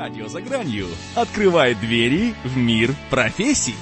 [0.00, 3.74] Радио за гранью открывает двери в мир профессий.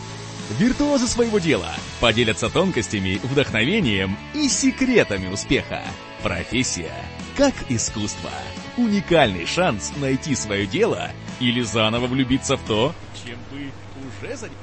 [0.58, 5.80] Виртуозы своего дела поделятся тонкостями, вдохновением и секретами успеха.
[6.24, 6.90] Профессия
[7.36, 8.30] как искусство.
[8.76, 11.08] Уникальный шанс найти свое дело
[11.38, 12.92] или заново влюбиться в то,
[13.24, 14.58] чем вы уже занимаетесь.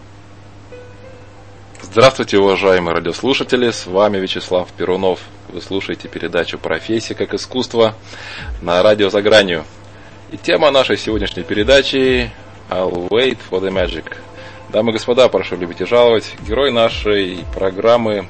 [1.82, 5.22] Здравствуйте, уважаемые радиослушатели, с вами Вячеслав Перунов.
[5.48, 7.96] Вы слушаете передачу «Профессия как искусство»
[8.62, 9.64] на радио «За гранью».
[10.36, 12.30] И тема нашей сегодняшней передачи
[12.70, 14.18] «I'll wait for the magic».
[14.68, 18.28] Дамы и господа, прошу любить и жаловать, герой нашей программы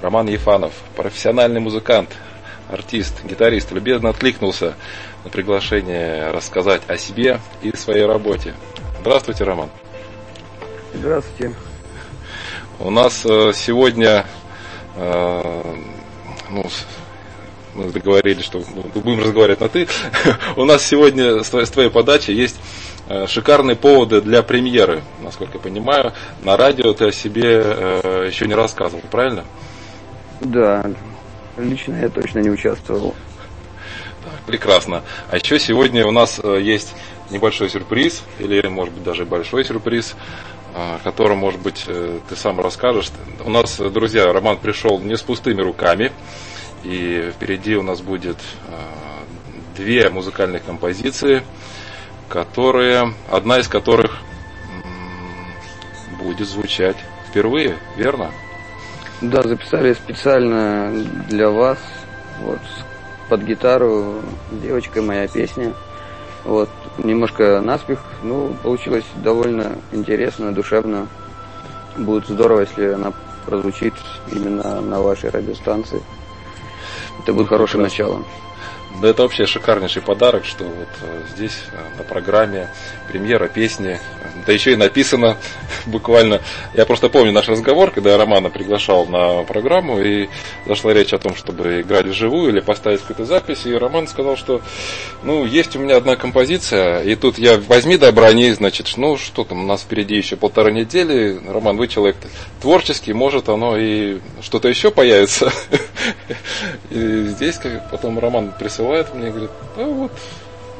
[0.00, 2.10] Роман Ефанов, профессиональный музыкант,
[2.70, 4.76] артист, гитарист, любезно откликнулся
[5.24, 8.54] на приглашение рассказать о себе и своей работе.
[9.00, 9.68] Здравствуйте, Роман.
[10.94, 11.56] Здравствуйте.
[12.78, 14.24] У нас э, сегодня
[14.94, 15.74] э,
[16.50, 16.64] ну,
[17.78, 19.88] мы договорились, что ну, будем разговаривать на ты.
[20.56, 22.56] У нас сегодня с твоей подачи есть
[23.08, 26.12] э, шикарные поводы для премьеры, насколько я понимаю.
[26.42, 27.48] На радио ты о себе
[28.26, 29.44] еще не рассказывал, правильно?
[30.40, 30.84] Да,
[31.56, 33.14] лично я точно не участвовал.
[34.24, 35.02] Так, прекрасно.
[35.30, 36.94] А еще сегодня у нас есть
[37.30, 40.14] небольшой сюрприз, или может быть даже большой сюрприз
[40.74, 43.10] о котором, может быть, э, ты сам расскажешь.
[43.44, 46.12] У нас, друзья, Роман пришел не с пустыми руками,
[46.88, 48.72] и впереди у нас будет э,
[49.76, 51.42] две музыкальные композиции,
[52.30, 54.18] которые, одна из которых
[56.18, 56.96] будет звучать
[57.28, 58.30] впервые, верно?
[59.20, 60.90] Да, записали специально
[61.28, 61.78] для вас,
[62.40, 62.60] вот,
[63.28, 65.74] под гитару, девочка моя песня.
[66.44, 71.06] Вот, немножко наспех, ну, получилось довольно интересно, душевно.
[71.98, 73.12] Будет здорово, если она
[73.44, 73.94] прозвучит
[74.32, 76.00] именно на вашей радиостанции.
[77.18, 78.24] Это будет хорошим началом.
[79.00, 82.68] Да это вообще шикарнейший подарок, что вот э, здесь э, на программе
[83.06, 84.00] премьера песни,
[84.46, 85.36] да еще и написано
[85.86, 86.40] буквально.
[86.74, 90.28] Я просто помню наш разговор, когда я Романа приглашал на программу, и
[90.66, 94.60] зашла речь о том, чтобы играть вживую или поставить какую-то запись, и Роман сказал, что
[95.22, 99.44] ну, есть у меня одна композиция, и тут я возьми да брони, значит, ну что
[99.44, 102.16] там, у нас впереди еще полторы недели, Роман, вы человек
[102.60, 105.52] творческий, может оно и что-то еще появится.
[106.90, 107.58] И здесь
[107.90, 110.12] потом Роман присылает мне, говорит, ну вот,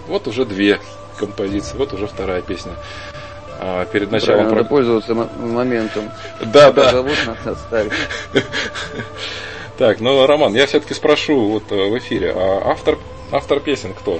[0.06, 0.80] вот уже две
[1.18, 2.72] композиции, вот уже вторая песня.
[3.60, 4.44] А перед началом...
[4.44, 4.64] Надо про...
[4.64, 6.10] пользоваться моментом.
[6.40, 6.90] Да, да.
[6.92, 7.92] Зовут, надо оставить.
[9.78, 12.98] Так, ну, Роман, я все-таки спрошу вот э, в эфире, а автор,
[13.30, 14.18] автор песен кто?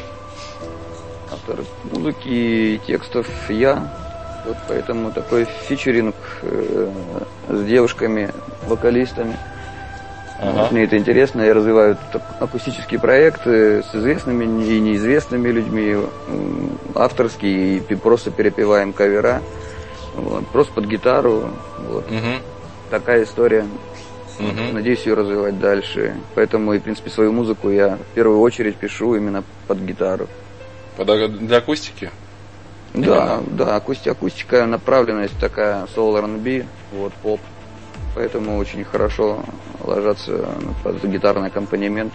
[1.32, 3.92] Автор музыки и текстов я.
[4.46, 6.92] Вот поэтому такой фичеринг э,
[7.48, 8.32] с девушками,
[8.68, 9.36] вокалистами.
[10.40, 10.68] Ага.
[10.70, 11.96] Мне это интересно, я развиваю
[12.38, 15.96] акустические проекты с известными и неизвестными людьми,
[16.94, 19.42] авторские, и просто перепеваем кавера,
[20.14, 21.50] вот, просто под гитару.
[21.78, 22.04] Вот.
[22.06, 22.42] Угу.
[22.90, 23.66] Такая история.
[24.38, 24.74] Угу.
[24.74, 26.14] Надеюсь ее развивать дальше.
[26.36, 30.28] Поэтому и, в принципе, свою музыку я в первую очередь пишу именно под гитару.
[30.96, 32.10] Под, для акустики?
[32.94, 33.42] Да, именно?
[33.50, 37.40] да, акустика, акустика направленность такая, soul R&B, вот, поп.
[38.18, 39.44] Поэтому очень хорошо
[39.80, 40.48] ложатся
[40.82, 42.12] под гитарный аккомпанемент.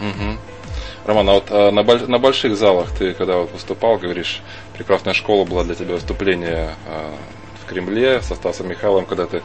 [0.00, 0.38] Угу.
[1.04, 4.40] Роман, а вот а на, боль, на больших залах ты когда вот выступал, говоришь,
[4.72, 7.14] прекрасная школа была для тебя выступление а,
[7.62, 9.42] в Кремле со Стасом Михайловым, когда ты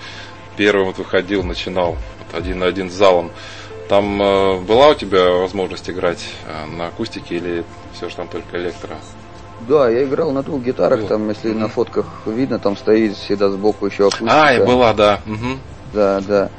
[0.56, 3.30] первым вот выходил, начинал вот один на один с залом.
[3.90, 8.56] Там э, была у тебя возможность играть э, на акустике или все же там только
[8.56, 8.96] электро?
[9.68, 11.08] Да, я играл на двух гитарах, Был.
[11.08, 11.58] там, если mm-hmm.
[11.58, 14.48] на фотках видно, там стоит всегда сбоку еще акустика.
[14.48, 15.20] А, и была, да.
[15.26, 15.60] Угу.
[15.94, 16.50] Да, да.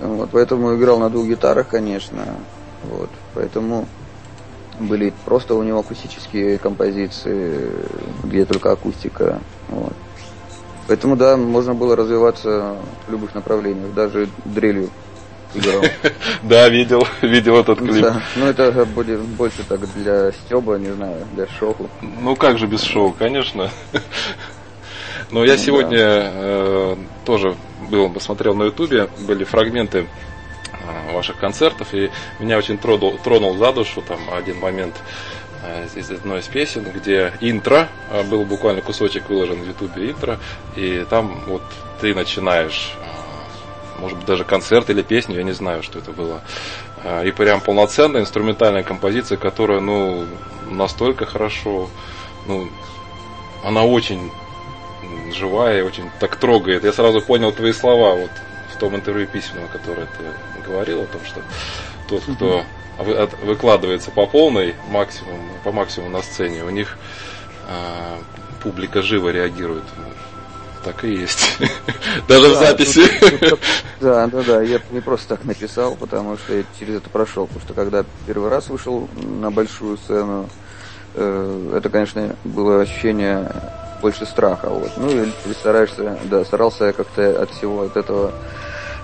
[0.00, 2.24] Вот, поэтому играл на двух гитарах, конечно.
[2.84, 3.86] Вот, поэтому
[4.78, 7.70] были просто у него акустические композиции,
[8.24, 9.40] где только акустика.
[9.68, 9.92] Вот.
[10.88, 12.76] Поэтому, да, можно было развиваться
[13.06, 14.90] в любых направлениях, даже дрелью
[15.54, 15.82] играл.
[16.42, 18.06] Да, видел, видел этот клип.
[18.36, 21.76] Ну это будет больше так для стеба, не знаю, для шоу.
[22.00, 23.70] Ну как же без шоу, конечно.
[25.30, 27.54] Но я ну сегодня э, тоже
[27.88, 30.06] был, посмотрел на ютубе, были фрагменты
[30.72, 32.10] э, ваших концертов, и
[32.40, 34.96] меня очень тронул, тронул за душу там один момент
[35.62, 37.88] э, из одной из песен, где интро,
[38.28, 40.40] был буквально кусочек выложен в ютубе интро,
[40.74, 41.62] и там вот
[42.00, 42.96] ты начинаешь
[44.00, 46.40] может быть, даже концерт или песню, я не знаю, что это было.
[47.04, 50.26] А, и прям полноценная инструментальная композиция, которая, ну,
[50.70, 51.88] настолько хорошо,
[52.46, 52.68] ну,
[53.62, 54.30] она очень
[55.34, 56.84] живая и очень так трогает.
[56.84, 58.30] Я сразу понял твои слова вот
[58.74, 60.24] в том интервью письменном, которое ты
[60.66, 61.42] говорил о том, что
[62.08, 62.64] тот, кто
[63.44, 66.98] выкладывается по полной максимум, по максимуму на сцене, у них
[67.68, 68.18] а,
[68.62, 69.84] публика живо реагирует.
[70.84, 71.58] Так и есть.
[72.28, 73.02] Даже в записи.
[74.00, 74.62] Да, да, да.
[74.62, 77.46] Я не просто так написал, потому что я через это прошел.
[77.46, 80.48] Потому что когда первый раз вышел на большую сцену,
[81.14, 83.52] э, это, конечно, было ощущение
[84.00, 84.70] больше страха.
[84.70, 84.90] Вот.
[84.96, 88.32] Ну и стараешься, да, старался как-то от всего от этого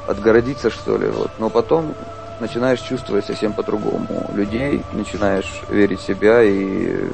[0.08, 1.08] отгородиться, что ли.
[1.08, 1.30] Вот.
[1.38, 1.94] Но потом
[2.40, 7.10] начинаешь чувствовать совсем по-другому людей, начинаешь верить в себя и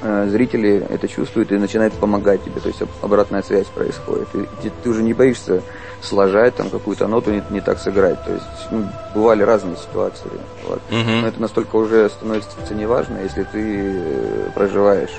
[0.00, 4.28] зрители это чувствуют и начинают помогать тебе, то есть обратная связь происходит.
[4.62, 5.62] И ты уже не боишься
[6.00, 8.22] сложать там какую-то ноту не, не так сыграть.
[8.24, 10.30] То есть ну, бывали разные ситуации.
[10.66, 10.80] Вот.
[10.90, 11.22] Uh-huh.
[11.22, 15.14] Но это настолько уже становится неважно, если ты э, проживаешь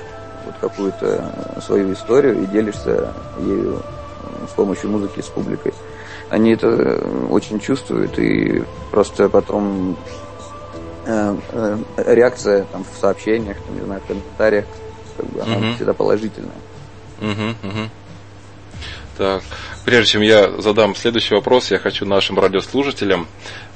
[0.46, 3.82] вот какую-то свою историю и делишься ею
[4.48, 5.74] с помощью музыки с публикой.
[6.30, 9.96] Они это очень чувствуют и просто потом
[11.10, 14.64] Э, э, реакция там, в сообщениях, там, не знаю, в комментариях,
[15.16, 15.74] как бы, она угу.
[15.74, 16.52] всегда положительная.
[17.20, 17.90] Угу, угу.
[19.18, 19.42] Так,
[19.84, 23.26] прежде чем я задам следующий вопрос, я хочу нашим радиослушателям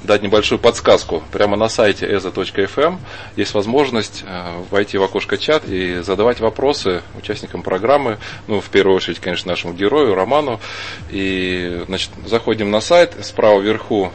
[0.01, 1.23] дать небольшую подсказку.
[1.33, 2.99] Прямо на сайте eza.fm
[3.35, 8.17] есть возможность э, войти в окошко чат и задавать вопросы участникам программы,
[8.47, 10.61] ну, в первую очередь, конечно, нашему герою, Роману.
[11.09, 14.13] И, значит, заходим на сайт, справа вверху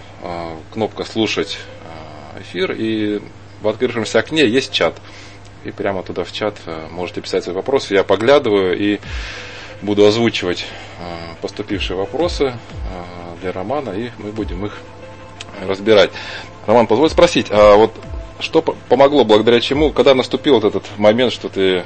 [0.73, 1.59] кнопка «Слушать
[2.41, 3.21] эфир, и
[3.61, 4.95] в открывшемся окне есть чат.
[5.65, 7.95] И прямо туда в чат э, можете писать свои вопросы.
[7.95, 8.99] Я поглядываю и
[9.83, 10.67] буду озвучивать
[10.99, 12.55] э, поступившие вопросы э,
[13.43, 14.79] для Романа, и мы будем их
[15.67, 16.11] разбирать.
[16.67, 17.93] Роман, позволь спросить, а вот
[18.39, 21.85] что помогло, благодаря чему, когда наступил вот этот момент, что ты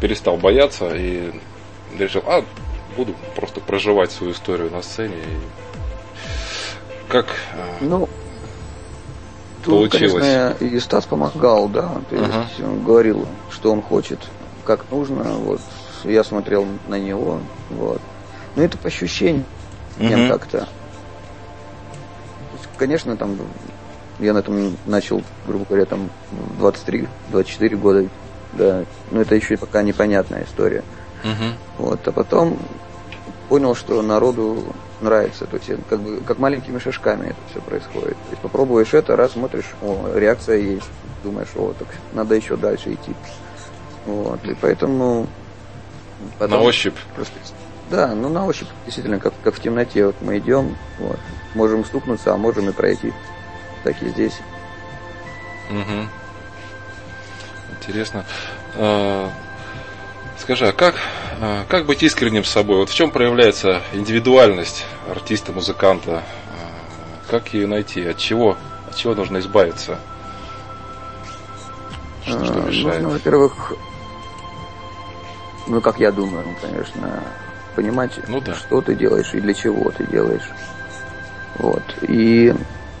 [0.00, 1.30] перестал бояться и
[1.96, 2.44] решил, а,
[2.96, 5.14] буду просто проживать свою историю на сцене.
[5.16, 5.38] И
[7.08, 7.36] как...
[7.80, 8.08] Ну,
[9.64, 11.90] Тут, конечно, и Стас помогал, да.
[12.10, 12.64] То есть uh-huh.
[12.64, 14.18] он говорил, что он хочет,
[14.64, 15.22] как нужно.
[15.24, 15.60] Вот
[16.04, 17.40] я смотрел на него.
[17.70, 18.00] Вот.
[18.56, 19.44] Но это по ощущениям
[19.98, 20.28] uh-huh.
[20.28, 20.68] как-то.
[22.76, 23.38] Конечно, там
[24.18, 26.10] я на этом начал, грубо говоря, там
[26.60, 28.08] 23-24 года.
[28.52, 28.84] Да.
[29.10, 30.84] Но это еще пока непонятная история.
[31.24, 31.52] Uh-huh.
[31.78, 32.06] Вот.
[32.06, 32.58] А потом
[33.48, 34.62] понял, что народу
[35.04, 35.46] нравится.
[35.46, 38.16] То есть как бы как маленькими шажками это все происходит.
[38.16, 40.90] То есть попробуешь это, раз смотришь, о, реакция есть,
[41.22, 43.14] думаешь, о, так надо еще дальше идти.
[44.06, 44.44] Вот.
[44.44, 45.26] И поэтому
[46.38, 46.96] потом, на ощупь.
[47.14, 47.34] Просто,
[47.90, 50.06] да, ну на ощупь, действительно, как, как в темноте.
[50.06, 51.18] Вот мы идем, вот,
[51.54, 53.12] можем стукнуться, а можем и пройти.
[53.84, 54.38] Так и здесь.
[55.70, 56.08] Угу.
[57.78, 58.24] Интересно.
[60.34, 60.96] А, Скажи, а как,
[61.40, 62.78] а, как быть искренним с собой?
[62.78, 66.22] Вот в чем проявляется индивидуальность артиста, музыканта?
[66.22, 68.04] А, как ее найти?
[68.06, 68.56] От чего,
[68.88, 69.98] от чего нужно избавиться?
[72.24, 73.02] Что, что мешает?
[73.02, 73.74] Нужно, во-первых,
[75.66, 77.22] ну, как я думаю, конечно,
[77.74, 78.54] понимать, ну, да.
[78.54, 80.48] что ты делаешь и для чего ты делаешь.
[81.58, 81.82] Вот.
[82.02, 82.54] И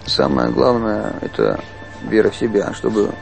[0.06, 1.60] самое главное, это
[2.02, 3.12] вера в себя, чтобы,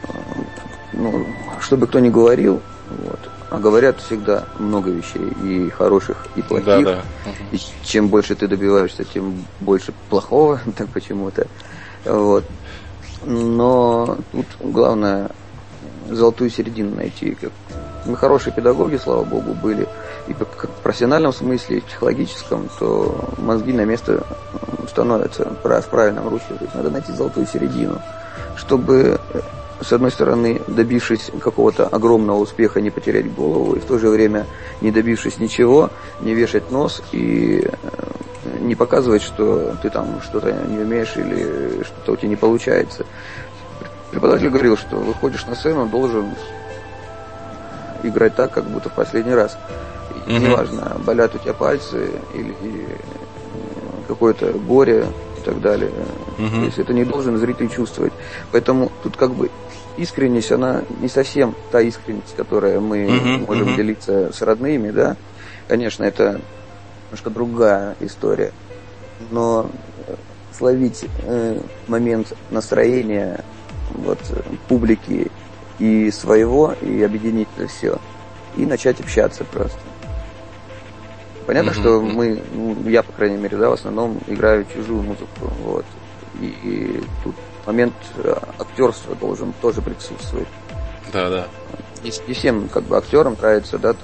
[0.93, 1.25] ну,
[1.59, 3.19] чтобы кто ни говорил, вот,
[3.53, 6.65] а говорят всегда много вещей, и хороших, и плохих.
[6.65, 7.01] Да, да.
[7.51, 11.45] И чем больше ты добиваешься, тем больше плохого, так почему-то.
[12.03, 12.45] Вот.
[13.27, 15.29] Но тут главное
[16.09, 17.37] золотую середину найти.
[17.39, 17.51] Как
[18.07, 19.87] мы хорошие педагоги, слава богу, были.
[20.27, 24.25] И как в профессиональном смысле, и в психологическом, то мозги на место
[24.89, 26.55] становятся в правильном русле.
[26.57, 28.01] То есть надо найти золотую середину,
[28.55, 29.21] чтобы
[29.83, 34.45] с одной стороны, добившись какого-то огромного успеха, не потерять голову, и в то же время,
[34.81, 35.89] не добившись ничего,
[36.21, 42.13] не вешать нос и э, не показывать, что ты там что-то не умеешь или что-то
[42.13, 43.05] у тебя не получается.
[44.11, 46.33] Преподаватель говорил, что выходишь на сцену, должен
[48.03, 49.57] играть так, как будто в последний раз.
[50.27, 50.39] Mm-hmm.
[50.39, 52.97] Неважно, болят у тебя пальцы или э,
[54.07, 55.91] какое-то горе и так далее.
[56.39, 56.49] Угу.
[56.49, 58.13] То есть это не должен зритель чувствовать.
[58.51, 59.49] Поэтому тут как бы
[59.97, 63.75] искренность, она не совсем та искренность, которая мы uh-huh, можем uh-huh.
[63.75, 65.15] делиться с родными, да.
[65.67, 66.41] Конечно, это
[67.05, 68.51] немножко другая история.
[69.31, 69.69] Но
[70.57, 73.43] словить э, момент настроения
[73.91, 74.19] вот,
[74.67, 75.31] публики
[75.79, 77.97] и своего, и объединить это все.
[78.57, 79.79] И начать общаться просто.
[81.45, 85.51] Понятно, uh-huh, что мы, ну, я, по крайней мере, да, в основном играю чужую музыку.
[85.63, 85.85] Вот.
[86.39, 87.35] И, и тут
[87.65, 90.47] момент э, актерства должен тоже присутствовать.
[91.11, 91.47] Да, да.
[92.03, 93.95] Не, не всем как бы актерам нравятся, да,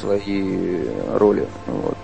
[0.00, 1.48] свои роли.
[1.66, 1.96] Вот.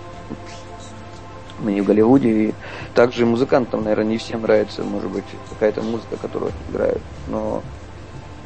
[1.59, 2.53] Мы не в Голливуде, и
[2.93, 7.01] также музыкантам, наверное, не всем нравится, может быть, какая-то музыка, которую играют.
[7.27, 7.63] Но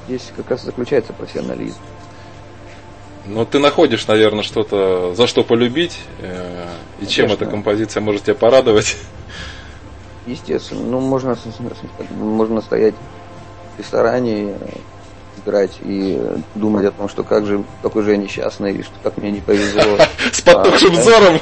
[0.07, 1.77] здесь как раз заключается профессионализм.
[3.25, 6.67] Но ты находишь, наверное, что-то, за что полюбить, э,
[6.99, 8.97] и чем эта композиция может тебя порадовать.
[10.25, 10.81] Естественно.
[10.83, 11.35] Ну, можно,
[12.11, 12.93] можно стоять
[13.75, 14.55] в ресторане,
[15.43, 16.21] играть и
[16.55, 19.41] думать о том, что как же, какой же я несчастный, и что как мне не
[19.41, 19.97] повезло.
[20.31, 21.39] С потухшим а, взором.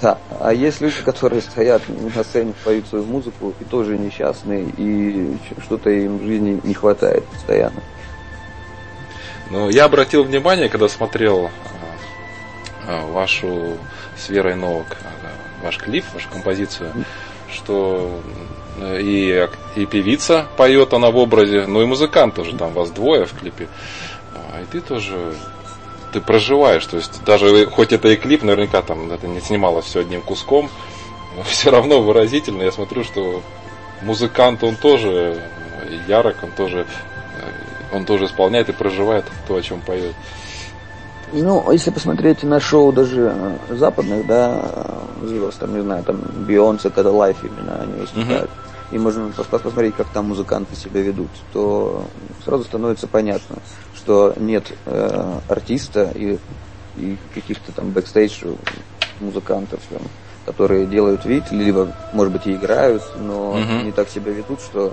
[0.00, 0.18] Да.
[0.40, 5.90] А есть люди, которые стоят на сцене, поют свою музыку, и тоже несчастные, и что-то
[5.90, 7.82] им в жизни не хватает постоянно.
[9.50, 11.50] Ну, я обратил внимание, когда смотрел
[12.86, 13.76] а, вашу
[14.16, 16.92] с Верой Новак, а, ваш клип, вашу композицию,
[17.52, 18.20] что
[18.78, 23.26] э, и, и певица поет она в образе, ну и музыкант тоже, там вас двое
[23.26, 23.68] в клипе.
[24.34, 25.34] А, и ты тоже
[26.12, 30.00] ты проживаешь, то есть даже хоть это и клип, наверняка там это не снималось все
[30.00, 30.70] одним куском,
[31.36, 32.62] но все равно выразительно.
[32.62, 33.42] Я смотрю, что
[34.02, 35.42] музыкант он тоже
[36.06, 36.86] ярок, он тоже
[37.40, 40.14] э, он тоже исполняет и проживает то, о чем поет.
[41.32, 44.70] Ну, если посмотреть на шоу даже э, западных, да,
[45.22, 48.94] звезд, там, не знаю, там, Бейонсе, когда live именно они выступают, uh-huh.
[48.94, 52.04] и можно посмотреть, как там музыканты себя ведут, то
[52.44, 53.56] сразу становится понятно,
[53.94, 56.38] что нет э, артиста и,
[56.98, 58.44] и каких-то там бэкстейдж
[59.20, 60.02] музыкантов, там,
[60.44, 63.84] которые делают вид, либо, может быть, и играют, но uh-huh.
[63.84, 64.92] не так себя ведут, что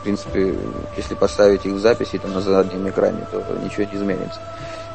[0.00, 0.54] в принципе,
[0.96, 4.40] если поставить их в записи там на заднем экране, то ничего не изменится.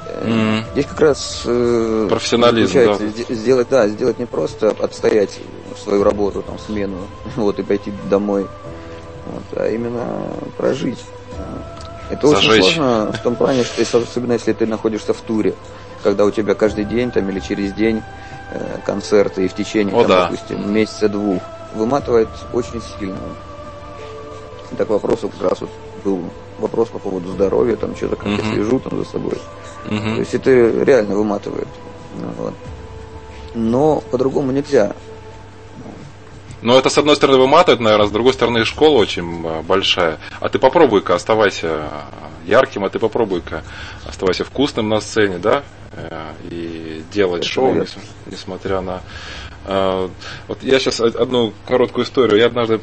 [0.06, 0.64] Mm.
[0.74, 3.34] Здесь как раз э, профессионализм, да.
[3.34, 5.40] сделать, да, сделать не просто отстоять
[5.84, 6.98] свою работу, там, смену,
[7.36, 8.48] вот, и пойти домой,
[9.26, 10.06] вот, а именно
[10.58, 11.00] прожить.
[12.10, 12.50] Это Зажечь.
[12.50, 15.56] очень сложно в том плане, что если, особенно если ты находишься в туре,
[16.04, 18.04] когда у тебя каждый день там или через день
[18.52, 20.24] э, концерты и в течение, О, там, да.
[20.26, 21.42] допустим, месяца двух,
[21.74, 23.18] выматывает очень сильно.
[24.78, 25.70] Так вопросу как раз вот
[26.04, 28.48] был вопрос по поводу здоровья, там что-то как mm-hmm.
[28.48, 29.38] я слежу там за собой.
[29.86, 29.98] Угу.
[29.98, 30.50] То есть это
[30.84, 31.68] реально выматывает.
[32.38, 32.54] Вот.
[33.54, 34.94] Но по-другому нельзя.
[36.62, 40.18] Но это, с одной стороны, выматывает, наверное, с другой стороны, школа очень э, большая.
[40.40, 41.90] А ты попробуй-ка, оставайся э,
[42.48, 43.64] ярким, а ты попробуй-ка,
[44.04, 47.88] оставайся вкусным на сцене, да, э, и делать это шоу, наверное.
[48.26, 49.02] несмотря на...
[50.48, 52.38] Вот я сейчас одну короткую историю.
[52.38, 52.80] Я однажды а,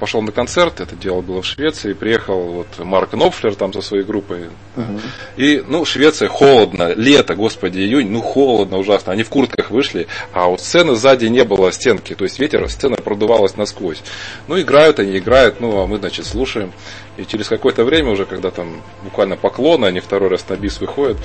[0.00, 4.04] пошел на концерт, это дело было в Швеции, приехал вот Марк Нопфлер там со своей
[4.04, 4.48] группой.
[4.76, 5.00] Uh-huh.
[5.36, 9.12] И, ну, Швеция холодно, лето, господи, июнь, ну, холодно ужасно.
[9.12, 12.96] Они в куртках вышли, а вот сцены сзади не было стенки, то есть ветер, сцена
[12.96, 14.02] продувалась насквозь.
[14.48, 16.72] Ну, играют они, играют, ну, а мы, значит, слушаем.
[17.16, 21.18] И через какое-то время уже, когда там буквально поклоны, они второй раз на бис выходят,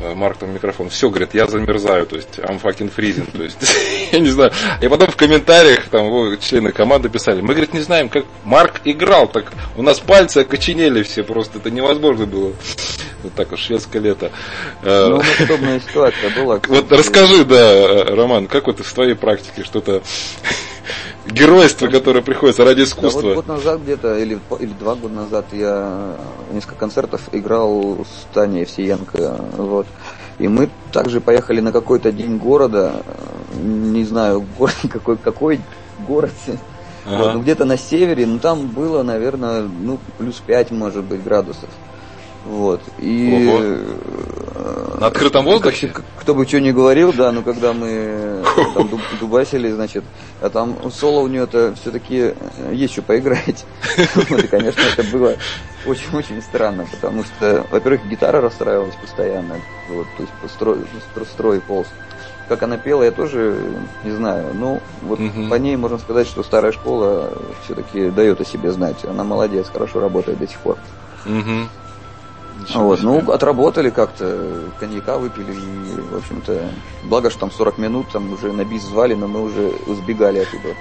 [0.00, 3.58] э, Марк там микрофон, все, говорит, я замерзаю, то есть I'm fucking freezing, то есть,
[4.12, 4.52] я не знаю.
[4.80, 9.26] И потом в комментариях там члены команды писали, мы, говорит, не знаем, как Марк играл,
[9.26, 12.52] так у нас пальцы окоченели все, просто это невозможно было.
[13.24, 14.30] Вот так вот, шведское лето.
[14.82, 16.60] Э, ну, подобная ситуация была.
[16.68, 20.02] Вот расскажи, да, Роман, как вот в твоей практике что-то
[21.26, 23.22] геройство, которое приходится ради искусства.
[23.22, 26.16] Да, вот год назад где-то, или, или два года назад я
[26.52, 29.40] несколько концертов играл с Таней Евсеенко.
[29.56, 29.86] Вот.
[30.38, 33.02] И мы также поехали на какой-то день города,
[33.54, 35.60] не знаю, город, какой, какой
[36.06, 36.32] город,
[37.06, 37.16] ага.
[37.16, 41.68] вот, ну, где-то на севере, но там было, наверное, ну, плюс 5, может быть, градусов.
[42.44, 42.80] Вот.
[42.98, 44.31] И Ого.
[45.02, 45.88] Э, на открытом воздухе?
[45.88, 48.42] Как, кто бы что ни говорил, да, но когда мы
[48.74, 48.88] там
[49.20, 50.04] дубасили, значит,
[50.40, 53.64] а там соло у нее-то все-таки э, есть что поиграть.
[54.14, 55.36] Вот, и, конечно, это было
[55.86, 59.56] очень-очень странно, потому что, во-первых, гитара расстраивалась постоянно,
[59.88, 60.78] вот, то есть строй,
[61.30, 61.88] строй полз.
[62.48, 63.56] Как она пела, я тоже
[64.04, 64.52] не знаю.
[64.54, 65.48] Ну, вот угу.
[65.48, 67.32] по ней можно сказать, что старая школа
[67.64, 69.04] все-таки дает о себе знать.
[69.04, 70.76] Она молодец, хорошо работает до сих пор.
[71.24, 71.68] Угу.
[72.74, 76.70] Вот, ну, отработали как-то, коньяка выпили, и, в общем-то,
[77.04, 80.74] благо, что там 40 минут, там уже на бис звали, но мы уже сбегали оттуда,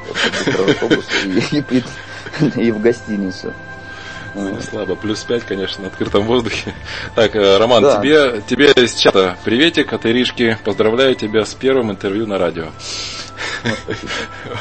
[2.61, 3.53] и, в гостиницу.
[4.33, 4.95] Ну, не слабо.
[4.95, 6.73] Плюс 5, конечно, на открытом воздухе.
[7.15, 7.97] Так, э, Роман, да.
[7.97, 10.57] тебе, тебе из чата приветик от Иришки.
[10.63, 12.67] Поздравляю тебя с первым интервью на радио.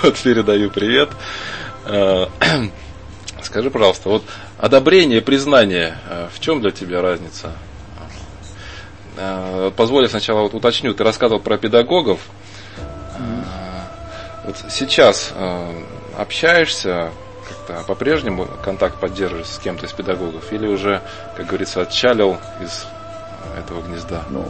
[0.02, 1.10] Вот передаю привет.
[1.84, 2.26] Э,
[3.42, 4.24] скажи, пожалуйста, вот
[4.60, 5.96] Одобрение, признание.
[6.06, 7.52] Э, в чем для тебя разница?
[9.16, 10.92] Э, позволь сначала вот уточню.
[10.92, 12.20] Ты рассказывал про педагогов.
[12.76, 13.22] Э,
[14.44, 15.32] вот сейчас
[16.18, 17.10] общаешься
[17.48, 21.00] как-то по-прежнему контакт поддерживаешь с кем-то из педагогов или уже,
[21.38, 22.86] как говорится, отчалил из
[23.58, 24.24] этого гнезда?
[24.28, 24.44] Ну,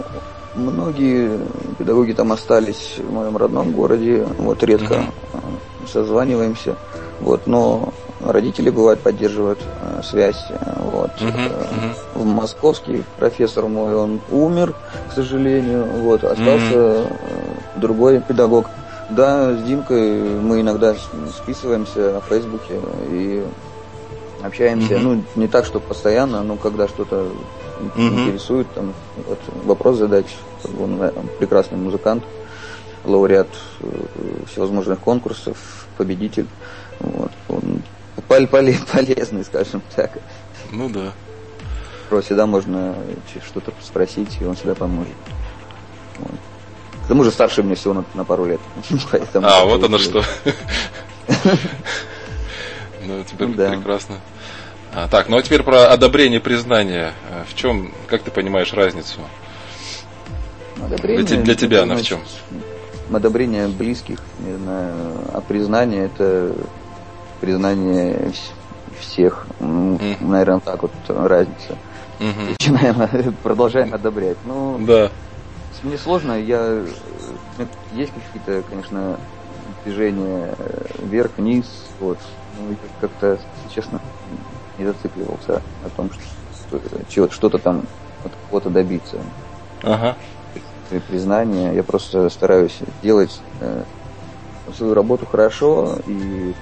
[0.55, 1.39] многие
[1.79, 5.87] педагоги там остались в моем родном городе, вот редко угу.
[5.87, 6.77] созваниваемся,
[7.21, 7.93] вот, но
[8.25, 9.61] родители бывают поддерживают,
[10.03, 10.45] связь.
[10.77, 11.11] Вот.
[11.21, 14.75] Uh-huh, В московский профессор мой, он умер,
[15.11, 15.85] к сожалению.
[16.03, 16.25] Вот.
[16.25, 17.13] Остался uh-huh.
[17.77, 18.67] другой педагог.
[19.11, 20.95] Да, с Димкой мы иногда
[21.43, 23.45] списываемся в Фейсбуке и
[24.43, 24.95] общаемся.
[24.95, 25.01] Mm-hmm.
[25.01, 27.27] Ну, не так, что постоянно, но когда что-то
[27.81, 28.09] mm-hmm.
[28.09, 28.95] интересует, там,
[29.27, 30.27] вот, вопрос задать.
[30.79, 31.01] Он
[31.39, 32.23] прекрасный музыкант,
[33.05, 33.49] лауреат
[33.81, 33.87] э,
[34.49, 36.47] всевозможных конкурсов, победитель.
[37.01, 37.33] Вот.
[37.49, 37.83] Он
[38.31, 40.13] полезный, скажем так.
[40.71, 41.13] Ну да.
[42.09, 42.95] Про всегда можно
[43.45, 45.13] что-то спросить, и он всегда поможет.
[46.19, 46.39] Вот.
[47.05, 48.61] К тому же старше мне всего на, на пару лет.
[49.35, 50.25] а, вот оно что.
[53.03, 53.71] Ну, теперь ну, да.
[53.71, 54.17] прекрасно.
[54.95, 57.13] А, так, ну а теперь про одобрение признание.
[57.31, 59.21] А, в чем, как ты понимаешь разницу?
[60.81, 62.21] Одобрение, для, для тебя она в чем?
[63.13, 64.95] Одобрение близких, не знаю,
[65.33, 66.55] а признание это
[67.41, 68.33] признание
[68.99, 69.47] всех.
[69.59, 70.17] Ну, mm.
[70.25, 71.77] Наверное, так вот разница.
[72.19, 72.51] Mm-hmm.
[72.51, 74.37] Начинаем, продолжаем одобрять.
[74.45, 75.11] Ну, да.
[75.83, 76.85] Мне сложно, я
[77.95, 79.19] есть какие-то, конечно,
[79.85, 81.67] движения э, вверх-вниз,
[81.99, 82.19] вот.
[82.59, 83.39] Ну, как-то,
[83.75, 84.01] честно,
[84.79, 86.11] не зацикливался о том,
[87.09, 87.85] что что-то там
[88.25, 89.17] от кого-то добиться.
[89.83, 90.17] Ага.
[91.09, 91.75] Признание.
[91.75, 93.85] Я просто стараюсь делать э,
[94.77, 96.53] свою работу хорошо и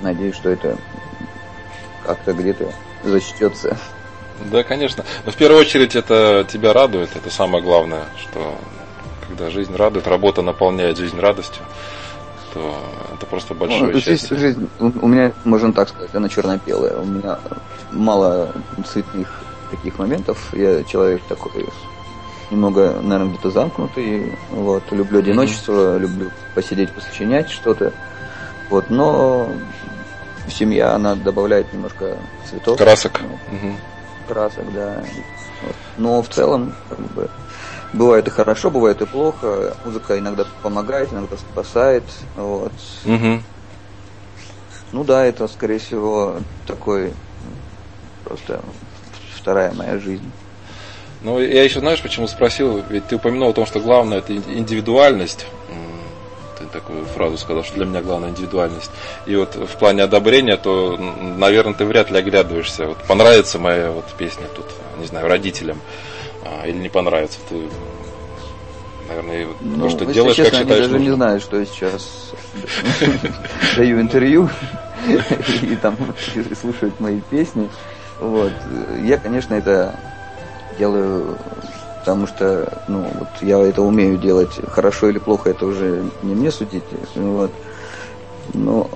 [0.00, 0.76] надеюсь, что это
[2.04, 2.72] как-то где-то
[3.04, 3.76] зачтется.
[4.50, 5.04] Да, конечно.
[5.24, 8.56] Но в первую очередь это тебя радует, это самое главное, что
[9.26, 11.62] когда жизнь радует, работа наполняет жизнь радостью
[12.52, 12.74] то
[13.14, 14.36] это просто ну, большое ну, счастье.
[14.36, 16.98] Жизнь, у меня, можно так сказать, она черно-белая.
[16.98, 17.38] У меня
[17.92, 18.52] мало
[18.86, 19.28] цветных
[19.70, 20.52] таких моментов.
[20.52, 21.66] Я человек такой
[22.50, 24.32] немного, наверное, где-то замкнутый.
[24.50, 25.98] Вот, люблю одиночество, mm-hmm.
[25.98, 27.92] люблю посидеть, посочинять что-то.
[28.70, 29.50] Вот, но
[30.50, 32.16] семья, она добавляет немножко
[32.48, 32.78] цветов.
[32.78, 33.20] Красок.
[33.20, 33.72] Вот, угу.
[34.28, 35.04] Красок, да.
[35.62, 35.76] Вот.
[35.96, 37.28] Но в целом, как бы,
[37.92, 39.74] Бывает и хорошо, бывает и плохо.
[39.84, 42.04] Музыка иногда помогает, иногда спасает.
[42.36, 42.72] Вот.
[43.04, 43.42] Угу.
[44.92, 47.12] Ну да, это, скорее всего, такой
[48.24, 48.60] просто
[49.34, 50.30] вторая моя жизнь.
[51.22, 52.82] Ну, я еще, знаешь, почему спросил?
[52.88, 55.46] Ведь ты упомянул о том, что главное это индивидуальность.
[56.58, 58.90] Ты такую фразу сказал, что для меня главная индивидуальность.
[59.26, 62.86] И вот в плане одобрения, то, наверное, ты вряд ли оглядываешься.
[62.86, 64.66] Вот понравится моя вот песня тут,
[64.98, 65.80] не знаю, родителям
[66.44, 67.38] а, или не понравится.
[67.48, 67.68] Ты,
[69.08, 72.32] наверное, ну, то, что делаешь, честно, как считаешь они даже не знаю, что я сейчас
[73.76, 74.50] даю интервью
[75.62, 75.96] и там
[76.60, 77.68] слушают мои песни.
[78.20, 78.52] Вот.
[79.00, 79.94] Я, конечно, это
[80.78, 81.38] делаю,
[82.00, 84.50] потому что, ну, вот я это умею делать.
[84.68, 86.84] Хорошо или плохо, это уже не мне судить.
[87.14, 87.50] Вот.
[88.54, 88.88] Но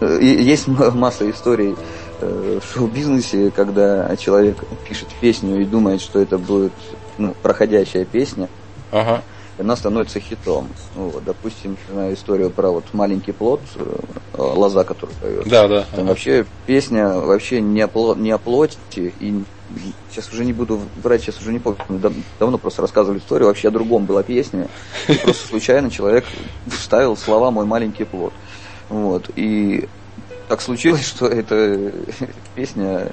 [0.20, 1.74] есть масса историй
[2.20, 4.56] Э, в шоу-бизнесе, когда человек
[4.88, 6.72] пишет песню и думает, что это будет
[7.18, 8.48] ну, проходящая песня,
[8.92, 9.22] ага.
[9.58, 10.68] она становится хитом.
[10.96, 13.96] Ну, вот, допустим, знаю историю про вот маленький плод, э,
[14.38, 15.48] лоза, который поет.
[15.48, 15.82] Да, да.
[15.90, 16.08] Там ага.
[16.08, 19.44] вообще песня вообще не о, плод, не о плоти и
[20.10, 21.78] сейчас уже не буду врать, сейчас уже не помню,
[22.38, 24.68] давно просто рассказывали историю, вообще о другом была песня,
[25.22, 26.24] просто случайно человек
[26.66, 28.32] вставил слова «мой маленький плод».
[28.88, 29.88] Вот, и
[30.48, 31.92] так случилось, что эта
[32.54, 33.12] песня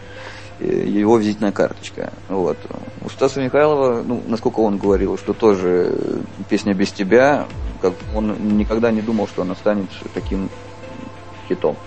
[0.59, 2.11] э, его визитная карточка.
[2.27, 2.57] Вот.
[3.03, 7.47] У Стаса Михайлова, ну, насколько он говорил, что тоже песня без тебя,
[7.81, 10.49] как он никогда не думал, что она станет таким
[11.47, 11.77] хитом.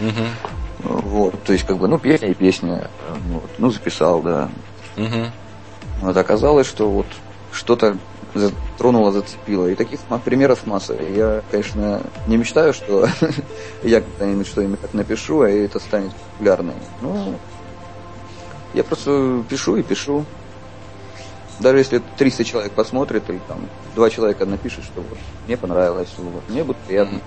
[0.00, 0.65] Угу.
[0.86, 2.88] Вот, то есть, как бы, ну, песня и песня.
[3.28, 3.50] Вот.
[3.58, 4.48] Ну, записал, да.
[4.96, 5.30] Угу.
[6.02, 7.06] Вот оказалось, что вот
[7.52, 7.96] что-то
[8.34, 9.66] затронула, зацепила.
[9.66, 10.94] И таких примеров масса.
[10.94, 13.08] Я, конечно, не мечтаю, что
[13.82, 16.74] я когда-нибудь что-нибудь напишу, а это станет популярным.
[17.00, 17.34] Ну,
[18.74, 20.24] я просто пишу и пишу.
[21.58, 26.42] Даже если 300 человек посмотрит, или там два человека напишут, что вот, мне понравилось, вот,
[26.48, 27.20] мне будет приятно.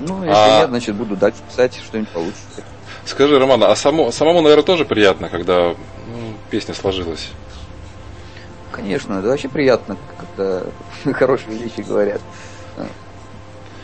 [0.00, 0.60] Ну, если а...
[0.60, 2.62] нет, значит, буду дальше писать, что-нибудь получится.
[3.04, 7.28] Скажи, Роман, а само, самому, наверное, тоже приятно, когда ну, песня сложилась?
[8.72, 10.62] Конечно, это вообще приятно, когда
[11.12, 12.20] хорошие вещи говорят.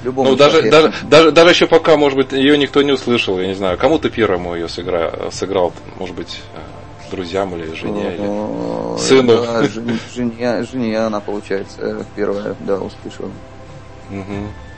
[0.03, 3.47] Любому ну, даже, даже, даже, даже еще пока, может быть, ее никто не услышал, я
[3.47, 8.99] не знаю, кому ты первому ее сыгра, сыграл, может быть, э, друзьям или жене, или
[8.99, 9.43] сыну.
[9.43, 9.63] Да,
[10.15, 13.31] жене, жене она, получается, первая, да, услышала.
[14.11, 14.70] Угу.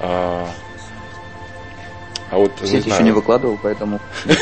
[0.00, 0.48] А,
[2.30, 3.04] а вот, Сеть не еще знаю.
[3.04, 4.00] не выкладывал, поэтому.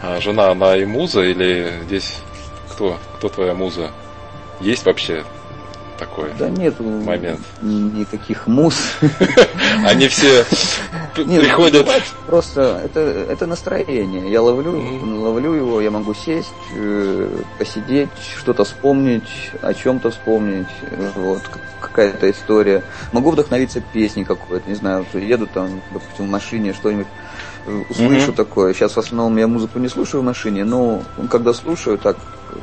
[0.00, 2.20] А жена, она и муза или здесь
[2.70, 2.98] кто?
[3.16, 3.90] Кто твоя муза?
[4.60, 5.24] Есть вообще
[5.98, 7.40] такой да нет момент?
[7.60, 8.76] никаких муз.
[9.84, 10.44] Они все
[11.16, 11.86] Нет, приходят.
[12.26, 14.30] Просто это, это настроение.
[14.30, 14.72] Я ловлю,
[15.20, 18.08] ловлю его, я могу сесть, э, посидеть,
[18.38, 20.68] что-то вспомнить, о чем-то вспомнить,
[21.14, 21.42] вот,
[21.80, 22.82] какая-то история.
[23.12, 27.08] Могу вдохновиться песней какой-то, не знаю, еду там, допустим, в машине, что-нибудь
[27.66, 28.36] э, услышу mm-hmm.
[28.36, 28.74] такое.
[28.74, 32.16] Сейчас в основном я музыку не слушаю в машине, но когда слушаю, так
[32.52, 32.58] э,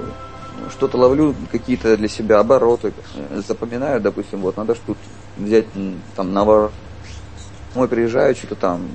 [0.71, 2.93] что-то ловлю, какие-то для себя обороты,
[3.47, 4.99] запоминаю, допустим, вот надо что-то
[5.37, 5.65] взять
[6.15, 6.43] там на
[7.75, 8.87] Мой приезжаю, что-то там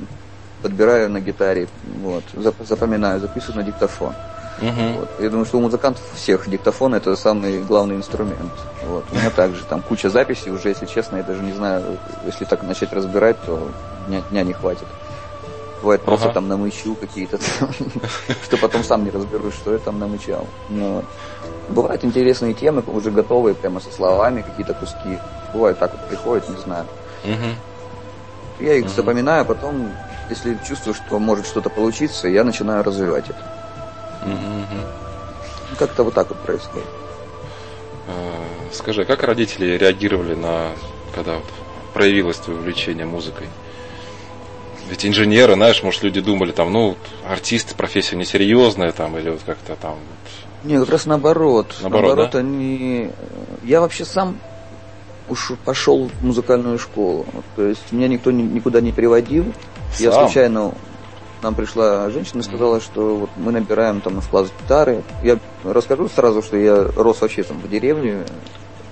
[0.62, 1.68] подбираю на гитаре,
[2.02, 4.14] вот, запоминаю, записываю на диктофон.
[4.60, 4.98] Uh-huh.
[4.98, 5.10] Вот.
[5.18, 8.52] Я думаю, что у музыкантов всех диктофон это самый главный инструмент.
[8.84, 9.06] Вот.
[9.10, 12.62] У меня также там куча записей уже, если честно, я даже не знаю, если так
[12.62, 13.70] начать разбирать, то
[14.06, 14.86] дня, дня не хватит.
[15.80, 16.34] Бывает просто ага.
[16.34, 17.38] там намычу какие-то,
[18.44, 20.46] что потом сам не разберусь, что я там намычал.
[21.70, 25.18] Бывают интересные темы, уже готовые, прямо со словами, какие-то куски.
[25.52, 26.86] Бывает так вот приходит, не знаю.
[28.58, 29.90] Я их запоминаю, потом,
[30.28, 33.38] если чувствую, что может что-то получиться, я начинаю развивать это.
[35.78, 36.88] Как-то вот так вот происходит.
[38.08, 38.34] А,
[38.72, 40.72] скажи, как родители реагировали на,
[41.14, 41.44] когда вот
[41.94, 43.46] проявилось твое увлечение музыкой?
[44.88, 49.76] Ведь инженеры, знаешь, может, люди думали, там, ну, артисты, профессия несерьезная, там, или вот как-то
[49.76, 49.96] там.
[50.64, 51.74] Не, как раз наоборот.
[51.80, 52.38] Наоборот, наоборот да?
[52.40, 53.10] они.
[53.62, 54.38] Я вообще сам
[55.28, 57.26] уж пошел в музыкальную школу.
[57.56, 59.44] То есть меня никто никуда не приводил.
[59.92, 60.04] Сам?
[60.04, 60.74] Я случайно
[61.42, 65.02] нам пришла женщина и сказала, что вот мы набираем там в класс гитары.
[65.22, 68.24] Я расскажу сразу, что я рос вообще там в деревне,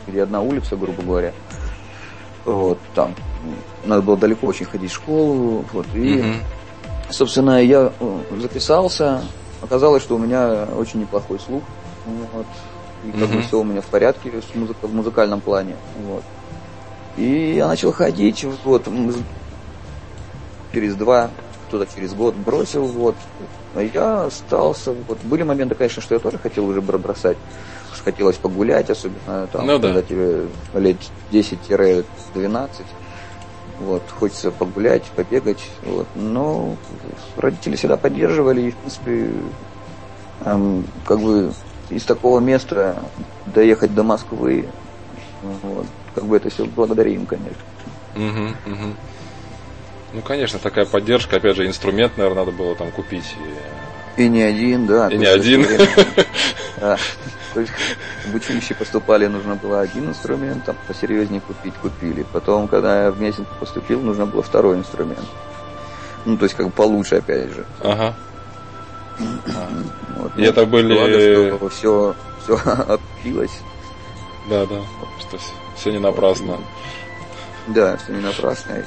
[0.06, 1.32] где одна улица, грубо говоря.
[2.44, 3.14] Вот, там
[3.84, 5.64] надо было далеко очень ходить в школу.
[5.72, 6.28] Вот, и, угу.
[7.10, 9.22] собственно, я э, записался.
[9.62, 11.62] Оказалось, что у меня очень неплохой слух.
[12.32, 12.46] Вот,
[13.04, 15.76] и как бы все у меня в порядке с музык, в музыкальном плане.
[16.04, 16.22] Вот.
[17.16, 18.88] И я начал ходить, вот,
[20.72, 21.30] через два,
[21.66, 23.16] кто-то через год бросил, вот.
[23.74, 25.18] А я остался, вот.
[25.24, 27.36] Были моменты, конечно, что я тоже хотел уже бросать.
[28.04, 30.02] Хотелось погулять, особенно там, ну, когда да.
[30.02, 30.96] тебе лет
[31.32, 32.04] 10-12
[33.80, 36.76] вот, хочется погулять, побегать, вот, но
[37.36, 39.30] родители всегда поддерживали, и, в принципе,
[40.44, 41.52] эм, как бы
[41.90, 42.96] из такого места
[43.46, 44.66] доехать до Москвы,
[45.62, 47.56] вот, как бы это все благодаря им, конечно.
[48.16, 48.94] Угу, угу.
[50.14, 53.34] Ну, конечно, такая поддержка, опять же, инструмент, наверное, надо было там купить.
[54.16, 55.08] И, и не один, да.
[55.08, 55.66] И не один.
[56.80, 56.96] Да.
[57.58, 57.72] То есть
[58.26, 62.24] в училище поступали, нужно было один инструмент, там посерьезнее купить, купили.
[62.32, 65.26] Потом, когда я в месяц поступил, нужно было второй инструмент.
[66.24, 67.66] Ну, то есть как бы получше, опять же.
[67.82, 68.14] Ага.
[70.18, 70.94] Вот, и ну, это были...
[70.94, 73.60] Благо, что все, все окупилось.
[74.48, 74.76] Да, да,
[75.18, 75.38] что
[75.76, 76.58] все не напрасно.
[77.66, 78.74] Да, все не напрасно.
[78.74, 78.84] И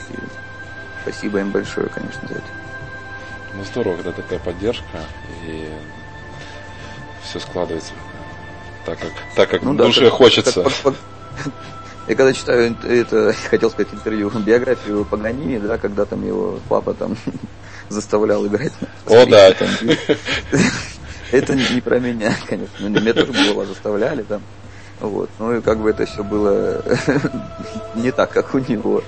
[1.02, 2.48] спасибо им большое, конечно, за это.
[3.54, 5.00] Ну здорово, когда такая поддержка
[5.46, 5.70] и
[7.24, 7.94] все складывается
[8.86, 10.64] так как, так как ну, душе да, хочется.
[10.64, 10.94] Как, как,
[12.08, 17.16] я когда читаю это, хотел сказать интервью, биографию Паганини, да, когда там его папа там
[17.90, 18.74] заставлял играть.
[19.08, 19.54] О, да.
[19.54, 19.70] Там,
[21.32, 22.86] это не про меня, конечно.
[22.86, 24.42] Меня тоже было заставляли там.
[25.00, 25.30] Вот.
[25.40, 26.84] Ну и как бы это все было
[27.96, 29.04] не так, как у него.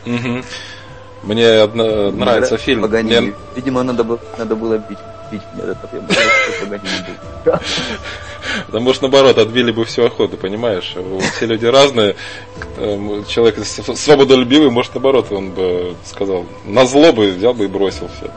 [1.23, 2.81] Мне одно, нравится фильм.
[2.81, 3.19] Паганини.
[3.19, 3.33] Мне...
[3.55, 4.97] Видимо, надо, было, надо было бить,
[5.31, 6.13] бить это я бы
[6.62, 7.05] Паганини
[7.45, 7.59] был.
[8.67, 10.95] Да может наоборот, отбили бы всю охоту, понимаешь?
[11.36, 12.15] Все люди разные.
[13.27, 18.32] Человек свободолюбивый, может наоборот, он бы сказал, на зло бы взял бы и бросил все.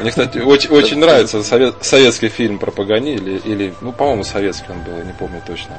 [0.00, 4.72] Мне, кстати, очень, очень нравится совет, советский фильм про Пагани, или, или ну, по-моему, советский
[4.72, 5.78] он был, я не помню точно.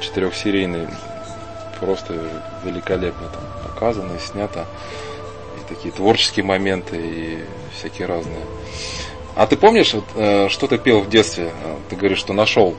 [0.00, 0.88] Четырехсерийный.
[1.80, 2.14] Просто
[2.64, 4.66] великолепно там показано и снято.
[5.56, 7.38] И такие творческие моменты, и
[7.78, 8.44] всякие разные.
[9.38, 11.52] А ты помнишь, вот, э, что ты пел в детстве?
[11.62, 12.74] Э, ты говоришь, что нашел.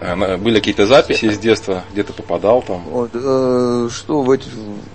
[0.00, 2.82] Э, были какие-то записи из детства, где ты попадал там?
[2.86, 4.48] Вот, э, что в этих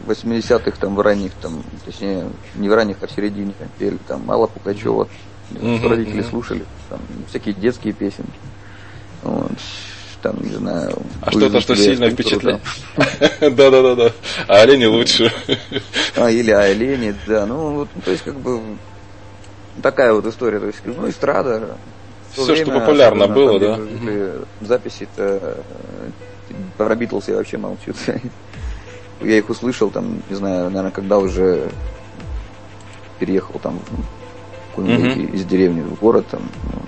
[0.06, 2.26] 80-х, там, в ранних, там, точнее,
[2.56, 5.08] не в ранних, а в середине там, пели, там, Алла Пугачева,
[5.52, 6.30] mm-hmm, родители mm-hmm.
[6.30, 7.00] слушали, там,
[7.30, 8.30] всякие детские песенки.
[9.24, 9.50] Вот,
[10.22, 10.98] там, не знаю.
[11.22, 12.60] А что-то, что сильно впечатляет.
[13.40, 14.12] Да-да-да-да.
[14.50, 15.32] А олени лучше.
[16.18, 17.46] А, или олени, да.
[17.46, 18.60] Ну, вот, то есть, как бы,
[19.82, 21.78] такая вот история, то есть, ну, эстрада.
[22.34, 23.80] Все, время, что популярно было, да?
[24.62, 25.58] Записи-то
[26.78, 27.94] про Битлз я вообще молчу.
[29.22, 31.70] я их услышал там, не знаю, наверное, когда уже
[33.20, 33.80] переехал там
[34.76, 35.34] mm-hmm.
[35.34, 36.42] из деревни в город, там,
[36.74, 36.82] ну,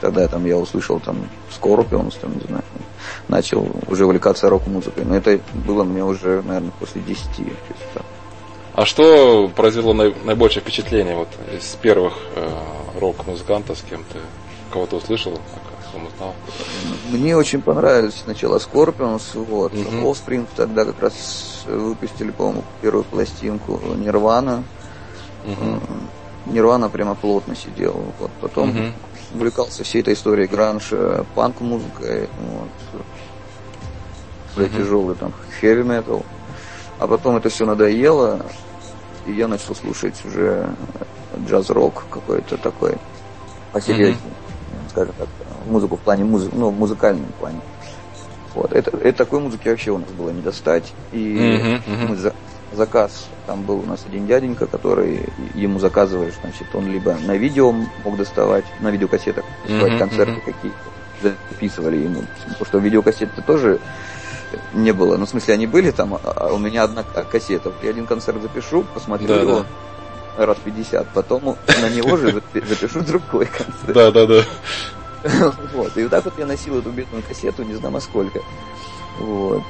[0.00, 1.16] тогда там я услышал там
[1.50, 2.64] Scorpions, там, не знаю,
[3.28, 5.04] начал уже увлекаться рок-музыкой.
[5.04, 7.24] Но это было мне уже, наверное, после 10.
[7.36, 7.54] То есть,
[7.94, 8.04] так.
[8.74, 12.50] А что произвело наибольшее впечатление вот из первых э,
[12.98, 14.18] рок-музыкантов, с кем ты
[14.72, 15.38] кого-то услышал,
[15.92, 16.34] кого узнал?
[17.10, 20.02] Мне очень понравились сначала Scorpions, вот, uh-huh.
[20.04, 24.64] Offspring тогда как раз выпустили, по-моему, первую пластинку Нирвана.
[25.44, 25.80] Uh-huh.
[26.46, 28.02] Нирвана прямо плотно сидел.
[28.18, 28.30] Вот.
[28.40, 28.92] Потом uh-huh.
[29.34, 30.92] увлекался всей этой историей гранж,
[31.34, 33.02] панк-музыкой, вот.
[34.56, 34.76] Uh-huh.
[34.76, 36.24] тяжелый там heavy metal.
[36.98, 38.46] А потом это все надоело,
[39.26, 40.68] и я начал слушать уже
[41.46, 42.96] джаз-рок какой-то такой
[43.72, 44.90] посерьезнее, mm-hmm.
[44.90, 45.28] скажем так,
[45.66, 47.60] музыку в плане музыки, ну, в музыкальном плане.
[48.54, 48.72] Вот.
[48.72, 50.92] Это, это такой музыки вообще у нас было не достать.
[51.12, 52.08] И mm-hmm, mm-hmm.
[52.08, 52.34] мы за,
[52.72, 57.72] заказ, там был у нас один дяденька, который ему заказываешь, значит, он либо на видео
[57.72, 60.52] мог доставать, на видеокассетах, доставать mm-hmm, концерты mm-hmm.
[60.52, 60.76] какие-то,
[61.50, 62.22] записывали ему.
[62.44, 63.78] Потому что видеокассеты тоже
[64.72, 65.16] не было.
[65.16, 67.72] Ну, в смысле, они были там, а у меня одна кассета.
[67.82, 69.64] Я один концерт запишу, посмотрю да, его
[70.36, 70.46] да.
[70.46, 73.92] раз 50, потом на него же запишу другой концерт.
[73.94, 74.44] Да, да, да.
[75.74, 75.96] Вот.
[75.96, 78.40] И вот так вот я носил эту бедную кассету, не знаю сколько.
[79.20, 79.62] Вот.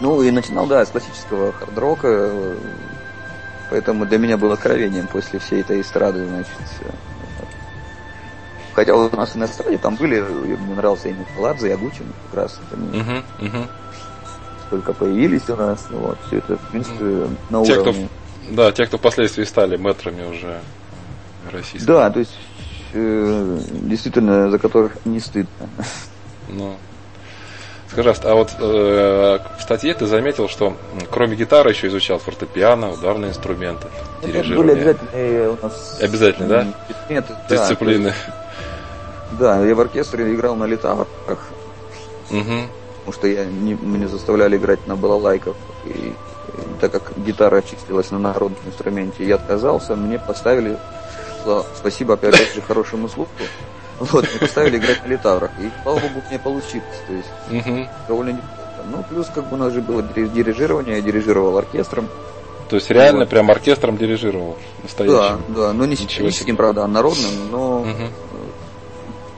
[0.00, 2.56] Ну, и начинал, да, с классического хард-рока.
[3.70, 6.52] Поэтому для меня было откровением после всей этой эстрады, значит,
[8.76, 12.60] Хотя у нас на эстраде там были, мне нравился именно Ладзе и Агучин, как раз.
[12.70, 13.68] Они uh-huh, uh-huh.
[14.70, 18.08] Только появились у нас, ну вот, все это, в принципе, на те, уровне.
[18.44, 20.60] Кто, да, те, кто впоследствии стали мэтрами уже
[21.50, 21.86] российскими.
[21.86, 22.36] Да, то есть,
[22.92, 25.68] э, действительно, за которых не стыдно.
[26.48, 26.76] Ну.
[27.90, 30.76] Скажи, а вот э, в статье ты заметил, что
[31.10, 33.86] кроме гитары еще изучал фортепиано, ударные инструменты,
[34.22, 34.74] Это дирижирование.
[34.74, 35.98] были обязательные у нас...
[36.02, 36.48] Обязательно,
[37.08, 37.24] да?
[37.48, 38.12] Дисциплины.
[39.38, 41.08] Да, да, я в оркестре играл на литаврах.
[42.30, 42.85] Угу.
[43.06, 45.54] Потому что я не, меня заставляли играть на балалайках.
[45.84, 46.14] И, и
[46.80, 50.76] так как гитара числилась на народном инструменте, я отказался, мне поставили,
[51.76, 53.30] спасибо опять же хорошему слуху,
[54.00, 55.52] вот, мне поставили играть на литаврах.
[55.60, 56.84] И, слава богу, мне получилось.
[57.06, 57.86] То есть, угу.
[58.08, 58.82] довольно неплохо.
[58.90, 62.08] Ну, плюс, как бы у нас же было дирижирование, я дирижировал оркестром.
[62.68, 63.28] То есть реально вот.
[63.28, 64.56] прям оркестром дирижировал?
[64.82, 65.16] Настоящим?
[65.16, 68.10] Да, да, но не симфоническим, правда, а народным, но угу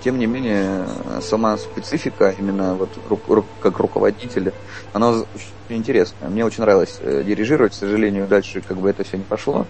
[0.02, 0.86] тем не менее,
[1.20, 4.52] сама специфика, именно вот ру, ру, как руководителя,
[4.92, 5.26] она очень
[5.68, 6.28] интересная.
[6.28, 9.66] Мне очень нравилось э, дирижировать, к сожалению, дальше как бы это все не пошло.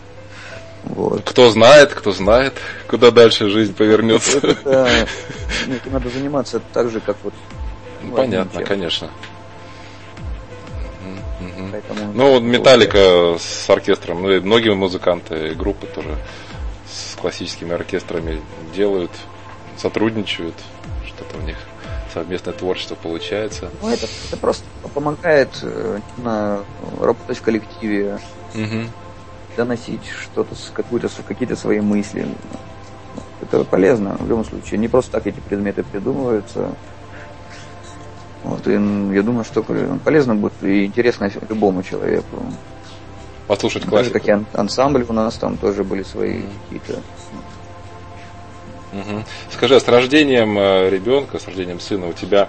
[0.85, 1.23] Вот.
[1.25, 2.55] Кто знает, кто знает,
[2.89, 4.39] куда дальше жизнь повернется.
[4.39, 4.99] Это, это,
[5.69, 7.35] это надо заниматься так же, как вот.
[8.03, 9.11] Ну, понятно, конечно.
[11.71, 16.17] Поэтому, ну, Металлика с оркестром, ну и многие музыканты и группы тоже
[16.91, 18.41] с классическими оркестрами
[18.75, 19.11] делают
[19.79, 20.55] сотрудничают,
[21.07, 21.57] что-то у них
[22.13, 23.71] совместное творчество получается.
[23.83, 24.65] Ну, это, это просто
[24.95, 26.61] помогает э, на,
[27.01, 28.19] работать в коллективе,
[28.55, 28.85] угу.
[29.57, 32.27] доносить что-то, какую-то, какие-то свои мысли.
[33.41, 34.79] Это полезно в любом случае.
[34.79, 36.71] Не просто так эти предметы придумываются.
[38.45, 42.43] Вот, и я думаю, что полезно будет и интересно любому человеку.
[43.47, 44.19] Послушать классику.
[44.19, 47.03] Даже как ансамбль у нас там тоже были свои какие-то
[48.93, 49.25] Угу.
[49.53, 52.49] Скажи, а с рождением э, ребенка, с рождением сына у тебя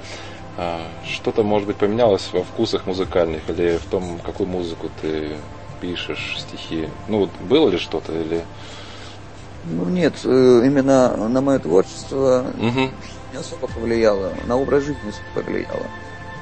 [0.61, 5.37] а, что-то, может быть, поменялось во вкусах музыкальных или в том, какую музыку ты
[5.79, 6.89] пишешь, стихи?
[7.07, 8.43] Ну, было ли что-то или...
[9.63, 12.89] Ну, нет, э, именно на мое творчество угу.
[13.31, 15.87] не особо повлияло, на образ жизни повлияло.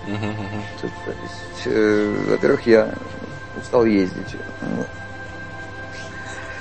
[0.08, 0.64] Угу, угу.
[0.82, 2.96] То есть, э, во-первых, я
[3.62, 4.36] устал ездить.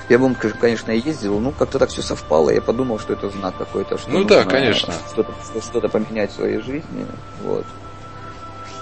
[0.08, 3.98] Я бы, конечно, ездил, ну, как-то так все совпало, я подумал, что это знак какой-то,
[3.98, 4.94] что ну да, конечно.
[5.10, 7.06] Что-то, что-то поменять в своей жизни,
[7.42, 7.66] вот.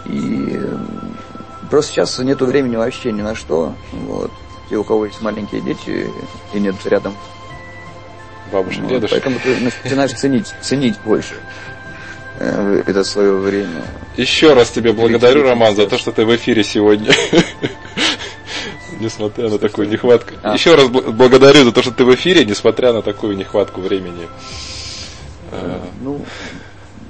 [0.04, 0.60] И
[1.70, 4.30] просто сейчас нету времени вообще ни на что, вот.
[4.68, 6.10] Те, у кого есть маленькие дети
[6.52, 7.14] и нет рядом
[8.52, 9.22] бабушек, вот, дедушек.
[9.22, 11.34] Поэтому ты начинаешь ценить, ценить больше
[12.38, 13.82] э, это свое время.
[14.16, 17.12] Еще раз тебе благодарю, Роман, за то, что ты в эфире сегодня.
[19.05, 20.35] несмотря на такую нехватку.
[20.43, 20.55] А.
[20.55, 24.29] Еще раз благодарю за то, что ты в эфире, несмотря на такую нехватку времени.
[25.53, 26.21] Э, ну,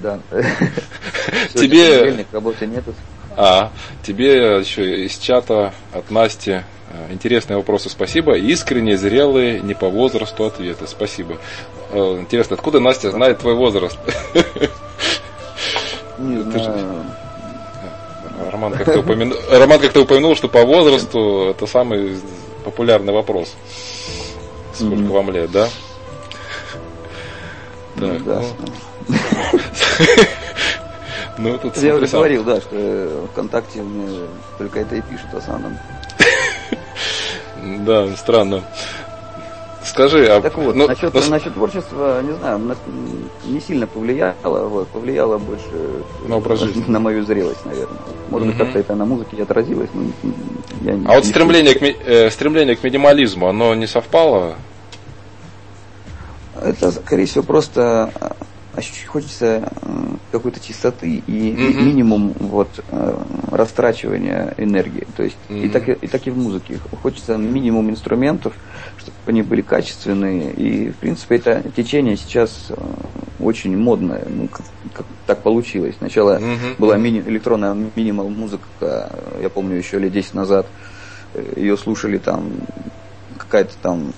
[0.03, 0.19] да.
[1.55, 2.27] Тебе...
[2.33, 2.95] работы нету.
[3.37, 6.63] А, тебе еще из чата от Насти э,
[7.11, 8.37] интересные вопросы, спасибо.
[8.37, 11.39] Искренне, зрелые, не по возрасту ответы, спасибо.
[11.91, 13.99] Э, интересно, откуда Настя знает твой возраст?
[16.19, 17.14] Не знаю.
[18.51, 22.19] Роман как-то упомянул, Роман как-то упомянул, что по возрасту это самый
[22.65, 23.55] популярный вопрос.
[24.75, 25.13] Сколько mm-hmm.
[25.13, 25.69] вам лет, да?
[27.97, 28.43] Так, да.
[29.09, 29.17] Ну,
[31.53, 34.27] ну тут Я уже говорил, да, что ВКонтакте мне
[34.59, 35.79] только это и пишут в основном.
[37.87, 38.63] Да, странно.
[39.85, 40.41] Скажи, а...
[40.41, 41.21] Так вот, ну, насчет, ну...
[41.29, 42.77] насчет творчества, не знаю,
[43.45, 46.85] не сильно повлияло, вот, повлияло больше на, образ жизни.
[46.89, 47.99] на мою зрелость, наверное.
[48.31, 50.05] Может быть, как-то это на музыке отразилось, но
[50.83, 54.57] я не А вот стремление к, э, стремление к минимализму, оно не совпало?
[56.61, 58.11] Это, скорее всего, просто
[59.07, 59.71] хочется
[60.33, 61.83] какой-то чистоты и mm-hmm.
[61.83, 65.07] минимум вот э, растрачивания энергии.
[65.17, 65.63] То есть mm-hmm.
[65.63, 66.79] и, так, и так и в музыке.
[67.03, 68.55] Хочется минимум инструментов,
[68.99, 70.53] чтобы они были качественные.
[70.53, 72.75] И, в принципе, это течение сейчас э,
[73.41, 74.25] очень модное.
[74.29, 75.95] Ну, как, как так получилось.
[75.99, 76.75] Сначала mm-hmm.
[76.79, 79.11] была мини, электронная минимал музыка,
[79.41, 80.67] я помню, еще лет 10 назад.
[81.35, 82.53] Э, Ее слушали там
[83.39, 84.13] какая-то там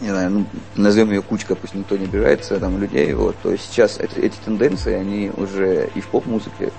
[0.00, 3.70] не знаю, ну, назовем ее кучка, пусть никто не обижается, там, людей, вот, то есть
[3.70, 6.72] сейчас эти, эти тенденции, они уже и в поп-музыке,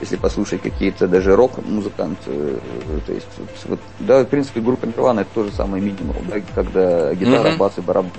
[0.00, 2.58] если послушать какие-то даже рок-музыканты, э,
[3.06, 3.28] то есть,
[3.66, 7.56] вот, да, в принципе, группа Нирвана это тоже самый минимум, да, когда гитара, mm-hmm.
[7.56, 8.10] бас и барабан.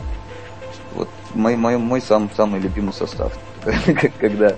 [0.95, 3.37] Вот мой, мой, мой сам, самый любимый состав,
[4.19, 4.55] когда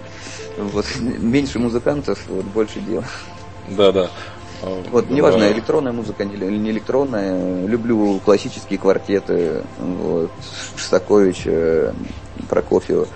[0.58, 3.04] вот, меньше музыкантов, вот, больше дел.
[3.70, 4.10] Да, да.
[4.62, 10.32] Вот, неважно, электронная музыка или не электронная, люблю классические квартеты, вот,
[10.76, 11.94] Шостаковича,
[12.50, 13.08] Прокофьева.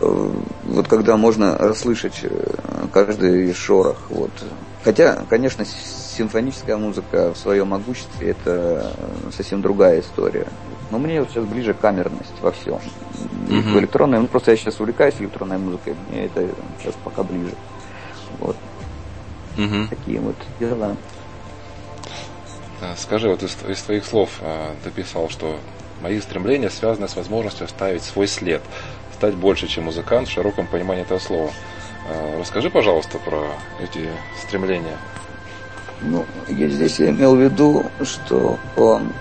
[0.00, 3.96] Вот когда можно расслышать э, каждый шорох.
[4.10, 4.30] Вот.
[4.82, 8.92] Хотя, конечно, симфоническая музыка в своем могуществе это
[9.34, 10.46] совсем другая история.
[10.90, 12.80] Но мне вот сейчас ближе камерность во всем.
[13.48, 13.78] Mm-hmm.
[13.78, 16.48] электронной, ну просто я сейчас увлекаюсь электронной музыкой, мне это
[16.80, 17.54] сейчас пока ближе.
[18.40, 18.56] Вот.
[19.56, 19.88] Угу.
[19.90, 20.96] Такие вот дела.
[22.96, 25.58] Скажи, вот из, из твоих слов а, ты писал, что
[26.02, 28.62] мои стремления связаны с возможностью оставить свой след,
[29.14, 31.50] стать больше, чем музыкант в широком понимании этого слова.
[32.08, 33.46] А, расскажи, пожалуйста, про
[33.80, 34.10] эти
[34.46, 34.98] стремления.
[36.02, 39.12] Ну, я здесь я имел в виду, что он,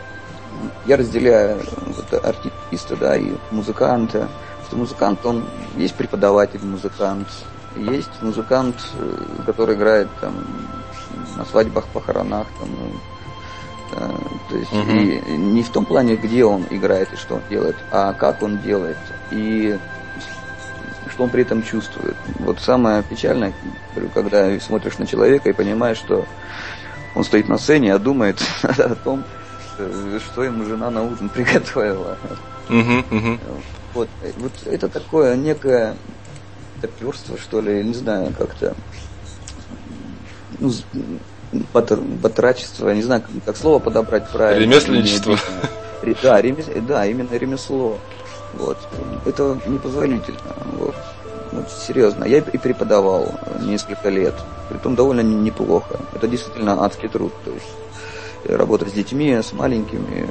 [0.85, 4.27] я разделяю вот, артиста, да, и музыканта,
[4.67, 5.45] что музыкант, он
[5.77, 7.27] есть преподаватель, музыкант,
[7.75, 10.35] есть музыкант, э, который играет там
[11.37, 12.91] на свадьбах, похоронах, там, ну,
[13.97, 14.11] э,
[14.49, 14.91] то есть угу.
[14.91, 18.59] и не в том плане, где он играет и что он делает, а как он
[18.59, 18.97] делает
[19.31, 19.77] и
[21.09, 22.15] что он при этом чувствует.
[22.39, 23.53] Вот самое печальное,
[24.13, 26.25] когда смотришь на человека и понимаешь, что
[27.15, 29.23] он стоит на сцене, а думает о том,
[29.77, 32.17] э, что ему жена на ужин приготовила.
[32.69, 33.39] Угу, угу.
[33.93, 35.95] Вот, вот это такое некое
[36.83, 38.75] актерство, что ли, не знаю, как-то
[40.59, 40.71] ну,
[41.73, 44.63] батр, батрачество, не знаю, как, как слово подобрать правильно.
[44.63, 45.37] Ремесленничество.
[46.21, 47.97] Да, ремес, да, именно ремесло.
[48.53, 48.77] Вот.
[49.25, 50.39] Это непозволительно.
[50.77, 50.95] Вот.
[51.51, 52.25] Вот, серьезно.
[52.25, 54.33] Я и преподавал несколько лет.
[54.69, 55.99] Притом довольно неплохо.
[56.13, 57.31] Это действительно адский труд.
[57.45, 57.65] То есть
[58.45, 60.27] работать с детьми, с маленькими,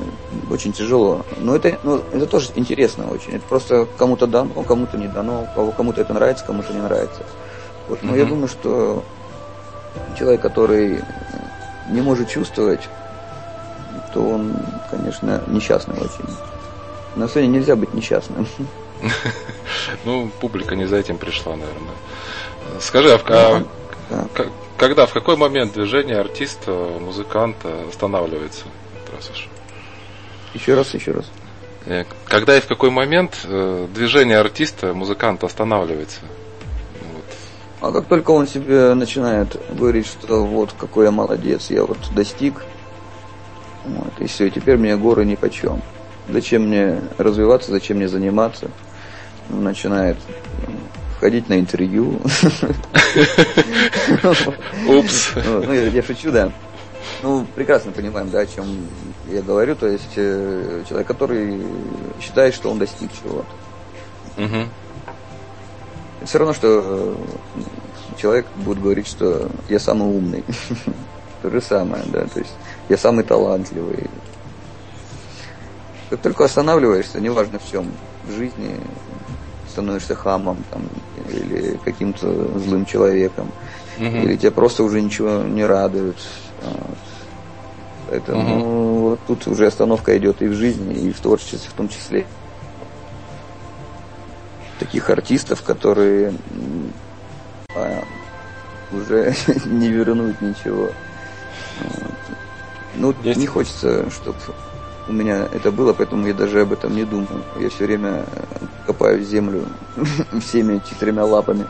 [0.51, 1.25] очень тяжело.
[1.39, 3.33] Но это, ну, это тоже интересно очень.
[3.35, 5.47] Это просто кому-то дано, кому-то не дано,
[5.77, 7.23] кому-то это нравится, кому-то не нравится.
[7.89, 8.03] Вот.
[8.03, 8.19] Но mm-hmm.
[8.19, 9.03] я думаю, что
[10.19, 11.03] человек, который
[11.91, 12.89] не может чувствовать,
[14.13, 14.55] то он,
[14.91, 16.37] конечно, несчастный очень.
[17.17, 18.47] На сцене нельзя быть несчастным.
[20.05, 21.95] Ну, публика не за этим пришла, наверное.
[22.81, 23.65] Скажи, а
[24.83, 28.65] когда, в какой момент движение артиста, музыканта останавливается?
[29.13, 29.31] Раз
[30.55, 31.31] Еще раз, еще раз.
[31.87, 36.23] Э, когда и в какой момент э, движение артиста, музыканта останавливается?
[37.01, 37.25] Вот.
[37.81, 42.65] А как только он себе начинает говорить, что вот какой я молодец, я вот достиг,
[43.85, 45.81] вот, и все, теперь мне горы ни почем.
[46.29, 48.69] Зачем мне развиваться, зачем мне заниматься?
[49.49, 50.17] Начинает
[51.23, 52.21] ходить на интервью.
[54.89, 55.31] Упс.
[55.37, 56.51] Ну, я шучу, да.
[57.23, 58.67] Ну, прекрасно понимаем, да, о чем
[59.31, 59.77] я говорю.
[59.77, 61.63] То есть э, человек, который
[62.21, 63.47] считает, что он достиг чего-то.
[64.43, 64.67] Угу.
[66.27, 67.15] Все равно, что э,
[68.21, 70.43] человек будет говорить, что я самый умный.
[71.43, 72.53] То же самое, да, то есть
[72.89, 74.09] я самый талантливый.
[76.11, 77.93] Как только останавливаешься, неважно в чем,
[78.29, 78.77] в жизни,
[79.73, 80.83] становишься хамом там,
[81.29, 83.51] или каким-то злым человеком,
[83.99, 84.07] угу.
[84.07, 86.17] или тебя просто уже ничего не радует.
[86.63, 86.99] Вот.
[88.11, 89.09] Поэтому угу.
[89.09, 92.27] вот тут уже остановка идет и в жизни, и в творчестве в том числе.
[94.79, 96.35] Таких артистов, которые
[97.75, 98.05] а,
[98.93, 100.91] уже не вернуть ничего.
[101.81, 102.15] Вот.
[102.95, 103.39] Ну, Есть?
[103.39, 104.37] не хочется, чтобы
[105.09, 107.43] у меня это было, поэтому я даже об этом не думаю.
[107.59, 108.25] Я все время
[108.87, 109.67] копаю землю
[110.41, 111.67] всеми четырьмя лапами.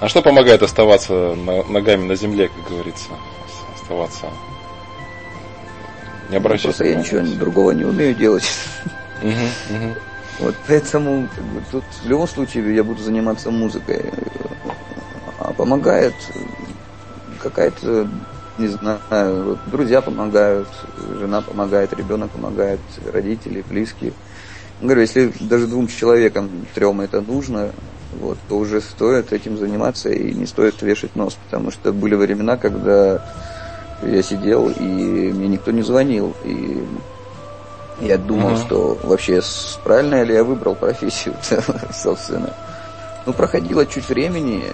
[0.00, 1.34] А что помогает оставаться
[1.68, 3.08] ногами на земле, как говорится?
[3.74, 4.26] Оставаться
[6.30, 6.64] Не обращать.
[6.64, 8.44] Просто я ничего другого не умею делать.
[10.40, 14.12] Вот поэтому как бы, тут в любом случае я буду заниматься музыкой.
[15.38, 16.14] А помогает
[17.40, 18.08] какая-то,
[18.58, 20.68] не знаю, вот, друзья помогают,
[21.18, 22.80] жена помогает, ребенок помогает,
[23.12, 24.12] родители, близкие.
[24.80, 27.70] Говорю, если даже двум человекам, трем это нужно,
[28.20, 32.56] вот, то уже стоит этим заниматься и не стоит вешать нос, потому что были времена,
[32.56, 33.24] когда
[34.02, 36.84] я сидел и мне никто не звонил, и
[38.00, 38.66] я думал, uh-huh.
[38.66, 39.40] что вообще
[39.82, 41.34] правильно ли я выбрал профессию,
[41.92, 42.52] собственно.
[43.26, 44.64] Ну, проходило чуть времени,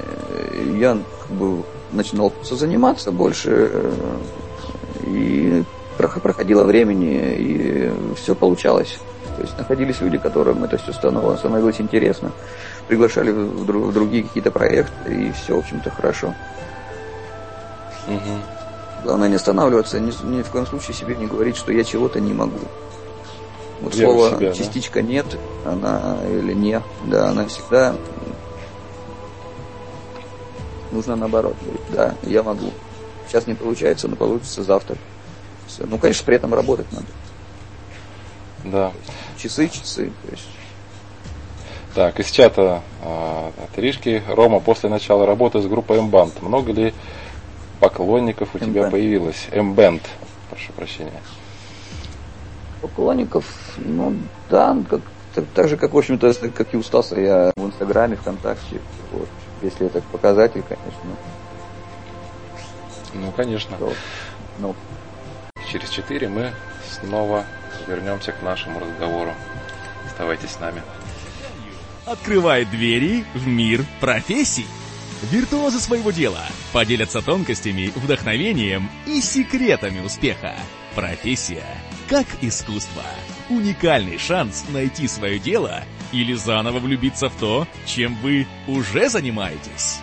[0.79, 1.63] я бы
[1.93, 3.93] начинал заниматься больше, э,
[5.07, 5.65] и
[5.97, 8.99] проходило времени, и все получалось.
[9.37, 12.33] То есть находились люди, которым это все становилось интересно,
[12.89, 16.35] приглашали в, друг, в другие какие-то проекты, и все, в общем-то, хорошо.
[18.09, 19.05] Угу.
[19.05, 22.35] Главное не останавливаться, ни, ни в коем случае себе не говорить, что я чего-то не
[22.35, 22.59] могу.
[23.81, 25.09] Вот Вера слово себя, частичка да?
[25.09, 25.27] нет,
[25.65, 27.95] она или не, да, она всегда
[30.93, 32.71] нужно наоборот говорить, да, я могу.
[33.29, 34.97] Сейчас не получается, но получится завтра.
[35.67, 35.85] Все.
[35.87, 37.07] Ну, конечно, при этом работать надо.
[38.65, 38.93] Да.
[39.39, 40.13] Часы, часы.
[40.25, 40.49] То есть.
[41.95, 44.23] Так, из чата э, Тришки.
[44.29, 46.95] Рома, после начала работы с группой M-Band, много ли
[47.81, 48.65] поклонников у M-Band.
[48.65, 49.49] тебя появилось?
[49.51, 50.03] M-Band,
[50.51, 51.21] прошу прощения.
[52.81, 53.45] Поклонников,
[53.77, 54.15] ну
[54.49, 55.01] да, как,
[55.35, 58.81] так, так же, как, в общем-то, как и у Стаса, я в Инстаграме, ВКонтакте,
[59.13, 59.29] вот,
[59.63, 61.17] если это показатель, конечно.
[63.15, 63.77] Ну, конечно.
[63.77, 63.93] То,
[64.59, 64.75] ну.
[65.71, 66.53] Через четыре мы
[66.89, 67.45] снова
[67.87, 69.35] вернемся к нашему разговору.
[70.07, 70.83] Оставайтесь с нами.
[72.07, 74.67] Открывает двери в мир профессий.
[75.31, 76.43] Виртуозы своего дела
[76.73, 80.55] поделятся тонкостями, вдохновением и секретами успеха.
[80.95, 81.65] Профессия
[82.09, 83.05] как искусство.
[83.49, 90.01] Уникальный шанс найти свое дело или заново влюбиться в то, чем вы уже занимаетесь.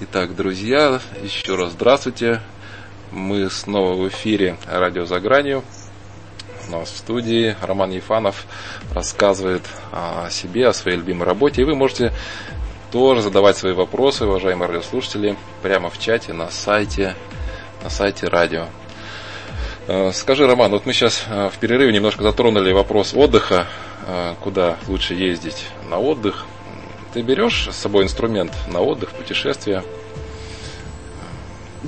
[0.00, 2.40] Итак, друзья, еще раз здравствуйте.
[3.12, 5.62] Мы снова в эфире «Радио за гранью».
[6.66, 8.46] У нас в студии Роман Ефанов
[8.92, 9.62] рассказывает
[9.92, 11.62] о себе, о своей любимой работе.
[11.62, 12.12] И вы можете
[12.90, 17.14] тоже задавать свои вопросы, уважаемые радиослушатели, прямо в чате на сайте,
[17.82, 18.66] на сайте радио.
[19.88, 23.66] Э, скажи, Роман, вот мы сейчас э, в перерыве немножко затронули вопрос отдыха,
[24.06, 26.46] э, куда лучше ездить на отдых.
[27.12, 29.82] Ты берешь с собой инструмент на отдых, путешествия?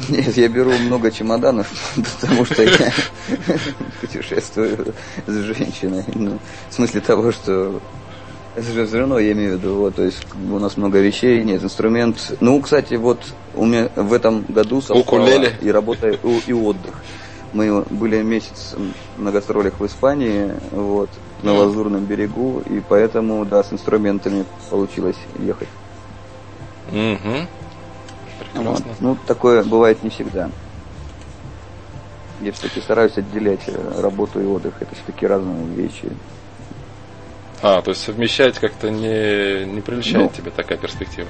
[0.09, 1.69] Нет, я беру много чемоданов,
[2.21, 2.93] потому что я
[4.01, 4.95] путешествую
[5.27, 6.05] с женщиной.
[6.15, 7.81] Ну, в смысле того, что
[8.57, 12.35] с женой я имею в виду, вот, то есть у нас много вещей, нет, инструмент.
[12.41, 13.21] Ну, кстати, вот
[13.55, 15.29] у меня в этом году совпало
[15.61, 16.95] и работа, и, и отдых.
[17.53, 18.75] Мы были месяц
[19.17, 21.11] на гастролях в Испании, вот,
[21.43, 25.69] на Лазурном берегу, и поэтому, да, с инструментами получилось ехать.
[26.91, 27.47] Угу.
[28.63, 28.83] Вот.
[29.01, 30.51] Ну, такое бывает не всегда.
[32.41, 34.75] Я все-таки стараюсь отделять э, работу и отдых.
[34.81, 36.11] Это все-таки разные вещи.
[37.65, 41.29] А, то есть совмещать как-то не, не приличает ну, тебе такая перспектива?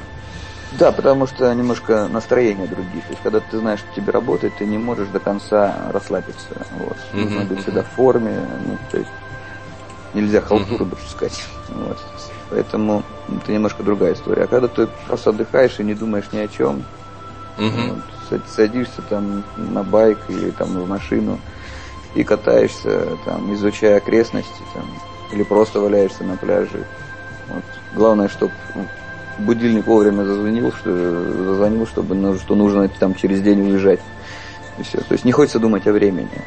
[0.79, 3.03] Да, потому что немножко настроение другие.
[3.03, 6.49] То есть, когда ты знаешь, что тебе работает, ты не можешь до конца расслабиться.
[6.79, 6.97] Вот.
[7.13, 7.25] Mm-hmm.
[7.25, 8.41] Нужно быть всегда в форме.
[8.67, 9.11] Ну, то есть,
[10.13, 10.91] нельзя халтуру mm-hmm.
[10.91, 11.45] допускать.
[11.69, 11.99] Вот.
[12.51, 14.45] Поэтому это немножко другая история.
[14.45, 16.85] А когда ты просто отдыхаешь и не думаешь ни о чем,
[17.59, 18.01] Угу.
[18.31, 21.39] Вот, садишься там на байк или там в машину
[22.15, 24.85] и катаешься, там, изучая окрестности, там,
[25.35, 26.85] или просто валяешься на пляже.
[27.49, 27.65] Вот.
[27.95, 28.53] Главное, чтобы
[29.39, 30.91] будильник вовремя зазвонил, что
[31.45, 34.01] зазвонил, чтобы ну, что нужно там через день уезжать.
[34.79, 34.99] И все.
[34.99, 36.43] То есть не хочется думать о времени.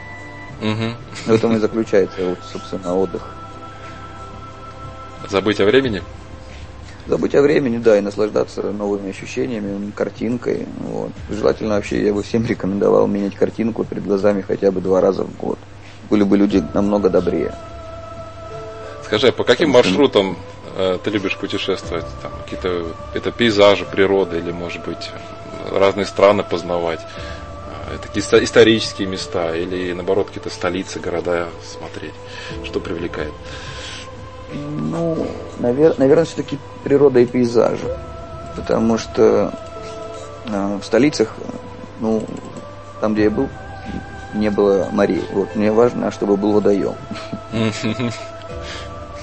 [0.62, 1.28] Угу.
[1.28, 3.22] В этом и заключается, вот, собственно, отдых.
[5.30, 6.02] Забыть о времени?
[7.08, 10.68] забыть о времени, да, и наслаждаться новыми ощущениями, картинкой.
[10.80, 11.12] Вот.
[11.30, 15.36] Желательно вообще, я бы всем рекомендовал менять картинку перед глазами хотя бы два раза в
[15.38, 15.58] год.
[16.10, 17.54] Были бы люди намного добрее.
[19.08, 20.38] Скажи, а по каким маршрутам
[20.76, 22.06] э, ты любишь путешествовать?
[22.22, 25.12] Там какие-то это пейзажи, природа или, может быть,
[25.72, 27.00] разные страны познавать?
[27.90, 32.14] Э, такие исторические места или, наоборот, какие-то столицы, города смотреть?
[32.66, 33.32] Что привлекает?
[34.54, 35.26] Ну,
[35.60, 37.98] навер- наверное, все-таки природа и пейзажи.
[38.58, 39.54] Потому что
[40.48, 41.34] э, в столицах,
[42.02, 42.26] ну,
[43.00, 43.48] там, где я был,
[44.34, 45.24] не было морей.
[45.32, 46.96] Вот, мне важно, чтобы был водоем.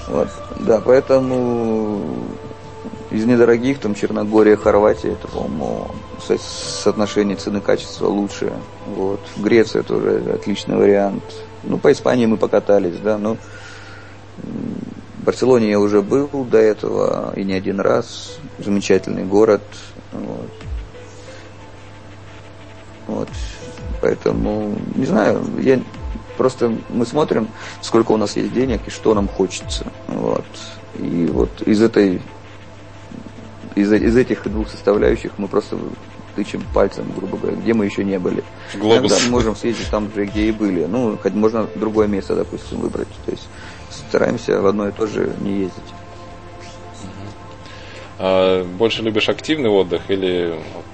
[0.07, 0.29] Вот,
[0.59, 2.01] да, поэтому
[3.11, 5.87] из недорогих, там Черногория, Хорватия, это, по-моему,
[6.19, 8.51] соотношение цены-качества лучше.
[8.87, 9.19] Вот.
[9.37, 11.23] Греция тоже отличный вариант.
[11.63, 13.37] Ну, по Испании мы покатались, да, но
[14.37, 18.37] в Барселоне я уже был до этого и не один раз.
[18.59, 19.63] Замечательный город.
[20.11, 20.51] Вот.
[23.07, 23.29] Вот.
[24.01, 25.79] Поэтому, не знаю, я
[26.35, 27.47] просто мы смотрим,
[27.81, 29.85] сколько у нас есть денег и что нам хочется.
[30.07, 30.45] Вот.
[30.99, 32.21] И вот из этой
[33.75, 35.77] из, из этих двух составляющих мы просто
[36.35, 38.43] тычем пальцем, грубо говоря, где мы еще не были.
[38.73, 39.11] Глобус.
[39.11, 40.85] Иногда мы можем съездить там же, где и были.
[40.85, 43.07] Ну, хоть можно другое место, допустим, выбрать.
[43.25, 43.47] То есть
[43.89, 45.83] стараемся в одно и то же не ездить.
[48.17, 50.85] А больше любишь активный отдых или вот,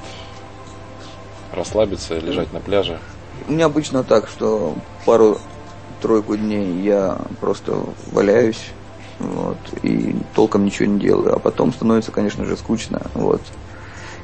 [1.53, 2.99] расслабиться, лежать на пляже?
[3.47, 4.75] У меня обычно так, что
[5.05, 7.77] пару-тройку дней я просто
[8.11, 8.71] валяюсь,
[9.19, 13.41] вот, и толком ничего не делаю, а потом становится, конечно же, скучно, вот,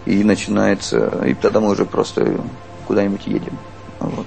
[0.06, 2.40] и начинается, и тогда мы уже просто
[2.88, 3.58] куда-нибудь едем,
[4.00, 4.26] вот.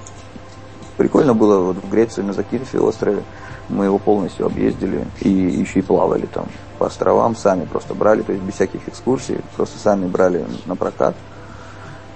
[0.97, 3.23] Прикольно было вот в Греции на Закирфе острове,
[3.71, 6.47] мы его полностью объездили и еще и плавали там
[6.79, 11.15] по островам, сами просто брали, то есть без всяких экскурсий, просто сами брали на прокат,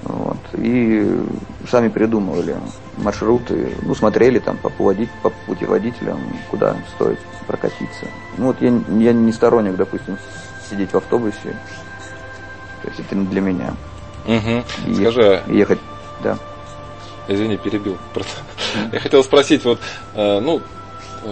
[0.04, 0.36] вот.
[0.54, 1.20] И
[1.68, 2.56] сами придумывали
[2.98, 6.18] маршруты, ну, смотрели там по, путеводит, по путеводителям,
[6.50, 8.06] куда стоит прокатиться.
[8.36, 10.18] Ну, вот я, я не сторонник, допустим,
[10.68, 11.58] сидеть в автобусе.
[12.82, 13.74] То есть это не для меня.
[14.26, 14.90] Угу.
[14.90, 15.78] И Скажи, ехать, ехать,
[16.22, 16.38] да.
[17.26, 17.96] Извини, перебил.
[18.92, 19.80] Я хотел спросить, вот,
[20.14, 20.60] э, ну,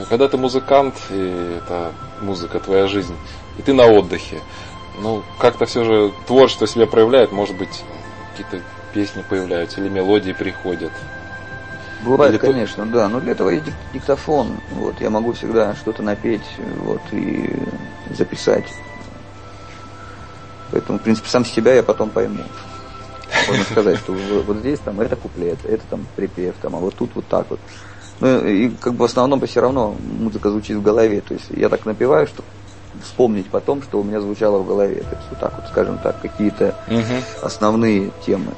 [0.09, 1.93] когда ты музыкант, и это
[2.23, 3.15] музыка твоя жизнь,
[3.59, 4.41] и ты на отдыхе,
[5.01, 7.85] ну, как-то все же творчество себя проявляет, может быть,
[8.33, 10.93] какие-то песни появляются или мелодии приходят.
[12.03, 13.09] Бывает, или конечно, да.
[13.09, 14.57] Но для этого есть диктофон.
[14.73, 16.43] Вот, я могу всегда что-то напеть
[16.79, 17.55] вот, и
[18.11, 18.67] записать.
[20.71, 22.45] Поэтому, в принципе, сам себя я потом пойму.
[23.49, 27.15] Можно сказать, что вот здесь там это куплет, это там припев, там, а вот тут
[27.15, 27.61] вот так вот.
[28.21, 31.21] Ну и как бы в основном все равно музыка звучит в голове.
[31.21, 32.43] То есть я так напеваю, что
[33.03, 34.97] вспомнить потом, что у меня звучало в голове.
[34.97, 37.23] То есть вот так вот, скажем так, какие-то угу.
[37.43, 38.53] основные темы.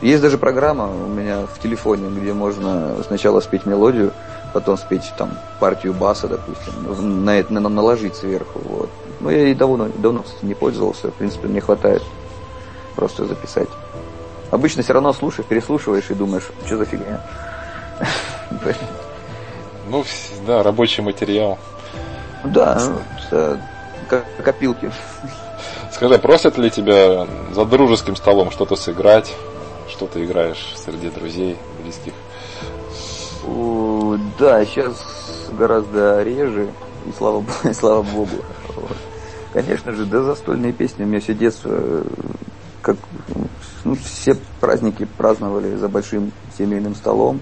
[0.00, 4.12] Есть даже программа у меня в телефоне, где можно сначала спеть мелодию,
[4.52, 8.60] потом спеть там партию баса, допустим, на это на, наложить сверху.
[8.64, 8.90] Вот.
[9.20, 12.02] Но я и давно, давно, кстати, не пользовался, в принципе, мне хватает
[12.94, 13.68] просто записать.
[14.50, 17.20] Обычно все равно слушаешь, переслушиваешь и думаешь, что за фигня.
[19.90, 20.04] Ну,
[20.46, 21.58] да, рабочий материал.
[22.52, 22.80] Да,
[23.30, 23.60] это
[24.42, 24.90] копилки.
[25.92, 29.34] Скажи, просят ли тебя за дружеским столом что-то сыграть?
[29.88, 32.12] Что ты играешь среди друзей, близких?
[34.38, 36.68] Да, сейчас гораздо реже,
[37.06, 38.36] и слава, и слава богу.
[38.76, 38.96] Вот.
[39.52, 41.04] Конечно же, да, застольные песни.
[41.04, 42.04] У меня все детство,
[42.82, 42.96] как
[43.84, 47.40] ну, все праздники праздновали за большим семейным столом.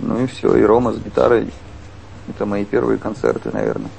[0.00, 1.52] Ну и все, и Рома с гитарой.
[2.28, 3.90] Это мои первые концерты, наверное.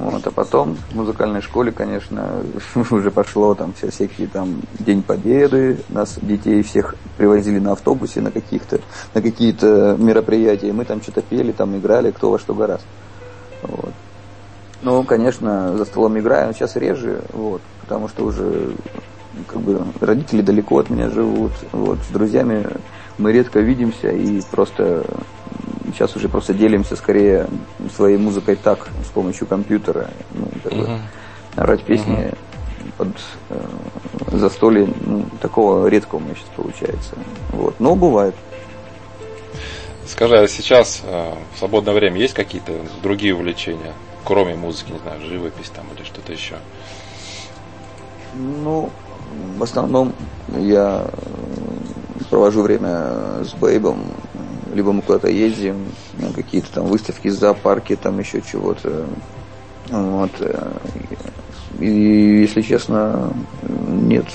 [0.00, 2.42] Вот, а потом в музыкальной школе, конечно,
[2.90, 8.30] уже пошло там все всякие там День Победы, нас детей всех привозили на автобусе на
[8.30, 8.80] каких-то,
[9.12, 12.86] на какие-то мероприятия, мы там что-то пели, там играли, кто во что гораздо.
[13.60, 13.92] Вот.
[14.80, 18.72] Ну, конечно, за столом играем, сейчас реже, вот, потому что уже
[19.46, 22.66] как бы родители далеко от меня живут, вот, с друзьями
[23.20, 25.04] мы редко видимся и просто
[25.92, 27.46] сейчас уже просто делимся скорее
[27.94, 30.10] своей музыкой так, с помощью компьютера.
[30.32, 30.98] Ну, как uh-huh.
[31.56, 32.92] орать песни uh-huh.
[32.96, 33.08] под
[33.50, 37.14] э, застолье, ну, такого редко у меня сейчас получается.
[37.52, 37.78] Вот.
[37.78, 38.34] Но бывает.
[40.06, 43.92] Скажи, а сейчас э, в свободное время есть какие-то другие увлечения,
[44.24, 46.56] кроме музыки, не знаю, живопись там или что-то еще?
[48.34, 48.90] Ну,
[49.56, 50.12] в основном
[50.56, 51.06] я
[52.30, 54.04] провожу время с Бейбом,
[54.72, 55.86] либо мы куда-то ездим,
[56.34, 59.06] какие-то там выставки, зоопарки, там еще чего-то.
[59.88, 60.30] Вот.
[61.80, 61.86] И,
[62.40, 64.26] если честно, нет,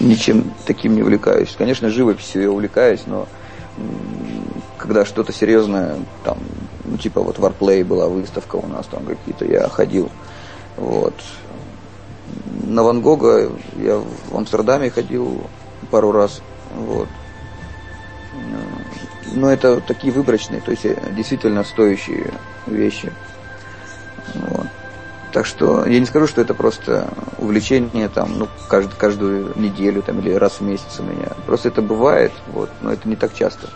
[0.00, 1.54] ничем таким не увлекаюсь.
[1.58, 3.26] Конечно, живописью я увлекаюсь, но
[4.78, 6.38] когда что-то серьезное, там,
[6.84, 10.10] ну, типа вот Warplay была выставка у нас, там какие-то, я ходил.
[10.76, 11.14] Вот.
[12.66, 13.98] На Ван Гога я
[14.30, 15.42] в Амстердаме ходил
[15.90, 16.42] пару раз.
[16.74, 17.08] Вот
[19.34, 22.32] но это такие выборочные, то есть э, действительно стоящие
[22.66, 23.12] вещи.
[24.34, 24.66] Вот.
[25.32, 27.08] Так что я не скажу, что это просто
[27.38, 31.28] увлечение там, ну, каждую, каждую неделю там, или раз в месяц у меня.
[31.46, 33.68] Просто это бывает, вот, но это не так часто.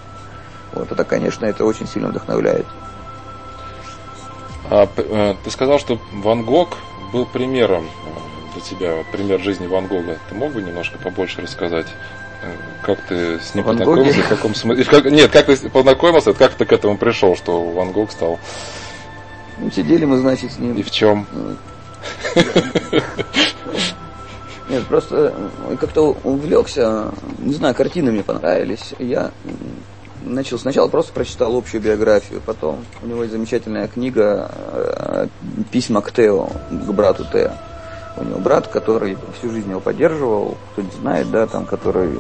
[0.73, 2.67] Вот, это, конечно, это очень сильно вдохновляет.
[4.69, 6.77] А, э, ты сказал, что Ван Гог
[7.13, 7.89] был примером
[8.53, 10.19] для тебя пример жизни Ван Гога.
[10.29, 11.87] Ты мог бы немножко побольше рассказать?
[12.82, 14.20] Как ты с ним Ван познакомился?
[14.20, 14.84] В каком смысле?
[14.84, 18.39] Как, нет, как ты познакомился, как ты к этому пришел, что Ван Гог стал?
[19.59, 20.74] Ну, сидели мы, значит, с ним.
[20.76, 21.26] И в чем?
[24.68, 25.32] Нет, просто
[25.70, 28.95] э, как-то увлекся, не знаю, картины мне понравились.
[28.99, 29.30] Я
[30.24, 35.28] начал сначала просто прочитал общую биографию, потом у него есть замечательная книга э,
[35.70, 37.53] «Письма к Тео», к брату Тео.
[38.19, 42.19] У него брат, который всю жизнь его поддерживал, кто не знает, да, там, который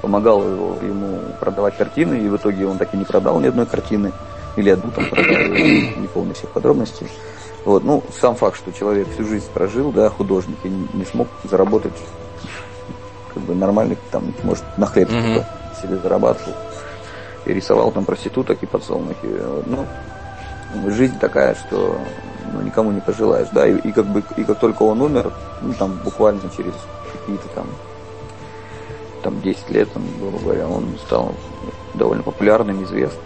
[0.00, 3.66] помогал его, ему продавать картины, и в итоге он так и не продал ни одной
[3.66, 4.12] картины,
[4.56, 7.06] или одну там продал, не помню всех подробностей.
[7.64, 11.92] Вот, ну, сам факт, что человек всю жизнь прожил, да, художник, и не смог заработать
[13.32, 15.44] как бы нормальный, там, может, на хлеб mm-hmm.
[15.80, 16.54] себе зарабатывал.
[17.44, 19.28] И рисовал там проституток и подсолнухи.
[19.66, 19.86] Ну,
[20.90, 21.98] жизнь такая, что
[22.52, 25.72] ну, никому не пожелаешь, да, и, и как бы, и как только он умер, ну,
[25.74, 26.74] там, буквально через
[27.12, 27.66] какие-то там,
[29.22, 31.34] там 10 лет, там, грубо говоря, он стал
[31.94, 33.22] довольно популярным, известным.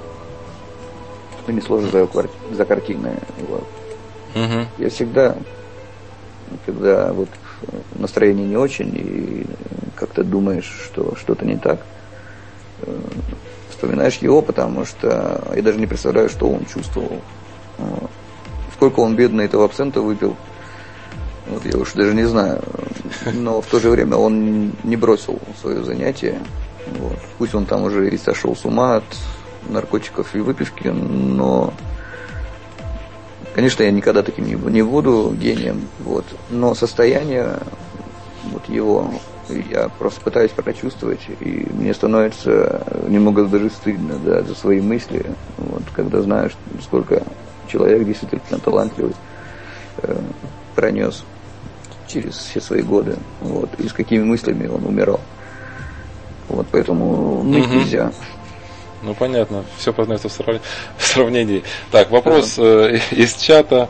[1.42, 2.08] Что не сложно за,
[2.52, 3.18] за картины.
[3.48, 3.64] Вот.
[4.34, 4.66] Угу.
[4.78, 5.36] Я всегда,
[6.66, 7.28] когда вот
[7.94, 9.46] настроение не очень и
[9.94, 11.80] как-то думаешь, что что-то не так,
[12.82, 13.00] э,
[13.70, 17.20] вспоминаешь его, потому что я даже не представляю, что он чувствовал.
[18.76, 20.36] Сколько он бедно этого абсента выпил,
[21.48, 22.62] вот я уж даже не знаю.
[23.32, 26.38] Но в то же время он не бросил свое занятие.
[27.00, 27.18] Вот.
[27.38, 29.04] Пусть он там уже и сошел с ума от
[29.68, 31.72] наркотиков и выпивки, но
[33.56, 36.26] Конечно, я никогда таким не буду гением, вот.
[36.50, 37.56] но состояние
[38.52, 39.10] вот его
[39.48, 45.24] я просто пытаюсь прочувствовать, и мне становится немного даже стыдно да, за свои мысли,
[45.56, 46.52] вот, когда знаешь,
[46.82, 47.22] сколько
[47.66, 49.14] человек действительно талантливый
[49.98, 50.16] э,
[50.74, 51.24] пронес
[52.06, 55.20] через все свои годы, вот, и с какими мыслями он умирал.
[56.48, 57.74] Вот, поэтому ныть угу.
[57.74, 58.12] нельзя.
[59.02, 60.60] Ну понятно, все познается в, срав...
[60.98, 61.62] в сравнении.
[61.90, 63.88] Так, вопрос э, из чата.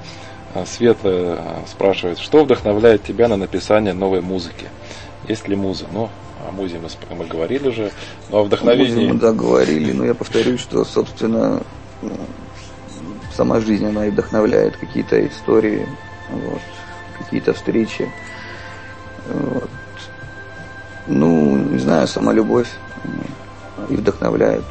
[0.55, 4.67] А, Света э, спрашивает, что вдохновляет тебя на написание новой музыки?
[5.29, 5.85] Есть ли муза?
[5.93, 6.09] Ну,
[6.49, 7.93] о музе мы, мы говорили же,
[8.31, 9.09] но о вдохновении...
[9.13, 11.63] мы, да, говорили, но я повторюсь, что, собственно,
[13.37, 15.87] сама жизнь, она и вдохновляет какие-то истории,
[16.31, 16.61] вот,
[17.19, 18.11] какие-то встречи.
[19.29, 19.71] Вот.
[21.07, 22.69] Ну, не знаю, сама любовь
[23.89, 24.65] и вдохновляет.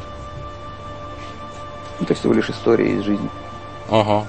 [2.00, 3.30] Это всего лишь история из жизни.
[3.88, 4.26] Ага.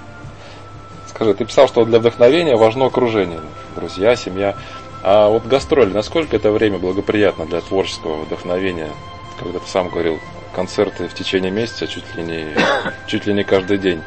[1.10, 3.42] Скажи, ты писал, что для вдохновения важно окружение,
[3.76, 4.56] друзья, семья.
[5.04, 8.92] А вот гастроли, насколько это время благоприятно для творческого вдохновения?
[9.40, 10.20] Когда ты сам говорил,
[10.56, 12.48] концерты в течение месяца чуть ли не,
[13.08, 14.02] чуть ли не каждый день.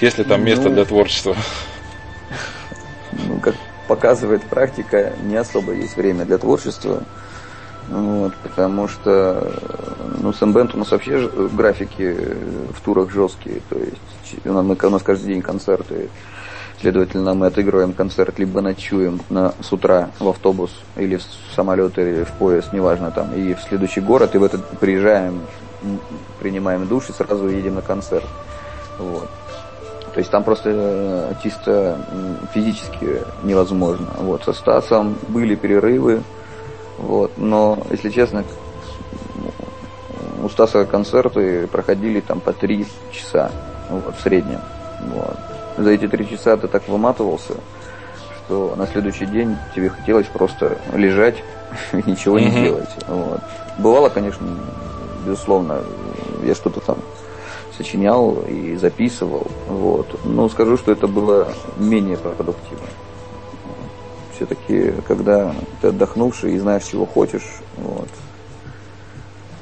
[0.00, 1.36] Есть ли там место ну, для творчества?
[3.12, 3.54] Ну, как
[3.88, 7.02] показывает практика, не особо есть время для творчества.
[7.88, 9.54] Вот, потому что
[10.20, 12.16] ну, Сэмбенд у нас вообще графики
[12.74, 13.60] в турах жесткие.
[13.70, 16.08] То есть у нас, у нас каждый день концерты.
[16.80, 21.22] Следовательно, мы отыгрываем концерт, либо ночуем на, с утра в автобус или в
[21.54, 25.40] самолет, или в поезд, неважно там, и в следующий город, и в этот приезжаем,
[26.38, 28.26] принимаем душ и сразу едем на концерт.
[28.98, 29.28] Вот.
[30.12, 31.98] То есть там просто э, чисто
[32.52, 34.08] физически невозможно.
[34.18, 34.44] Вот.
[34.44, 36.22] Со Стасом были перерывы,
[36.98, 37.32] вот.
[37.36, 38.44] Но, если честно,
[40.42, 43.50] у Стаса концерты проходили там по три часа
[43.88, 44.60] вот, в среднем.
[45.14, 45.36] Вот.
[45.76, 47.54] За эти три часа ты так выматывался,
[48.38, 51.36] что на следующий день тебе хотелось просто лежать
[51.92, 52.90] и ничего не делать.
[53.06, 53.40] Вот.
[53.78, 54.46] Бывало, конечно,
[55.24, 55.80] безусловно,
[56.44, 56.98] я что-то там
[57.76, 59.46] сочинял и записывал.
[59.68, 60.18] Вот.
[60.24, 61.48] Но скажу, что это было
[61.78, 62.86] менее продуктивно
[64.36, 67.46] все-таки, когда ты отдохнувший и знаешь, чего хочешь,
[67.76, 68.08] вот,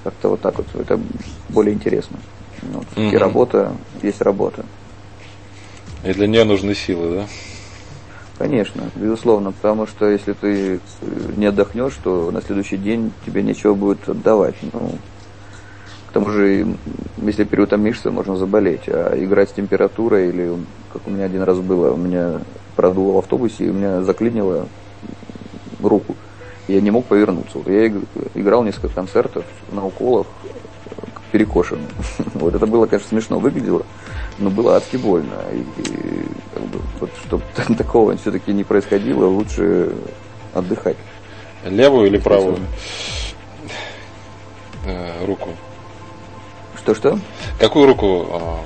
[0.03, 1.01] как-то вот так вот, это
[1.49, 2.19] более интересно.
[2.63, 3.03] Вот, угу.
[3.03, 4.65] И работа есть работа.
[6.05, 7.27] И для нее нужны силы, да?
[8.37, 10.81] Конечно, безусловно, потому что если ты
[11.37, 14.57] не отдохнешь, то на следующий день тебе нечего будет отдавать.
[14.73, 14.99] Ну,
[16.09, 16.77] к тому же,
[17.23, 18.83] если переутомишься, можно заболеть.
[18.89, 20.53] А играть с температурой или,
[20.93, 22.41] как у меня один раз было, у меня
[22.77, 24.69] продуло в автобусе, и у меня заклинило
[25.81, 26.17] руку.
[26.67, 27.59] Я не мог повернуться.
[27.67, 27.89] Я
[28.35, 30.27] играл несколько концертов на уколах,
[31.35, 31.89] перекошенным.
[32.35, 33.85] Вот это было, конечно, смешно выглядело,
[34.39, 35.35] но было адски больно.
[35.53, 37.45] И, и как бы, вот, чтобы
[37.77, 39.95] такого все-таки не происходило, лучше
[40.53, 40.97] отдыхать.
[41.65, 42.59] Левую или правую
[44.87, 45.51] э, руку?
[46.77, 47.19] Что-что?
[47.59, 48.61] Какую руку а,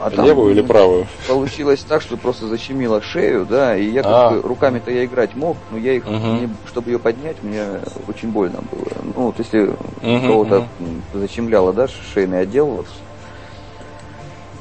[0.00, 1.06] а Левую или правую?
[1.26, 5.56] Получилось так, что просто защемило шею, да, и я как бы руками-то я играть мог,
[5.70, 6.14] но я их, угу.
[6.14, 7.64] не, чтобы ее поднять, мне
[8.06, 8.92] очень больно было.
[9.02, 11.18] Ну, вот если угу, кого-то угу.
[11.18, 12.86] защемляло, да, шейный отдел, вот,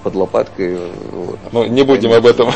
[0.05, 0.77] под лопаткой.
[1.11, 1.39] Вот.
[1.51, 2.51] Ну, не будем об этом.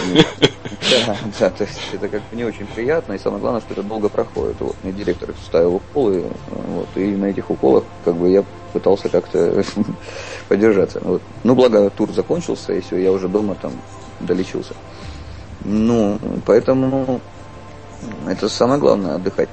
[0.91, 3.81] Да, да, то есть это как бы не очень приятно, и самое главное, что это
[3.81, 4.57] долго проходит.
[4.59, 9.63] Вот мне директор ставил уколы, вот, и на этих уколах как бы я пытался как-то
[10.47, 10.99] поддержаться.
[11.03, 11.23] Вот.
[11.43, 13.71] Ну, благо тур закончился, и все, я уже дома там
[14.19, 14.75] долечился.
[15.65, 17.19] Ну, поэтому
[18.27, 19.49] это самое главное, отдыхать.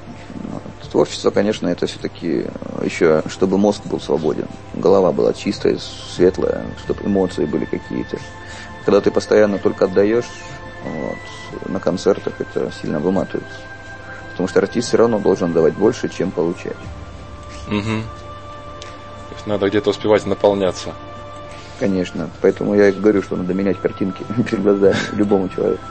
[0.91, 2.45] Творчество, конечно, это все-таки
[2.83, 8.17] еще, чтобы мозг был свободен, голова была чистая, светлая, чтобы эмоции были какие-то.
[8.85, 10.25] Когда ты постоянно только отдаешь,
[10.83, 13.47] вот, на концертах это сильно выматывает.
[14.31, 16.77] Потому что артист все равно должен давать больше, чем получать.
[17.67, 18.01] Угу.
[19.29, 20.93] То есть надо где-то успевать наполняться.
[21.79, 22.29] Конечно.
[22.41, 25.83] Поэтому я говорю, что надо менять картинки перед глазами любому человеку.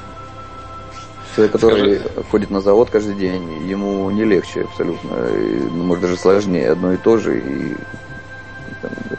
[1.37, 2.25] Человек, который Скажи...
[2.31, 5.17] ходит на завод каждый день, ему не легче абсолютно.
[5.27, 7.39] И, ну, может даже сложнее, одно и то же.
[7.39, 7.77] И,
[8.81, 9.17] там, да.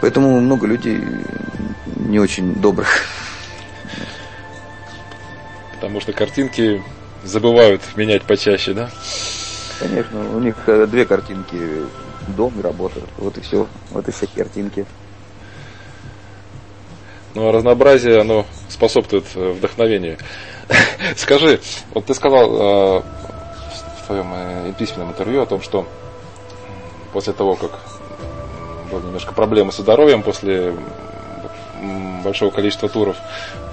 [0.00, 1.02] Поэтому много людей
[1.96, 2.88] не очень добрых.
[5.74, 6.82] Потому что картинки
[7.24, 8.90] забывают менять почаще, да?
[9.78, 11.58] Конечно, у них э, две картинки,
[12.28, 13.00] дом и работа.
[13.18, 13.66] Вот и все.
[13.90, 14.86] Вот и все картинки.
[17.36, 20.18] А разнообразие, оно способствует э, вдохновению.
[21.16, 21.60] Скажи,
[21.92, 25.86] вот ты сказал э, в твоем э, письменном интервью о том, что
[27.12, 27.70] после того, как
[28.90, 30.74] были немножко проблемы со здоровьем после
[32.24, 33.16] большого количества туров,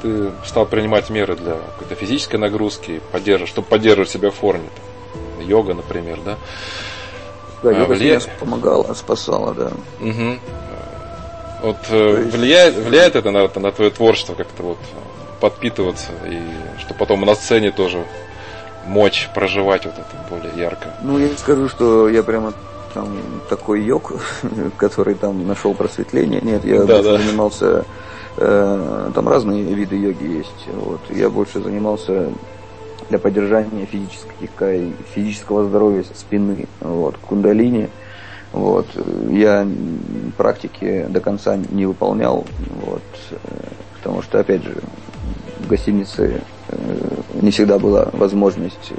[0.01, 4.69] ты стал принимать меры для какой-то физической нагрузки, поддерживать, чтобы поддерживать себя в форме.
[4.75, 6.37] Там, йога, например, да?
[7.63, 8.21] Да, а, йога влия...
[8.39, 9.71] помогала, спасала, да.
[9.99, 10.39] Угу.
[11.61, 14.77] Вот э, влияет, влияет это на, на твое творчество как-то вот
[15.39, 16.39] подпитываться, и
[16.79, 18.03] что потом на сцене тоже
[18.85, 20.95] мочь проживать вот это более ярко.
[21.01, 22.53] Ну, я не скажу, что я прямо
[22.93, 23.07] там
[23.49, 24.13] такой йог,
[24.77, 26.41] который там нашел просветление.
[26.41, 27.17] Нет, я да, да.
[27.17, 27.85] занимался
[28.37, 30.67] э, там разные виды йоги есть.
[30.73, 31.01] Вот.
[31.09, 32.29] Я больше занимался
[33.09, 34.49] для поддержания физических,
[35.13, 37.89] физического здоровья спины, вот, кундалини.
[38.51, 38.87] Вот.
[39.29, 39.67] Я
[40.37, 42.45] практики до конца не выполнял,
[42.85, 43.35] вот, э,
[43.97, 44.75] потому что, опять же,
[45.59, 46.75] в гостинице э,
[47.41, 48.95] не всегда была возможность, э,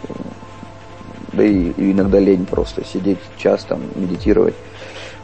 [1.32, 4.54] да и, иногда лень просто сидеть час там, медитировать.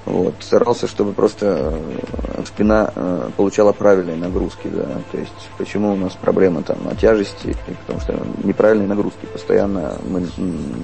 [0.04, 0.34] Вот.
[0.40, 2.92] Старался, чтобы просто э, спина
[3.36, 4.86] получала правильные нагрузки, да.
[5.10, 7.56] То есть почему у нас проблема там на тяжести,
[7.86, 10.26] потому что неправильные нагрузки, постоянно мы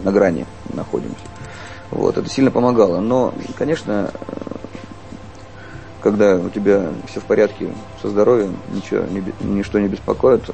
[0.03, 1.25] на грани находимся.
[1.91, 3.01] Вот, это сильно помогало.
[3.01, 4.11] Но, конечно,
[6.03, 7.69] когда у тебя все в порядке
[8.03, 9.05] со здоровьем, ничего,
[9.41, 10.51] ничто не беспокоит,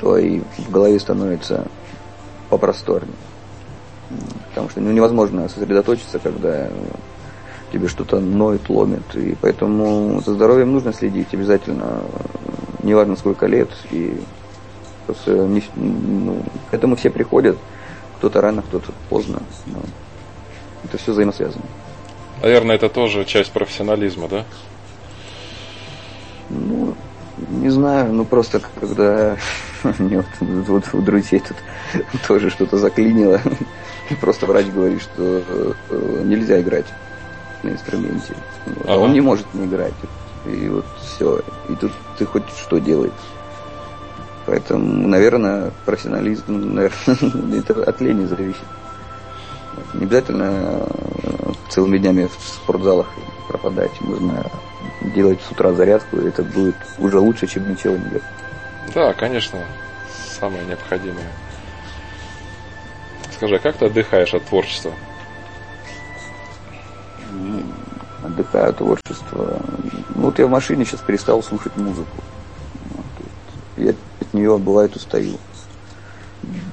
[0.00, 1.66] то и в голове становится
[2.48, 3.16] попросторнее.
[4.50, 6.68] Потому что ну, невозможно сосредоточиться, когда
[7.72, 9.02] тебе что-то ноет, ломит.
[9.14, 12.02] И поэтому за здоровьем нужно следить обязательно,
[12.82, 13.70] неважно сколько лет.
[13.90, 14.20] И
[15.06, 17.56] просто ну, к этому все приходят.
[18.22, 19.42] Кто-то рано, кто-то поздно.
[19.66, 19.80] Но
[20.84, 21.64] это все взаимосвязано.
[22.40, 24.44] Наверное, это тоже часть профессионализма, да?
[26.48, 26.94] Ну,
[27.50, 29.36] не знаю, ну просто когда
[29.98, 30.26] мне вот,
[30.68, 31.56] вот у друзей тут
[32.28, 33.40] тоже что-то заклинило,
[34.20, 35.42] просто врач говорит, что
[35.90, 36.86] э, нельзя играть
[37.64, 38.36] на инструменте.
[38.84, 38.98] А ага.
[38.98, 39.94] он не может не играть.
[40.46, 41.40] И вот все.
[41.68, 43.10] И тут ты хоть что делаешь.
[44.52, 48.60] Поэтому, наверное, профессионализм, наверное, это от лени зависит.
[49.94, 50.86] Не обязательно
[51.22, 53.06] э, целыми днями в спортзалах
[53.48, 53.98] пропадать.
[54.02, 54.44] Можно
[55.14, 58.24] делать с утра зарядку, и это будет уже лучше, чем ничего не делать.
[58.94, 59.58] Да, конечно,
[60.38, 61.32] самое необходимое.
[63.34, 64.92] Скажи, а как ты отдыхаешь от творчества?
[68.22, 69.62] Отдыхаю от творчества.
[70.14, 72.18] Ну, вот я в машине сейчас перестал слушать музыку.
[73.78, 73.94] Я
[74.32, 75.36] от нее бывает устаю.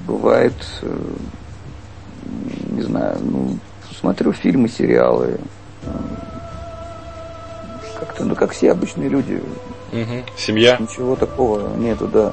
[0.06, 0.96] Бывает э,
[2.70, 3.58] не знаю, ну,
[3.98, 5.38] смотрю фильмы, сериалы.
[7.98, 9.42] Как-то, ну, как все обычные люди.
[9.92, 10.24] Угу.
[10.36, 10.76] Семья?
[10.78, 12.32] Ничего такого нету, да.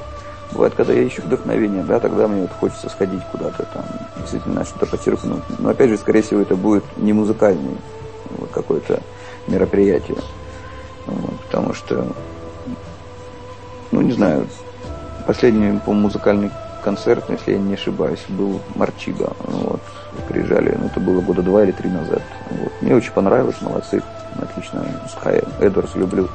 [0.52, 3.84] Бывает, когда я ищу вдохновение, да, тогда мне вот хочется сходить куда-то там,
[4.18, 5.42] действительно что-то подчеркнуть.
[5.58, 7.76] Но опять же, скорее всего, это будет не музыкальный
[8.30, 9.02] вот, какое-то
[9.46, 10.16] мероприятие.
[11.04, 12.06] Вот, потому что,
[13.90, 14.46] ну, не знаю,
[15.28, 16.50] последний, по музыкальный
[16.82, 19.30] концерт, если я не ошибаюсь, был Марчига.
[19.40, 19.82] Вот,
[20.26, 22.22] приезжали, ну, это было года два или три назад.
[22.50, 22.72] Вот.
[22.80, 24.02] Мне очень понравилось, молодцы,
[24.40, 24.86] отлично.
[25.12, 26.30] Скай Эдвардс люблю.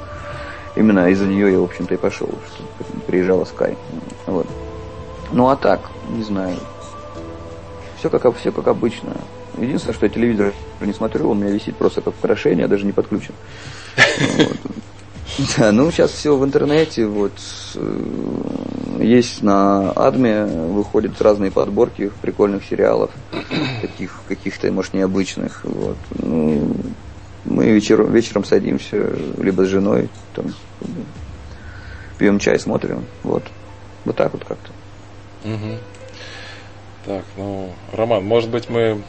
[0.76, 3.76] именно из-за нее я, в общем-то, и пошел, что приезжала Sky.
[4.28, 4.46] Вот.
[5.32, 5.80] Ну а так,
[6.10, 6.58] не знаю.
[7.98, 9.14] Все как, все как обычно.
[9.58, 12.92] Единственное, что я телевизор не смотрю, он у меня висит просто как украшение, даже не
[12.92, 13.34] подключен.
[15.58, 17.34] Да, ну сейчас все в интернете, вот
[17.76, 23.12] э, есть на Адме, выходят разные подборки прикольных сериалов,
[23.82, 25.64] таких каких-то, может, необычных.
[25.64, 25.98] Вот.
[26.20, 26.76] Ну,
[27.46, 30.54] мы вечер, вечером садимся, либо с женой, там,
[32.18, 33.06] пьем чай, смотрим.
[33.24, 33.44] Вот.
[34.06, 34.72] Вот так вот как-то.
[35.50, 35.78] Угу.
[37.06, 39.02] Так, ну, Роман, может быть мы,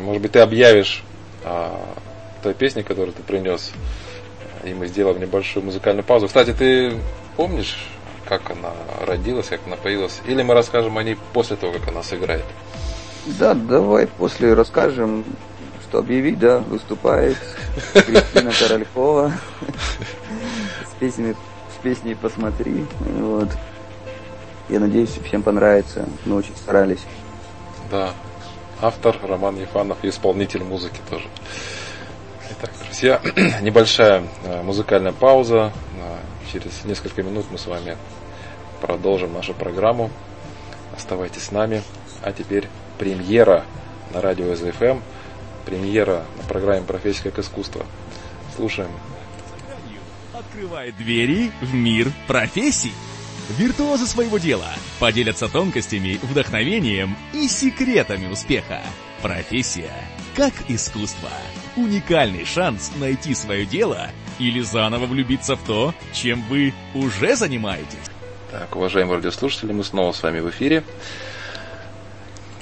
[0.00, 1.02] может быть ты объявишь
[1.44, 1.94] о
[2.42, 3.72] той песне, которую ты принес,
[4.64, 6.26] и мы сделаем небольшую музыкальную паузу.
[6.26, 6.98] Кстати, ты
[7.36, 7.76] помнишь,
[8.24, 8.72] как она
[9.06, 10.20] родилась, как она появилась?
[10.26, 12.44] Или мы расскажем о ней после того, как она сыграет?
[13.26, 15.24] Да, давай после расскажем,
[15.82, 17.36] что объявить, да, выступает
[17.92, 19.32] Кристина Королькова
[20.90, 22.86] с песней, с песней «Посмотри».
[23.00, 23.48] Вот.
[24.68, 26.08] Я надеюсь, всем понравится.
[26.24, 27.04] Мы очень старались.
[27.90, 28.12] Да.
[28.80, 31.28] Автор Роман Ефанов и исполнитель музыки тоже.
[32.58, 33.20] Итак, друзья,
[33.62, 35.72] небольшая э, музыкальная пауза.
[35.96, 36.18] Э,
[36.52, 37.96] через несколько минут мы с вами
[38.82, 40.10] продолжим нашу программу.
[40.94, 41.82] Оставайтесь с нами.
[42.22, 43.64] А теперь премьера
[44.12, 45.00] на радио СФМ.
[45.64, 47.86] Премьера на программе «Профессия как искусство».
[48.54, 48.90] Слушаем.
[50.34, 52.92] Открывает двери в мир профессий.
[53.56, 58.82] Виртуозы своего дела поделятся тонкостями, вдохновением и секретами успеха.
[59.22, 59.92] Профессия
[60.36, 61.30] как искусство.
[61.76, 67.98] Уникальный шанс найти свое дело или заново влюбиться в то, чем вы уже занимаетесь.
[68.50, 70.84] Так, уважаемые радиослушатели, мы снова с вами в эфире.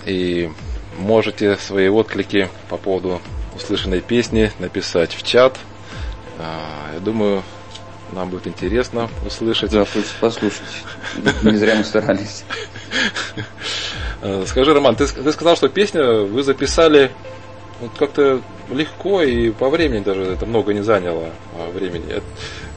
[0.07, 0.51] И
[0.99, 3.21] можете свои отклики по поводу
[3.55, 5.59] услышанной песни написать в чат.
[6.39, 7.43] А, я думаю,
[8.13, 9.73] нам будет интересно услышать.
[9.73, 9.85] Да,
[10.21, 10.63] послушать.
[11.43, 12.45] Не зря мы старались.
[14.23, 17.11] А, скажи, Роман, ты, ты сказал, что песню вы записали
[17.81, 22.22] вот как-то легко и по времени даже это много не заняло а, времени.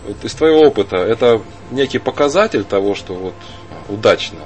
[0.08, 1.42] Вот из твоего опыта это
[1.72, 3.36] некий показатель того, что вот
[3.90, 4.40] удачно?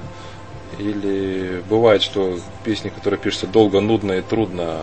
[0.78, 4.82] Или бывает, что песни, которые пишутся долго, нудно и трудно,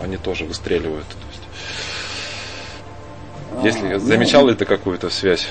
[0.00, 1.06] они тоже выстреливают?
[1.06, 5.48] То есть, если а, замечал ну, ли ты какую-то связь?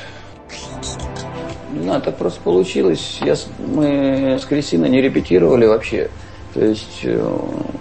[1.73, 3.19] Ну, это просто получилось.
[3.21, 6.09] Я, мы с Кристиной не репетировали вообще.
[6.53, 7.39] То есть э,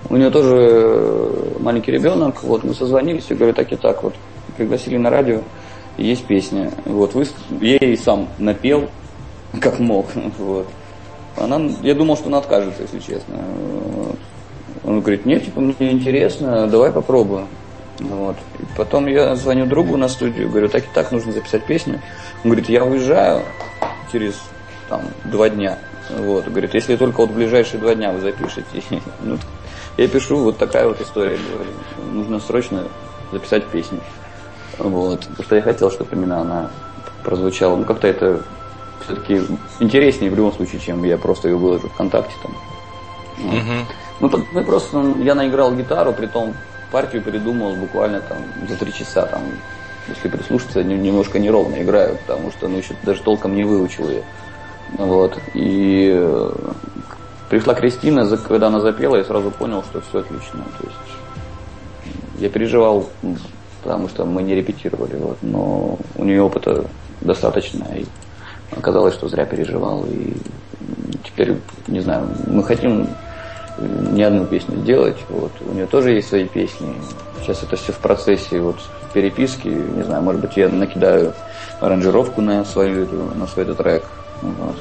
[0.09, 4.14] у нее тоже маленький ребенок, вот мы созвонились и говорю, так и так, вот
[4.57, 5.41] пригласили на радио,
[5.97, 7.27] есть песня, вот вы,
[7.61, 8.89] я ей сам напел,
[9.61, 10.07] как мог,
[10.39, 10.68] вот.
[11.37, 13.37] Она, я думал, что она откажется, если честно.
[14.85, 17.47] Он говорит, нет, типа, мне интересно, давай попробуем.
[17.99, 18.37] Вот.
[18.59, 22.01] И потом я звоню другу на студию, говорю, так и так, нужно записать песню.
[22.45, 23.43] Он говорит, я уезжаю
[24.11, 24.41] через
[24.89, 25.79] там, два дня.
[26.19, 28.83] Вот, говорит, если только вот в ближайшие два дня вы запишете.
[29.23, 29.39] Ну,
[29.97, 31.37] я пишу, вот такая вот история.
[31.37, 31.71] Говорю,
[32.13, 32.89] нужно срочно
[33.33, 34.01] записать песню.
[34.79, 36.71] Вот, потому что я хотел, чтобы именно она
[37.23, 37.77] прозвучала.
[37.77, 38.43] Ну, как-то это
[39.05, 39.43] все-таки
[39.79, 42.55] интереснее в любом случае, чем я просто ее выложу ВКонтакте там.
[43.39, 43.85] Uh-huh.
[44.21, 46.55] Ну, мы просто, я наиграл гитару, при том
[46.91, 48.39] партию придумал буквально там
[48.69, 49.43] за три часа там,
[50.09, 54.23] если прислушаться, немножко неровно играю, потому что ну еще даже толком не выучил ее.
[54.99, 55.38] Вот.
[55.55, 56.53] И э,
[57.49, 60.64] пришла Кристина, когда она запела, я сразу понял, что все отлично.
[60.78, 60.97] То есть
[62.38, 63.09] я переживал,
[63.82, 66.84] потому что мы не репетировали, вот, но у нее опыта
[67.20, 68.07] достаточно, и
[68.76, 70.05] оказалось, что зря переживал.
[70.07, 70.34] И
[71.24, 73.09] теперь, не знаю, мы хотим
[74.12, 75.16] не одну песню сделать.
[75.28, 75.53] Вот.
[75.66, 76.95] У нее тоже есть свои песни.
[77.41, 78.76] Сейчас это все в процессе вот,
[79.12, 79.68] переписки.
[79.68, 81.32] Не знаю, может быть, я накидаю
[81.80, 84.05] аранжировку на, свою, на свой этот трек.
[84.43, 84.76] Вот.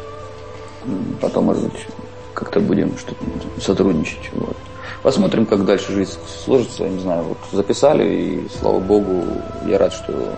[1.22, 1.86] Потом, может быть,
[2.34, 3.24] как-то будем что-то
[3.62, 4.30] сотрудничать.
[4.34, 4.55] Вот.
[5.03, 6.84] Посмотрим, как дальше жизнь сложится.
[6.84, 9.26] Я не знаю, вот записали, и слава богу,
[9.66, 10.34] я рад, что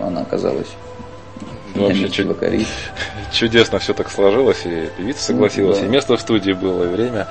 [0.00, 0.68] она оказалась.
[1.74, 2.36] Ну, вообще чуд...
[3.32, 5.86] чудесно все так сложилось, и певица согласилась, ну, да.
[5.86, 7.28] и место в студии было, и время.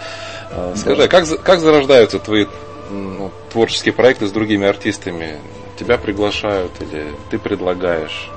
[0.51, 1.07] А, скажи, да.
[1.07, 2.45] как, как зарождаются твои
[2.89, 5.37] ну, творческие проекты с другими артистами?
[5.77, 8.29] Тебя приглашают или ты предлагаешь?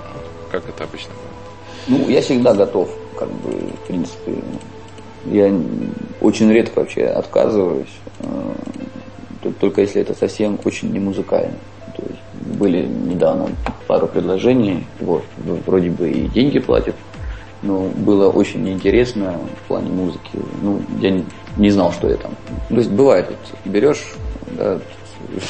[0.50, 1.12] Как это обычно?
[1.87, 4.35] Ну, я всегда готов, как бы, в принципе.
[5.26, 5.53] Я
[6.20, 8.53] очень редко вообще отказываюсь, э,
[9.61, 11.55] только если это совсем очень не музыкально.
[11.97, 13.49] То есть были недавно
[13.87, 15.24] пару предложений, вот,
[15.66, 16.97] вроде бы и деньги платят,
[17.62, 20.30] но было очень неинтересно в плане музыки.
[20.62, 21.24] Ну, я не,
[21.57, 22.33] не знал, что я там.
[22.68, 24.14] То есть бывает, вот, берешь
[24.59, 24.78] да,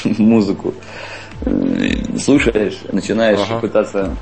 [0.17, 0.73] музыку,
[2.19, 3.59] слушаешь, начинаешь ага.
[3.59, 4.15] пытаться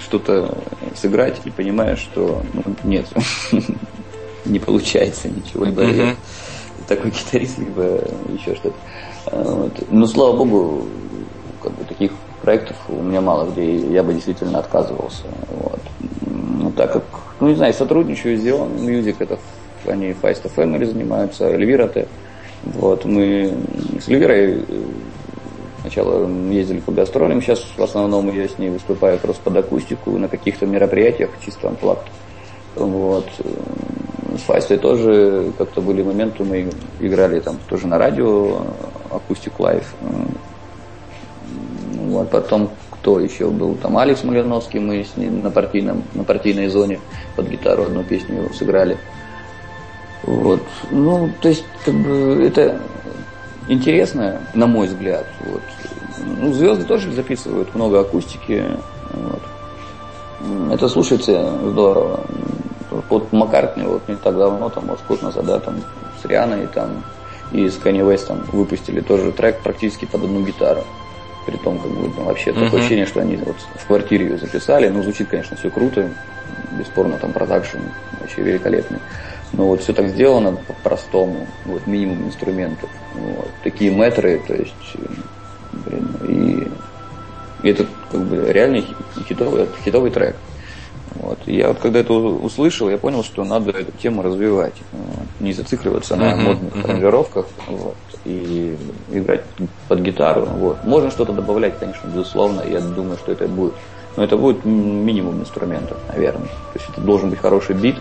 [0.00, 0.56] что-то
[0.94, 3.06] сыграть и понимаешь, что ну, нет,
[4.44, 5.64] не получается ничего.
[5.64, 6.16] Либо uh
[6.86, 8.00] такой гитарист, либо
[8.32, 8.76] еще что-то.
[9.26, 9.72] А, вот.
[9.90, 10.86] Но слава богу,
[11.62, 15.24] как бы таких проектов у меня мало, где я бы действительно отказывался.
[15.50, 15.80] Вот.
[16.20, 17.02] Ну, так как,
[17.40, 19.38] ну не знаю, сотрудничаю с Xeon Music, это
[19.86, 22.06] они Feist Family занимаются, Эльвира Т.
[22.64, 23.52] Вот, мы
[24.00, 24.82] с Эльвирой э,
[25.80, 30.28] сначала ездили по гастролям, сейчас в основном я с ней выступаю просто под акустику на
[30.28, 32.06] каких-то мероприятиях, чисто анплакт.
[32.74, 33.26] Вот.
[34.36, 36.70] С Файстой тоже как-то были моменты, мы
[37.00, 38.60] играли там тоже на радио,
[39.10, 39.94] акустик лайф.
[41.94, 43.74] Вот, потом кто еще был?
[43.76, 47.00] Там Алекс Малиновский, мы с ним на, партийном, на партийной зоне
[47.36, 48.98] под гитару одну песню сыграли.
[50.24, 50.62] Вот.
[50.90, 52.80] Ну, то есть, как бы, это
[53.68, 55.26] интересно, на мой взгляд.
[55.40, 55.62] Вот.
[56.40, 58.64] Ну, звезды тоже записывают много акустики.
[59.12, 59.42] Вот.
[60.72, 62.20] Это слушается здорово.
[63.08, 65.76] Под Маккартни вот не так давно, там, вот год назад, да, там,
[66.22, 67.04] с Рианой там,
[67.52, 70.84] и с Kanye West там, выпустили тоже трек практически под одну гитару.
[71.46, 72.64] При том, как бы, ну, вообще uh-huh.
[72.64, 74.88] такое ощущение, что они вот в квартире ее записали.
[74.88, 76.10] Ну, звучит, конечно, все круто.
[76.72, 77.78] Бесспорно, там продакшн
[78.20, 78.98] вообще великолепный.
[79.52, 81.46] Но вот все так сделано по-простому.
[81.64, 82.90] Вот минимум инструментов.
[83.14, 83.48] Вот.
[83.62, 84.74] Такие метры, то есть,
[85.72, 86.70] блин,
[87.62, 88.84] и, и это как бы реально
[89.28, 90.36] хитовый, хитовый трек.
[91.14, 91.38] Вот.
[91.46, 94.74] И я вот когда это услышал, я понял, что надо эту тему развивать.
[94.92, 95.26] Вот.
[95.40, 97.46] Не зацикливаться uh-huh, на модных uh-huh.
[97.68, 98.76] Вот и
[99.10, 99.44] играть
[99.88, 100.44] под гитару.
[100.44, 100.84] Вот.
[100.84, 102.62] Можно что-то добавлять, конечно, безусловно.
[102.68, 103.74] Я думаю, что это будет.
[104.16, 106.48] Но это будет минимум инструментов, наверное.
[106.48, 107.96] То есть это должен быть хороший бит,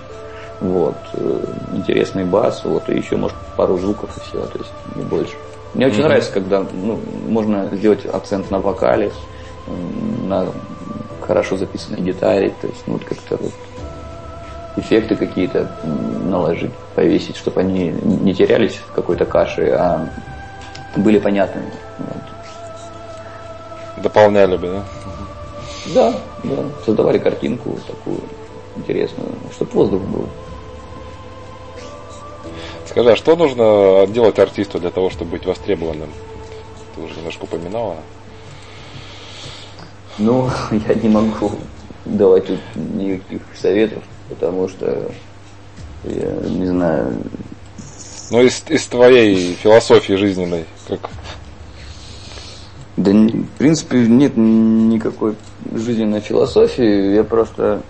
[0.62, 5.03] вот, э, интересный бас, вот, и еще, может, пару звуков и все, то есть не
[5.03, 5.34] больше.
[5.74, 6.03] Мне очень mm-hmm.
[6.03, 9.12] нравится, когда ну, можно сделать акцент на вокале,
[10.24, 10.47] на
[11.22, 13.51] хорошо записанной гитаре, то есть, ну, вот как-то вот
[14.78, 20.10] эффекты какие-то наложить, повесить, чтобы они не терялись в какой-то каше, а
[20.97, 21.72] были понятными.
[21.99, 24.03] Вот.
[24.03, 24.84] Дополняли бы, да?
[25.93, 26.64] Да, да.
[26.86, 28.20] Создавали картинку такую
[28.76, 30.28] интересную, чтобы воздух был.
[32.88, 36.10] Скажи, а что нужно делать артисту для того, чтобы быть востребованным?
[36.96, 37.98] Ты уже немножко упоминала.
[40.18, 41.52] Ну, я не могу
[42.06, 45.12] давать тут никаких советов потому что
[46.04, 47.18] я не знаю.
[48.32, 51.10] Ну, из, из твоей философии жизненной, как?
[52.98, 55.36] Да, в принципе, нет никакой
[55.74, 57.14] жизненной философии.
[57.14, 57.84] Я просто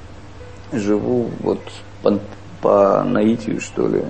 [0.73, 1.61] живу вот
[2.01, 2.19] по,
[2.61, 4.03] по наитию, что ли.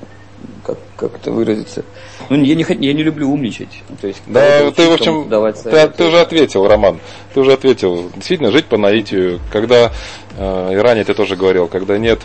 [0.66, 1.86] Как, как это выразиться?
[2.30, 3.84] Ну, я не, я не люблю умничать.
[4.01, 6.99] То есть, да, ты, в общем, давать ты, ты уже ответил, Роман.
[7.34, 8.09] Ты уже ответил.
[8.16, 9.39] Действительно, жить по наитию.
[9.51, 9.91] Когда,
[10.38, 12.22] э, и ранее ты тоже говорил, когда нет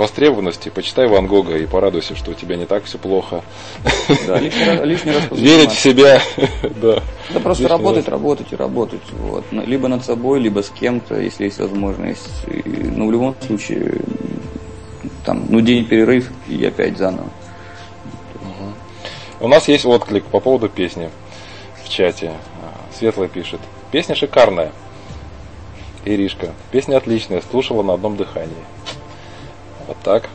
[0.00, 3.42] востребованности, почитай Ван Гога и порадуйся, что у тебя не так все плохо.
[4.26, 6.20] Да, лишний раз, лишний раз Верить в себя.
[6.62, 7.02] да.
[7.32, 8.12] Да просто лишний работать, раз.
[8.12, 9.02] работать и работать.
[9.12, 9.44] Вот.
[9.50, 12.30] Либо над собой, либо с кем-то, если есть возможность.
[12.46, 14.00] И, ну, в любом случае,
[15.24, 17.28] там, ну, день перерыв и опять заново.
[19.40, 21.10] У нас есть отклик по поводу песни
[21.82, 22.32] в чате.
[22.96, 23.60] Светлая пишет.
[23.90, 24.72] Песня шикарная.
[26.04, 26.50] Иришка.
[26.70, 28.54] Песня отличная, слушала на одном дыхании.
[29.86, 30.28] Вот так.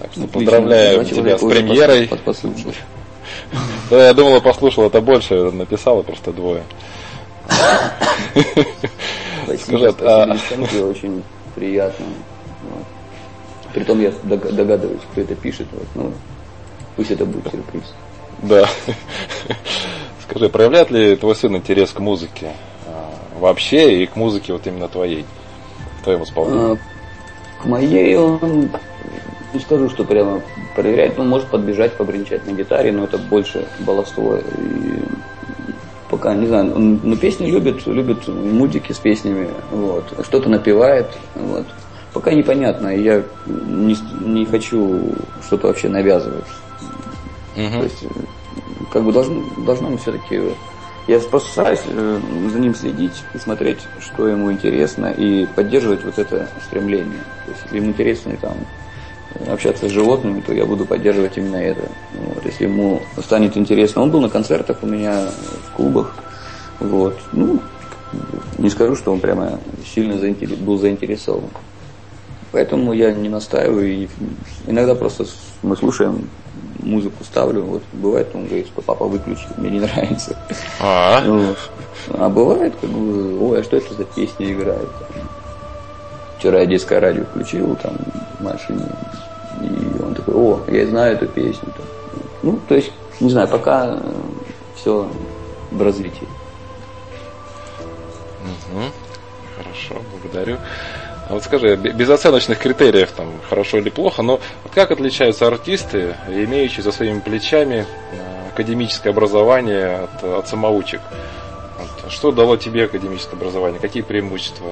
[0.00, 0.28] Так что Отлично.
[0.28, 2.08] поздравляю тебя с премьерой.
[2.08, 2.36] Под.
[3.90, 6.62] Да, я думала, послушал это больше, написала просто двое.
[9.44, 10.36] Спасибо, а...
[10.84, 11.22] очень
[11.54, 12.06] приятно.
[13.74, 15.66] Притом я догадываюсь, кто это пишет.
[15.72, 16.12] Вот, ну,
[16.96, 17.94] Пусть это будет сюрприз.
[18.42, 18.68] Да.
[20.28, 22.52] Скажи, проявляет ли твой сын интерес к музыке
[22.86, 25.24] а, вообще и к музыке вот именно твоей,
[26.00, 26.74] в твоем исполнении?
[26.74, 28.70] А, к моей он
[29.52, 30.42] не скажу, что прямо
[30.74, 34.36] проверяет, но может подбежать, побренчать на гитаре, но это больше баловство.
[34.36, 34.42] И
[36.08, 41.66] пока не знаю, он ну, песни любит, любит мультики с песнями, вот, что-то напевает, вот.
[42.12, 45.00] Пока непонятно, я не, не хочу
[45.46, 46.46] что-то вообще навязывать.
[47.56, 47.78] Угу.
[47.78, 48.04] То есть,
[48.92, 50.40] как бы должно, должно все-таки...
[51.06, 52.20] Я просто стараюсь э,
[52.52, 57.24] за ним следить и смотреть, что ему интересно, и поддерживать вот это стремление.
[57.46, 58.54] То есть, если ему интересно там,
[59.48, 61.88] общаться с животными, то я буду поддерживать именно это.
[62.14, 64.02] Вот, если ему станет интересно.
[64.02, 65.28] Он был на концертах у меня
[65.68, 66.14] в клубах.
[66.80, 67.18] Вот.
[67.32, 67.60] Ну,
[68.58, 69.58] не скажу, что он прямо
[69.94, 71.50] сильно заинтерес, был заинтересован.
[72.52, 73.88] Поэтому я не настаиваю.
[73.88, 74.08] И
[74.66, 75.24] иногда просто
[75.62, 76.28] мы слушаем
[76.82, 80.36] музыку ставлю, вот бывает, он говорит, что папа выключи, мне не нравится.
[80.80, 81.54] А, ну,
[82.14, 84.88] а бывает, как бы, ой, а что это за песня играет?
[86.38, 87.96] Вчера я детское радио включил там
[88.38, 88.86] в машине,
[89.60, 91.72] и он такой, о, я знаю эту песню.
[92.42, 93.98] Ну, то есть, не знаю, пока
[94.74, 95.06] все
[95.70, 96.26] в развитии.
[98.42, 98.84] Угу.
[99.58, 100.56] Хорошо, благодарю.
[101.30, 106.16] А вот скажи, без оценочных критериев, там, хорошо или плохо, но вот как отличаются артисты,
[106.26, 111.00] имеющие за своими плечами э, академическое образование от, от самоучек?
[111.78, 113.78] Вот, что дало тебе академическое образование?
[113.78, 114.70] Какие преимущества?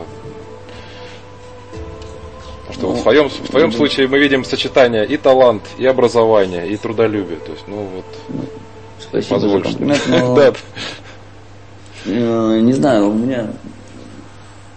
[2.73, 5.87] что ну, вот в твоем, в твоем ну, случае мы видим сочетание и талант, и
[5.87, 7.39] образование, и трудолюбие.
[7.39, 8.05] То есть, ну вот.
[8.99, 10.35] Спасибо позволь, за комплимент, но...
[10.37, 10.53] да.
[12.07, 13.49] Э, не знаю, у меня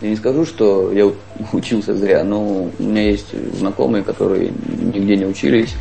[0.02, 1.12] я не скажу, что я
[1.54, 5.76] учился зря, но у меня есть знакомые, которые нигде не учились,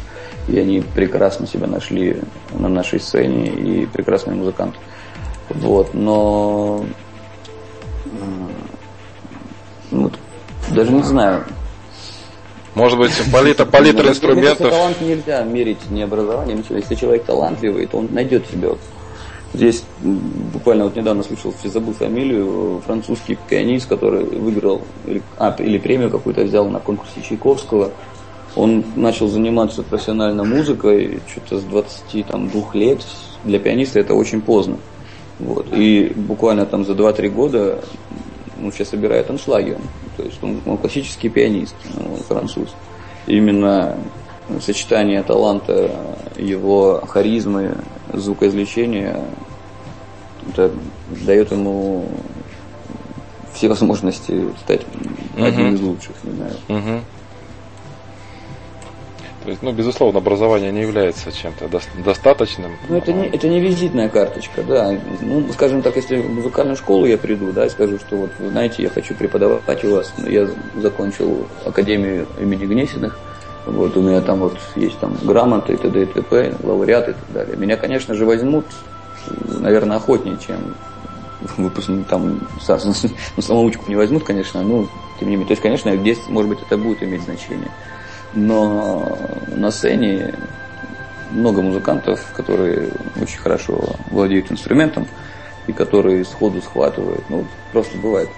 [0.49, 2.17] и они прекрасно себя нашли
[2.53, 4.79] на нашей сцене, и прекрасные музыканты.
[5.51, 6.85] Вот, но
[9.91, 10.11] ну,
[10.71, 11.45] даже не знаю.
[12.75, 14.71] Может быть, палитра, палитра инструментов.
[14.71, 16.65] Талант нельзя мерить не образованием.
[16.71, 18.71] Если человек талантливый, то он найдет себя
[19.53, 26.11] Здесь буквально вот недавно слышал, забыл фамилию, французский пианист, который выиграл, или, а, или премию
[26.11, 27.91] какую-то взял на конкурсе Чайковского.
[28.55, 33.05] Он начал заниматься профессионально музыкой что-то с 22 лет.
[33.45, 34.77] Для пианиста это очень поздно.
[35.41, 35.67] Вот.
[35.73, 37.83] И буквально там за 2-3 года
[38.63, 39.79] он сейчас собирает аншлаги.
[40.17, 42.69] То есть он, он классический пианист, он француз.
[43.27, 43.97] Именно
[44.61, 45.91] сочетание таланта,
[46.37, 47.77] его харизмы,
[48.13, 49.21] звукоизвлечения,
[50.49, 50.71] это
[51.27, 52.09] дает ему
[53.53, 54.83] все возможности стать
[55.37, 55.47] uh-huh.
[55.47, 56.53] одним из лучших, не знаю.
[56.69, 57.01] Uh-huh.
[59.43, 61.69] То есть, ну, безусловно, образование не является чем-то
[62.05, 62.77] достаточным.
[62.89, 64.95] Ну, это не, это не визитная карточка, да.
[65.23, 68.51] Ну, скажем так, если в музыкальную школу я приду, да, и скажу, что вот, вы
[68.51, 70.47] знаете, я хочу преподавать у вас, я
[70.77, 73.19] закончил Академию имени Гнесиных,
[73.67, 76.03] вот у меня там вот есть там грамоты, т.д.
[76.03, 77.57] и т.п., лауреаты и так далее.
[77.57, 78.65] Меня, конечно же, возьмут,
[79.45, 80.75] наверное, охотнее, чем
[81.57, 84.87] выпускник там, ну, самоучку не возьмут, конечно, но
[85.19, 85.47] тем не менее.
[85.47, 87.71] То есть, конечно, здесь, может быть, это будет иметь значение.
[88.33, 90.35] Но на сцене
[91.31, 92.91] много музыкантов, которые
[93.21, 95.07] очень хорошо владеют инструментом
[95.67, 97.25] и которые сходу схватывают.
[97.29, 98.29] Ну, просто бывает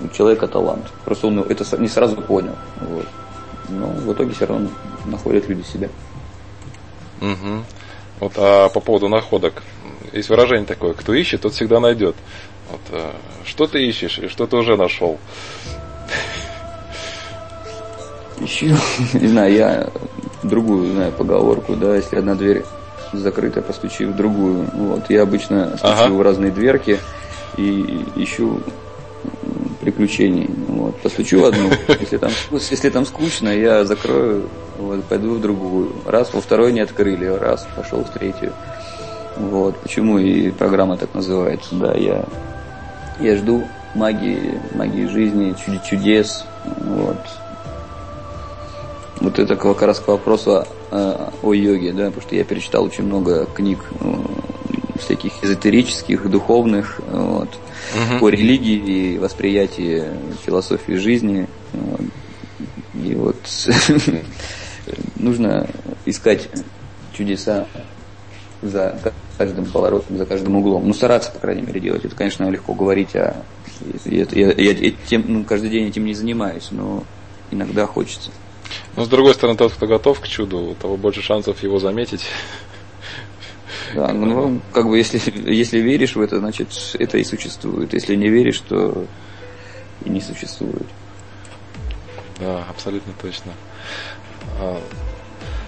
[0.00, 0.86] у человека талант.
[1.04, 2.56] Просто он это не сразу понял.
[2.80, 3.06] Вот
[3.68, 4.68] но в итоге все равно
[5.06, 5.88] находят люди себя.
[7.20, 7.64] Угу.
[8.20, 9.62] Вот а по поводу находок.
[10.12, 12.16] Есть выражение такое, кто ищет, тот всегда найдет.
[12.70, 13.14] Вот, а,
[13.44, 15.18] что ты ищешь и что ты уже нашел?
[18.40, 18.66] Ищу,
[19.14, 19.90] не знаю, я
[20.42, 22.64] другую знаю поговорку, да, если одна дверь
[23.12, 24.68] закрыта, постучи в другую.
[24.72, 26.12] Вот, я обычно стучу ага.
[26.12, 26.98] в разные дверки
[27.56, 28.60] и ищу
[29.86, 30.50] приключений.
[30.66, 31.70] Вот, постучу в одну.
[32.00, 35.92] Если там, если там скучно, я закрою, вот, пойду в другую.
[36.04, 38.52] Раз, во второй не открыли, раз, пошел в третью.
[39.36, 42.24] Вот, почему и программа так называется, да, я,
[43.20, 43.62] я жду
[43.94, 45.54] магии, магии жизни,
[45.88, 47.18] чудес, вот.
[49.20, 53.04] Вот это как раз к вопросу о, о йоге, да, потому что я перечитал очень
[53.04, 54.24] много книг ну,
[54.98, 58.18] всяких эзотерических, духовных, вот, угу.
[58.20, 60.04] по религии и восприятии
[60.44, 61.48] философии жизни.
[61.72, 62.00] Вот.
[62.94, 63.36] И вот
[65.16, 65.68] нужно
[66.04, 66.48] искать
[67.12, 67.66] чудеса
[68.62, 68.98] за
[69.38, 70.86] каждым поворотом, за каждым углом.
[70.86, 72.04] Ну, стараться, по крайней мере, делать.
[72.04, 73.42] Это, конечно, легко говорить, а
[74.04, 77.04] я, я, я, я тем, ну, каждый день этим не занимаюсь, но
[77.50, 78.30] иногда хочется.
[78.96, 82.22] Но с другой стороны, тот, кто готов к чуду, у того больше шансов его заметить.
[83.96, 85.18] Да, ну, как бы, если,
[85.50, 86.68] если веришь в это, значит,
[86.98, 87.94] это и существует.
[87.94, 89.06] Если не веришь, то
[90.04, 90.86] и не существует.
[92.38, 93.52] Да, абсолютно точно.
[94.60, 94.78] А,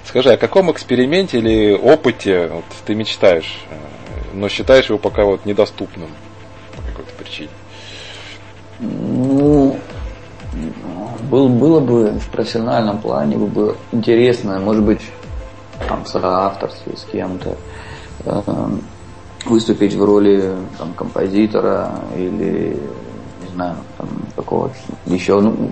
[0.06, 3.76] скажи, о каком эксперименте или опыте вот, ты мечтаешь, э,
[4.34, 6.10] но считаешь его пока вот недоступным
[6.76, 7.48] по какой-то причине?
[8.78, 9.78] Ну,
[11.30, 15.00] был, было бы в профессиональном плане было бы интересно, может быть,
[15.88, 17.56] там, в соавторстве с кем-то.
[18.28, 18.82] Эм,
[19.46, 22.76] выступить в роли там, композитора или
[23.40, 24.70] не знаю, там, какого
[25.06, 25.40] еще.
[25.40, 25.70] Ну,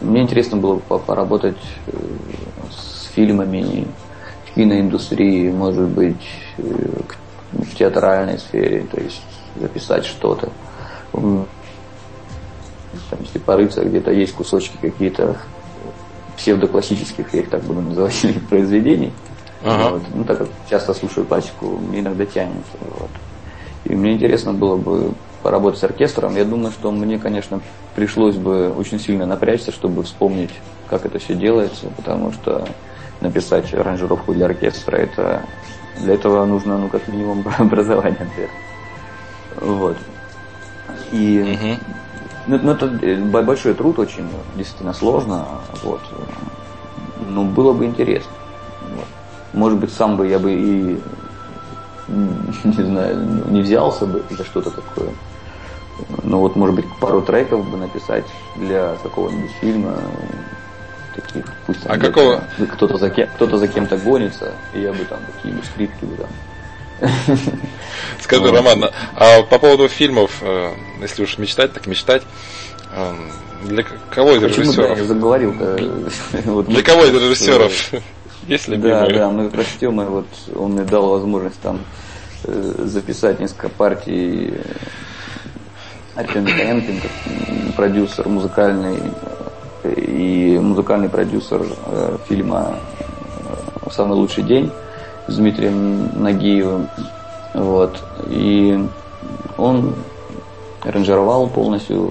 [0.00, 1.92] мне интересно было поработать э,
[2.70, 3.86] с фильмами
[4.46, 6.24] в киноиндустрии, может быть,
[6.58, 6.62] э,
[7.52, 9.22] в театральной сфере, то есть
[9.60, 10.50] записать что-то.
[11.12, 11.46] Там,
[13.20, 15.36] если порыться, где-то есть кусочки какие-то
[16.36, 19.12] псевдоклассических, я их так буду называть, произведений.
[19.64, 19.90] Ага.
[19.90, 20.02] Вот.
[20.14, 22.64] Ну, так как часто слушаю классику, иногда тянет.
[22.80, 23.10] Вот.
[23.84, 25.12] И мне интересно было бы
[25.42, 26.36] поработать с оркестром.
[26.36, 27.60] Я думаю, что мне, конечно,
[27.94, 30.50] пришлось бы очень сильно напрячься, чтобы вспомнить,
[30.88, 32.66] как это все делается, потому что
[33.20, 35.42] написать аранжировку для оркестра, это
[35.98, 38.50] для этого нужно, ну, как минимум, образование, наверное.
[39.56, 39.96] Вот.
[41.12, 41.94] И угу.
[42.46, 44.24] ну, ну, это большой труд, очень
[44.56, 45.46] действительно сложно.
[45.82, 46.00] Вот.
[47.28, 48.30] Ну, было бы интересно.
[49.54, 49.58] Вот.
[49.58, 51.00] Может быть, сам бы я бы и
[52.64, 55.10] не знаю, не взялся бы за что-то такое.
[56.22, 58.24] Ну вот, может быть, пару треков бы написать
[58.56, 59.96] для какого-нибудь фильма,
[61.14, 62.44] таких, пусть а какого?
[62.72, 66.28] кто-то за, кем, кто-то за кем-то гонится, и я бы там какие-нибудь скрипки бы там.
[68.20, 72.22] Скажи, Роман, а по поводу фильмов, э, если уж мечтать, так мечтать,
[72.96, 73.30] эм,
[73.62, 74.98] для кого из режиссеров?
[74.98, 75.52] Заговорил.
[75.52, 77.72] Для кого из режиссеров?
[78.46, 79.08] Есть любимые?
[79.08, 81.80] Да, да, мы как раз Тёма, вот он мне дал возможность там
[82.44, 84.54] э, записать несколько партий
[86.14, 87.00] Артем Микоянкин,
[87.76, 88.98] продюсер музыкальный
[89.84, 92.76] и музыкальный продюсер э, фильма
[93.84, 94.70] э, «Самый лучший день»
[95.26, 96.88] с Дмитрием Нагиевым.
[97.54, 98.02] Вот.
[98.28, 98.78] И
[99.56, 99.94] он
[100.84, 102.10] аранжировал полностью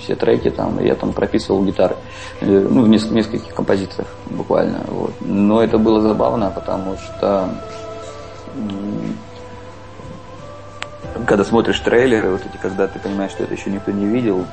[0.00, 1.96] все треки там, я там прописывал гитары,
[2.40, 5.12] э, ну, в нескольких композициях буквально, вот.
[5.20, 7.48] Но это было забавно, потому что
[11.26, 14.44] когда смотришь трейлеры, вот эти, когда ты понимаешь, что это еще никто не видел,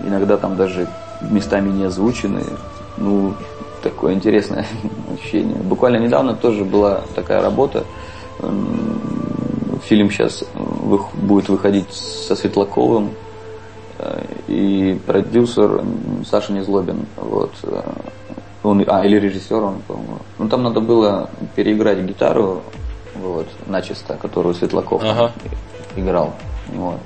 [0.00, 0.88] иногда там даже
[1.20, 2.42] местами не озвучены,
[2.96, 3.34] ну,
[3.82, 4.66] такое интересное
[5.14, 5.56] ощущение.
[5.56, 7.84] Буквально недавно тоже была такая работа,
[9.84, 10.44] фильм сейчас
[11.14, 13.10] будет выходить со Светлаковым,
[13.98, 15.82] э, и продюсер
[16.28, 17.82] Саша Незлобин, вот, э,
[18.62, 20.18] он, а, или режиссер он, по-моему.
[20.38, 22.62] Ну, там надо было переиграть гитару,
[23.14, 25.32] вот, начисто, которую Светлаков ага.
[25.96, 26.34] играл,
[26.68, 26.98] вот.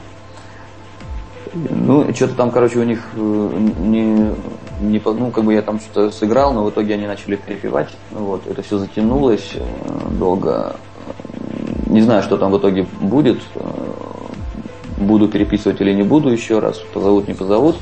[1.54, 4.32] Ну, что-то там, короче, у них э, не,
[4.80, 8.46] не, ну, как бы я там что-то сыграл, но в итоге они начали перепевать, вот,
[8.46, 9.52] это все затянулось
[10.18, 10.76] долго,
[11.86, 13.40] не знаю, что там в итоге будет.
[15.02, 17.76] Буду переписывать или не буду еще раз, позовут, не позовут.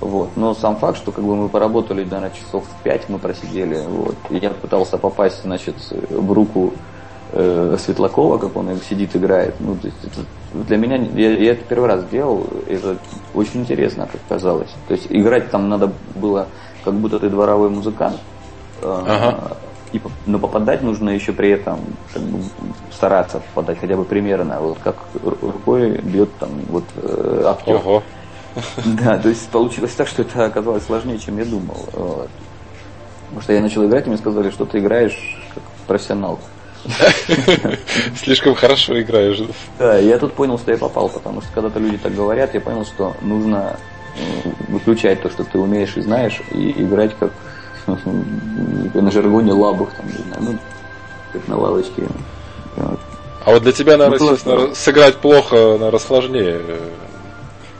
[0.00, 0.36] Вот.
[0.36, 3.82] Но сам факт, что как бы мы поработали, наверное, часов пять мы просидели.
[3.88, 4.16] Вот.
[4.30, 5.74] И я пытался попасть, значит,
[6.10, 6.74] в руку
[7.32, 9.54] э, Светлакова, как он сидит, играет.
[9.58, 10.20] Ну, то есть это
[10.66, 12.98] для меня, я, я это первый раз делал, это
[13.34, 14.70] очень интересно, как казалось.
[14.86, 16.48] То есть играть там надо было,
[16.84, 18.20] как будто ты дворовой музыкант.
[18.82, 19.56] Э, ага
[19.92, 21.80] и, но попадать нужно еще при этом
[22.12, 22.42] как бы,
[22.92, 27.76] стараться попадать хотя бы примерно, вот как рукой бьет там вот э, актер.
[27.76, 28.02] Ого.
[28.84, 31.76] Да, то есть получилось так, что это оказалось сложнее, чем я думал.
[31.92, 32.30] Вот.
[33.26, 35.18] Потому что я начал играть, и мне сказали, что ты играешь
[35.54, 36.38] как профессионал.
[38.16, 39.42] Слишком хорошо играешь.
[39.78, 42.86] Да, я тут понял, что я попал, потому что когда-то люди так говорят, я понял,
[42.86, 43.76] что нужно
[44.68, 47.32] выключать то, что ты умеешь и знаешь, и играть как
[47.86, 50.58] на жаргоне лабах, там, не знаю, ну,
[51.32, 52.06] как на лавочке.
[52.76, 52.98] Вот.
[53.44, 56.60] А вот для тебя, наверное, ну, естественно, сыграть плохо, наверное, сложнее.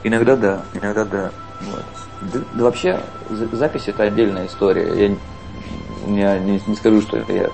[0.05, 1.31] Иногда да, иногда да.
[1.63, 1.85] Вот.
[2.33, 3.01] Да, да вообще,
[3.53, 5.17] запись это отдельная история.
[6.07, 7.51] Я, я не, не скажу, что я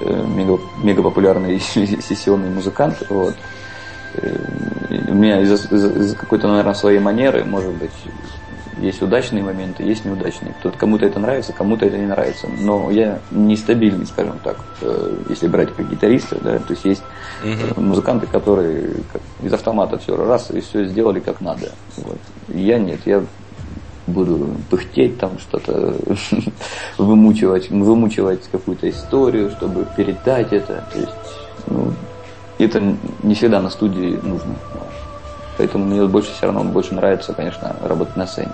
[0.00, 2.96] э, мега, мега популярный сессионный музыкант.
[3.08, 3.36] Вот.
[4.14, 4.36] Э,
[5.08, 7.92] у меня из-за из из какой-то, наверное, своей манеры, может быть,
[8.78, 10.54] есть удачные моменты, есть неудачные.
[10.60, 12.48] Кто-то кому-то это нравится, кому-то это не нравится.
[12.60, 17.02] Но я нестабильный, скажем так, э, если брать как гитариста, да, то есть есть
[17.44, 18.90] uh музыканты, которые
[19.42, 21.70] из автомата все раз и все сделали как надо.
[21.96, 22.18] Вот.
[22.48, 23.24] Я нет, я
[24.06, 25.96] буду пыхтеть там что-то,
[26.98, 30.84] вымучивать, вымучивать какую-то историю, чтобы передать это.
[30.92, 31.12] То есть,
[31.66, 31.92] ну,
[32.58, 32.82] это
[33.22, 34.56] не всегда на студии нужно.
[35.58, 38.52] Поэтому мне больше все равно больше нравится, конечно, работать на сцене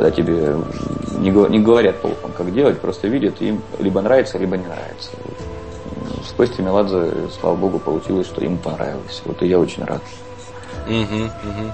[0.00, 0.56] когда тебе
[1.18, 5.10] не, не говорят толком, как делать, просто видят, им либо нравится, либо не нравится.
[6.26, 9.20] С Костей Меладзе, слава богу, получилось, что ему понравилось.
[9.26, 10.00] Вот и я очень рад.
[10.86, 11.72] Угу, угу.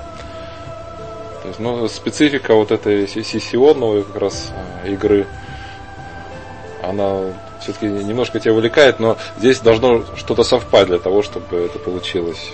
[1.42, 4.50] То есть, ну, специфика вот этой сессионной как раз
[4.82, 5.26] а, игры,
[6.82, 12.50] она все-таки немножко тебя увлекает, но здесь должно что-то совпасть для того, чтобы это получилось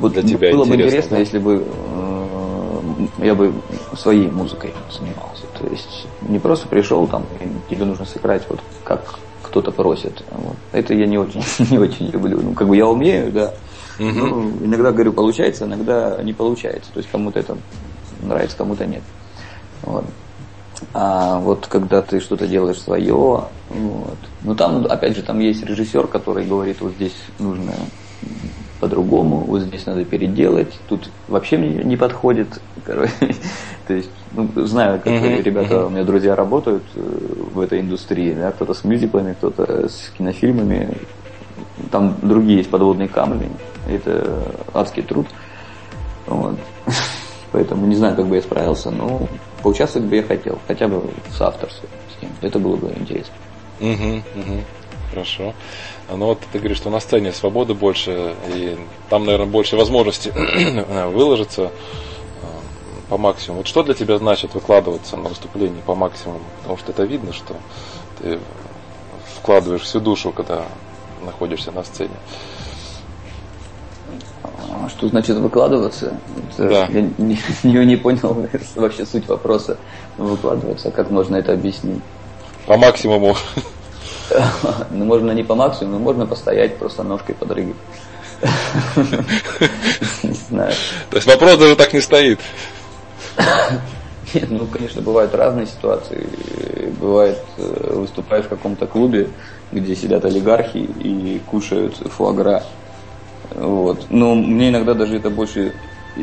[0.00, 1.18] вот для тебя Было интересно, бы интересно, да?
[1.18, 3.52] если бы э, я бы
[3.96, 5.44] своей музыкой занимался.
[5.58, 10.22] То есть не просто пришел там, и тебе нужно сыграть вот как кто-то просит.
[10.30, 10.56] Вот.
[10.72, 12.40] Это я не очень, не очень люблю.
[12.40, 13.52] Ну, как бы я умею, да.
[13.98, 14.08] Угу.
[14.08, 16.90] Ну, иногда, говорю, получается, иногда не получается.
[16.92, 17.56] То есть кому-то это
[18.22, 19.02] нравится, кому-то нет.
[19.82, 20.04] Вот.
[20.94, 23.12] А вот когда ты что-то делаешь свое,
[23.68, 24.18] вот.
[24.42, 27.74] Ну там, опять же, там есть режиссер, который говорит, вот здесь нужно
[28.80, 32.60] по-другому, вот здесь надо переделать, тут вообще мне не подходит.
[32.84, 33.12] Короче,
[33.86, 35.42] то есть, ну, знаю, как mm-hmm.
[35.42, 37.00] ребята, у меня друзья работают э,
[37.52, 40.96] в этой индустрии, да, кто-то с мюзиклами, кто-то с кинофильмами,
[41.90, 43.50] там другие есть подводные камни,
[43.88, 45.26] это адский труд.
[46.26, 46.58] Вот.
[47.52, 49.28] Поэтому не знаю, как бы я справился, но
[49.62, 53.34] поучаствовать бы я хотел, хотя бы с авторством с кем Это было бы интересно.
[53.80, 54.64] Угу, угу.
[55.10, 55.54] Хорошо.
[56.16, 58.76] Ну вот ты говоришь, что на сцене свободы больше, и
[59.08, 60.30] там, наверное, больше возможностей
[61.12, 61.70] выложиться э,
[63.08, 63.60] по максимуму.
[63.60, 66.40] Вот что для тебя значит выкладываться на выступлении по максимуму?
[66.58, 67.54] Потому что это видно, что
[68.18, 68.40] ты
[69.36, 70.64] вкладываешь всю душу, когда
[71.24, 72.14] находишься на сцене.
[74.42, 76.18] А что значит выкладываться?
[76.52, 76.86] Это да.
[76.86, 79.78] Я не, не, не понял вообще суть вопроса.
[80.16, 82.02] Выкладываться, как можно это объяснить?
[82.66, 83.36] По максимуму.
[84.90, 87.76] Ну, можно не по максимуму, но можно постоять, просто ножкой подрыгать.
[90.22, 90.72] Не знаю.
[91.10, 92.40] То есть вопрос даже так не стоит.
[94.48, 96.24] Ну, конечно, бывают разные ситуации.
[97.00, 99.28] Бывает, э, выступаешь в каком-то клубе,
[99.72, 102.62] где сидят олигархи и кушают фуагра.
[103.50, 104.06] Вот.
[104.08, 105.72] Но мне иногда даже это больше,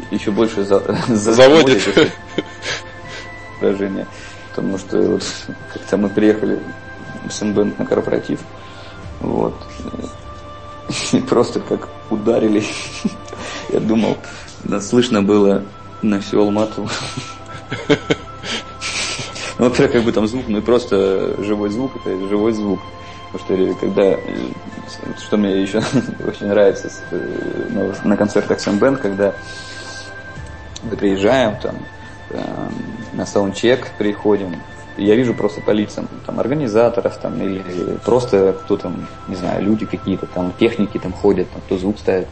[0.09, 1.83] еще больше за заводит
[3.59, 4.07] выражение.
[4.55, 5.23] Потому что вот
[5.73, 6.59] как-то мы приехали
[7.29, 8.39] с на корпоратив.
[9.21, 9.55] Вот.
[11.11, 12.63] И просто как ударили.
[13.69, 14.17] Я думал,
[14.63, 15.63] да, слышно было
[16.01, 16.89] на всю Алмату.
[19.59, 22.79] Ну, во-первых, как бы там звук, ну и просто живой звук, это живой звук.
[23.31, 24.15] Потому что когда,
[25.17, 25.79] что мне еще
[26.27, 26.91] очень нравится
[27.71, 29.33] на, на концертах Сэмбенд, когда
[30.83, 31.75] мы приезжаем там
[33.13, 34.61] на саундчек приходим,
[34.97, 37.63] я вижу просто по лицам там, организаторов там, или
[38.03, 42.27] просто кто там, не знаю, люди какие-то там, техники там ходят, там, кто звук ставит.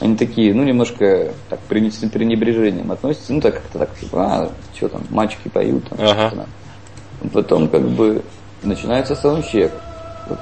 [0.00, 5.02] Они такие, ну, немножко так пренебрежением относятся, ну, так как-то так, типа, а, что там,
[5.10, 6.30] мальчики поют, там, ага.
[6.30, 7.30] там.
[7.32, 8.22] Потом, как бы,
[8.62, 9.72] начинается саундчек,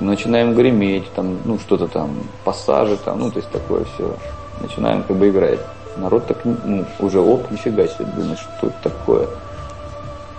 [0.01, 2.11] начинаем греметь, там, ну, что-то там,
[2.45, 4.17] пассажи, там, ну, то есть такое все.
[4.61, 5.61] Начинаем как бы играть.
[5.97, 9.29] Народ так, ну, уже, оп, нифига себе, думаешь, что это такое.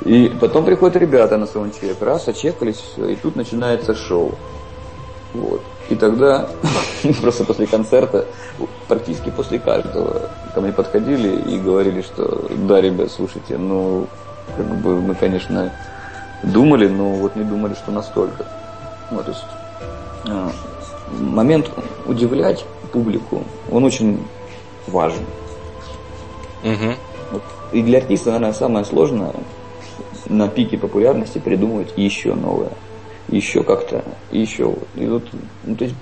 [0.06, 4.34] И потом приходят ребята на саундчек, раз, очекались, все, и тут начинается шоу.
[5.34, 5.62] Вот.
[5.90, 6.48] И тогда,
[7.22, 8.26] просто после концерта,
[8.88, 14.08] практически после каждого, ко мне подходили и говорили, что да, ребят, слушайте, ну,
[14.56, 15.74] как бы мы, конечно,
[16.44, 18.46] думали, но вот не думали, что настолько.
[19.12, 19.46] Вот, то есть,
[20.28, 20.50] э,
[21.20, 21.70] момент
[22.06, 24.26] удивлять публику, он очень
[24.88, 25.26] важен.
[26.64, 26.96] Угу.
[27.32, 27.44] Вот.
[27.74, 29.34] И для артиста, наверное, самое сложное
[30.28, 32.72] на пике популярности придумывать еще новое.
[33.28, 34.76] Еще как-то, еще.
[34.96, 35.24] И вот,
[35.64, 35.96] ну, то есть,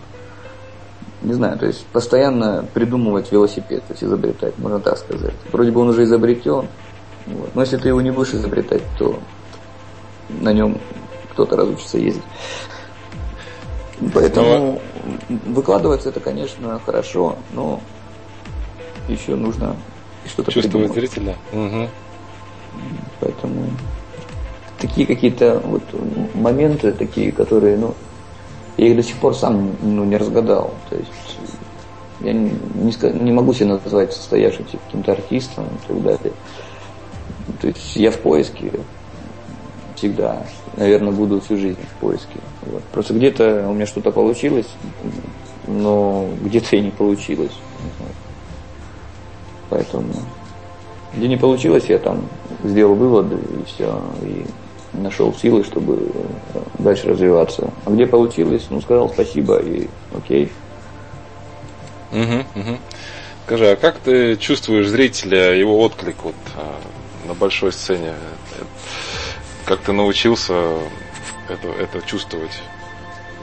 [1.21, 5.33] не знаю, то есть постоянно придумывать велосипед, то есть изобретать, можно так сказать.
[5.51, 6.67] Вроде бы он уже изобретен,
[7.25, 7.55] вот.
[7.55, 9.19] но если ты его не будешь изобретать, то
[10.29, 10.79] на нем
[11.31, 12.23] кто-то разучится ездить.
[14.13, 14.81] Поэтому
[15.27, 15.37] но...
[15.47, 17.81] выкладываться это, конечно, хорошо, но
[19.07, 19.75] еще нужно
[20.25, 21.35] что-то Чувствовать зрителя.
[21.51, 21.89] Угу.
[23.19, 23.69] Поэтому
[24.79, 25.83] такие какие-то вот
[26.33, 27.93] моменты, такие, которые, ну,
[28.77, 30.73] я их до сих пор сам ну, не разгадал.
[30.89, 31.39] То есть
[32.21, 36.33] я не, не, не могу себя назвать состоявшимся каким-то артистом и так далее.
[37.61, 38.71] То есть я в поиске
[39.95, 40.43] всегда.
[40.75, 42.39] Наверное, буду всю жизнь в поиске.
[42.61, 42.83] Вот.
[42.91, 44.67] Просто где-то у меня что-то получилось,
[45.65, 47.53] но где-то и не получилось.
[49.69, 50.13] Поэтому
[51.13, 52.21] где не получилось, я там
[52.63, 53.99] сделал выводы и все.
[54.21, 54.45] И
[54.97, 56.11] нашел силы, чтобы
[56.79, 57.71] дальше развиваться.
[57.85, 60.51] А где получилось, ну, сказал спасибо и окей.
[62.11, 62.77] Угу, угу.
[63.45, 66.79] Скажи, а как ты чувствуешь зрителя, его отклик вот а,
[67.27, 68.13] на большой сцене?
[69.65, 70.53] Как ты научился
[71.49, 72.61] это, это чувствовать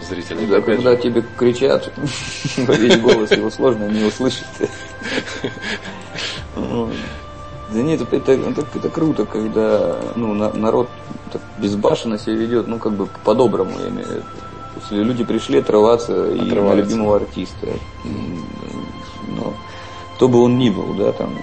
[0.03, 0.47] зрителей?
[0.47, 1.03] Да, когда же.
[1.03, 1.91] тебе кричат
[2.59, 4.45] во весь голос, его сложно не услышать.
[6.55, 7.01] Да
[7.73, 10.89] нет, это, это, это, это круто, когда ну, на, народ
[11.35, 14.23] так безбашенно себя ведет, ну как бы по-доброму, я имею в виду.
[14.81, 17.69] Если люди пришли отрываться и на любимого артиста,
[18.05, 19.55] ну,
[20.17, 21.37] кто бы он ни был, да, там,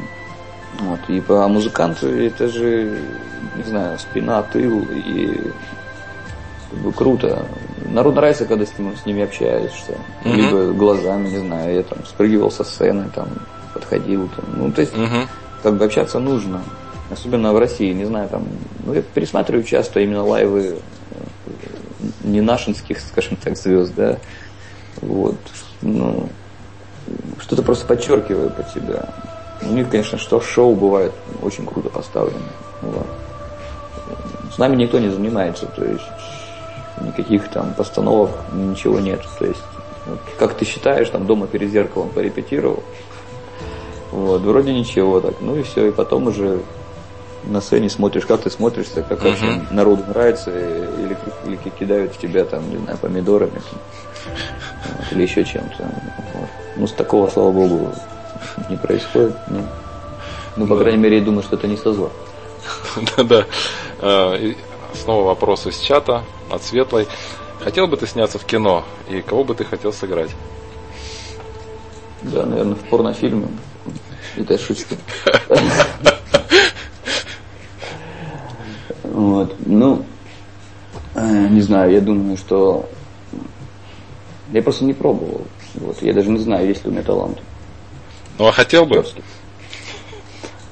[0.80, 2.99] вот, и по музыканту это же,
[3.55, 5.39] не знаю, спина, тыл, и
[6.72, 7.45] как бы круто.
[7.85, 10.35] Народу нравится, когда с, ним, с ними общаешься, mm-hmm.
[10.35, 13.27] либо глазами, не знаю, я там спрыгивал со сцены, там,
[13.73, 15.27] подходил, там, ну, то есть, mm-hmm
[15.63, 16.61] как бы общаться нужно.
[17.11, 18.47] Особенно в России, не знаю, там,
[18.85, 20.77] ну, я пересматриваю часто именно лайвы
[22.23, 24.17] не нашинских, скажем так, звезд, да,
[25.01, 25.38] вот,
[25.81, 26.29] ну,
[27.39, 29.09] что-то просто подчеркиваю под себя.
[29.61, 32.39] У них, конечно, что шоу бывает очень круто поставлено.
[32.81, 33.07] Вот.
[34.53, 36.03] С нами никто не занимается, то есть
[37.01, 39.21] никаких там постановок, ничего нет.
[39.39, 39.63] То есть,
[40.05, 42.83] вот, как ты считаешь, там дома перед зеркалом порепетировал,
[44.11, 45.35] вот, вроде ничего так.
[45.41, 46.61] Ну и все, и потом уже
[47.43, 49.73] на сцене смотришь, как ты смотришься, как вообще uh-huh.
[49.73, 53.61] народу нравится, или, или кидают в тебя там, не знаю, помидорами
[54.85, 55.84] вот, или еще чем-то.
[56.34, 56.49] Вот.
[56.77, 57.91] Ну, с такого, слава богу,
[58.69, 59.35] не происходит.
[59.47, 59.63] Ну,
[60.55, 60.81] ну по да.
[60.81, 62.09] крайней мере, я думаю, что это не со зла.
[63.18, 63.45] Да-да.
[63.99, 64.53] А,
[64.93, 67.07] снова вопрос из чата от Светлой.
[67.63, 70.31] Хотел бы ты сняться в кино, и кого бы ты хотел сыграть?
[72.23, 73.47] Да, наверное, в порнофильме.
[74.35, 74.95] Это шутка.
[79.41, 79.55] Вот.
[79.65, 80.05] Ну,
[81.15, 82.88] э, не знаю, я думаю, что
[84.51, 85.41] я просто не пробовал.
[85.76, 86.01] Вот.
[86.01, 87.39] Я даже не знаю, есть ли у меня талант.
[88.38, 89.03] Ну, а хотел бы?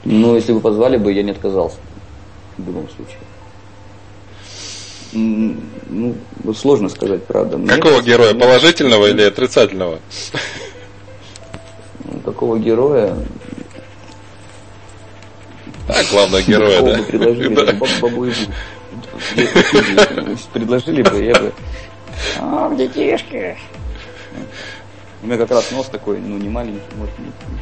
[0.05, 1.77] Ну, если бы позвали бы, я не отказался.
[2.57, 3.17] В любом случае.
[5.13, 6.15] Ну,
[6.53, 7.57] сложно сказать, правда.
[7.57, 8.33] Мне Какого кажется, героя?
[8.35, 9.99] Положительного или отрицательного?
[12.23, 13.15] Какого героя?
[15.89, 17.03] А, главного героя, да?
[17.03, 17.73] Предложили, да.
[17.73, 18.27] бабу
[20.53, 21.51] Предложили бы, я бы...
[22.39, 23.57] А, детишки.
[25.21, 27.13] У меня как раз нос такой, ну, не маленький, может,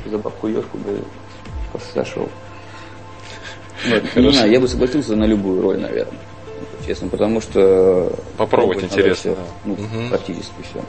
[0.06, 1.02] за бабку ешку бы
[1.94, 2.30] сошел.
[3.88, 6.20] Вот, не знаю, я бы согласился на любую роль, наверное.
[6.86, 8.12] Честно, потому что...
[8.38, 9.34] Попробовать интересно.
[9.34, 10.10] Все, ну, угу.
[10.10, 10.84] практически все.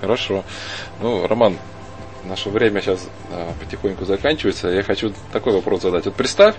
[0.00, 0.44] Хорошо.
[1.00, 1.56] Ну, Роман,
[2.24, 4.68] наше время сейчас а, потихоньку заканчивается.
[4.68, 6.04] Я хочу такой вопрос задать.
[6.06, 6.54] Вот представь,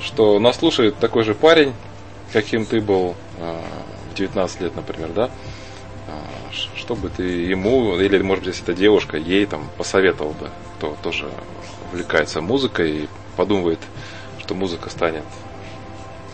[0.00, 1.72] что нас слушает такой же парень,
[2.32, 3.62] каким ты был а,
[4.10, 5.30] в 19 лет, например, да?
[6.08, 10.50] А, что бы ты ему, или, может быть, если это девушка, ей там посоветовал бы,
[10.76, 11.28] кто тоже
[11.90, 13.80] увлекается музыкой и подумывает,
[14.38, 15.24] что музыка станет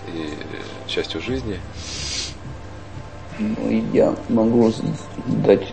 [0.08, 0.30] и
[0.88, 1.60] частью жизни?
[3.38, 4.72] Ну, я могу
[5.26, 5.72] дать,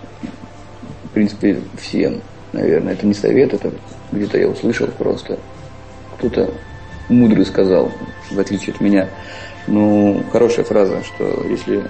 [1.03, 2.21] в принципе, всем
[2.53, 2.93] наверное.
[2.93, 3.71] Это не совет, это
[4.11, 5.37] где-то я услышал просто.
[6.17, 6.53] Кто-то
[7.09, 7.91] мудрый сказал,
[8.31, 9.09] в отличие от меня.
[9.67, 11.83] Ну, хорошая фраза, что если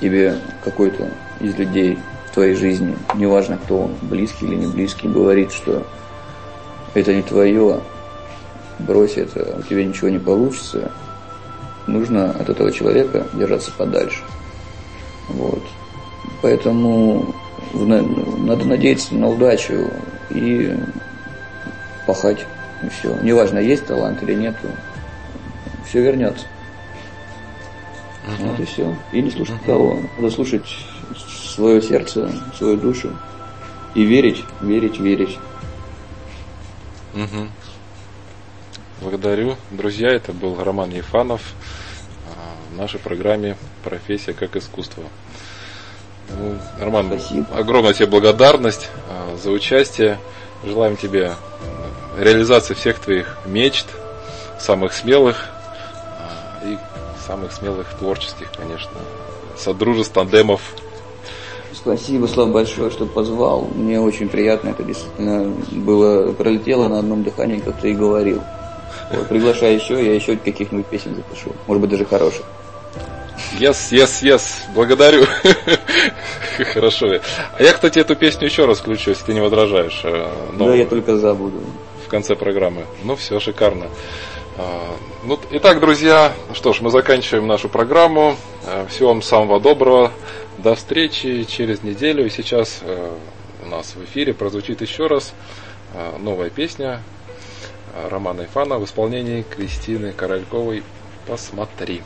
[0.00, 1.98] тебе какой-то из людей
[2.30, 5.86] в твоей жизни, неважно кто он, близкий или не близкий, говорит, что
[6.94, 7.80] это не твое,
[8.78, 10.90] брось это, у тебя ничего не получится,
[11.86, 14.22] нужно от этого человека держаться подальше.
[15.28, 15.62] Вот.
[16.42, 17.34] Поэтому
[18.46, 19.90] надо надеяться на удачу
[20.30, 20.76] и
[22.06, 22.46] пахать.
[22.82, 23.16] И все.
[23.22, 24.54] Неважно, есть талант или нет,
[25.86, 26.46] все вернется.
[28.26, 28.50] Uh-huh.
[28.50, 28.96] Вот и все.
[29.12, 29.66] И не слушать uh-huh.
[29.66, 29.98] кого.
[30.16, 30.66] Надо слушать
[31.54, 33.16] свое сердце, свою душу.
[33.94, 35.38] И верить, верить, верить.
[37.14, 37.48] Угу.
[39.00, 39.56] Благодарю.
[39.70, 41.54] Друзья, это был Роман Ефанов
[42.26, 45.04] а, в нашей программе «Профессия как искусство».
[46.28, 47.46] Ну, Роман, Спасибо.
[47.56, 50.18] огромная тебе благодарность а, за участие.
[50.64, 51.34] Желаем тебе
[52.18, 53.86] реализации всех твоих мечт,
[54.58, 55.48] самых смелых
[56.18, 56.78] а, и
[57.26, 58.90] самых смелых творческих, конечно,
[59.56, 60.60] содружеств, тандемов.
[61.72, 63.68] Спасибо, Слава, большое, что позвал.
[63.74, 68.42] Мне очень приятно, это действительно было, пролетело на одном дыхании, как ты и говорил.
[69.10, 71.52] Вот, приглашай еще, я еще каких-нибудь песен запишу.
[71.66, 72.44] Может быть, даже хороших.
[73.58, 74.42] Yes, yes, yes.
[74.74, 75.24] Благодарю.
[76.74, 77.20] Хорошо.
[77.58, 80.02] А я, кстати, эту песню еще раз включу, если ты не возражаешь.
[80.04, 81.62] Э, Но да, я только забуду.
[82.04, 82.84] В конце программы.
[83.02, 83.86] Ну, все, шикарно.
[84.58, 88.36] А, ну, итак, друзья, что ж, мы заканчиваем нашу программу.
[88.66, 90.12] Э, всего вам самого доброго.
[90.58, 92.26] До встречи через неделю.
[92.26, 93.10] И сейчас э,
[93.64, 95.32] у нас в эфире прозвучит еще раз
[96.18, 97.00] новая песня
[98.10, 100.82] Романа Ифана в исполнении Кристины Корольковой
[101.26, 102.02] «Посмотри»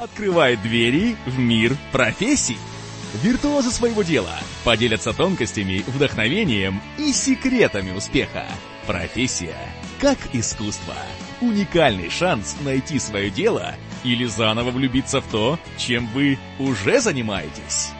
[0.00, 2.58] открывает двери в мир профессий.
[3.22, 8.46] Виртуозы своего дела поделятся тонкостями, вдохновением и секретами успеха.
[8.86, 9.56] Профессия
[10.00, 10.94] как искусство.
[11.40, 17.90] Уникальный шанс найти свое дело или заново влюбиться в то, чем вы уже занимаетесь.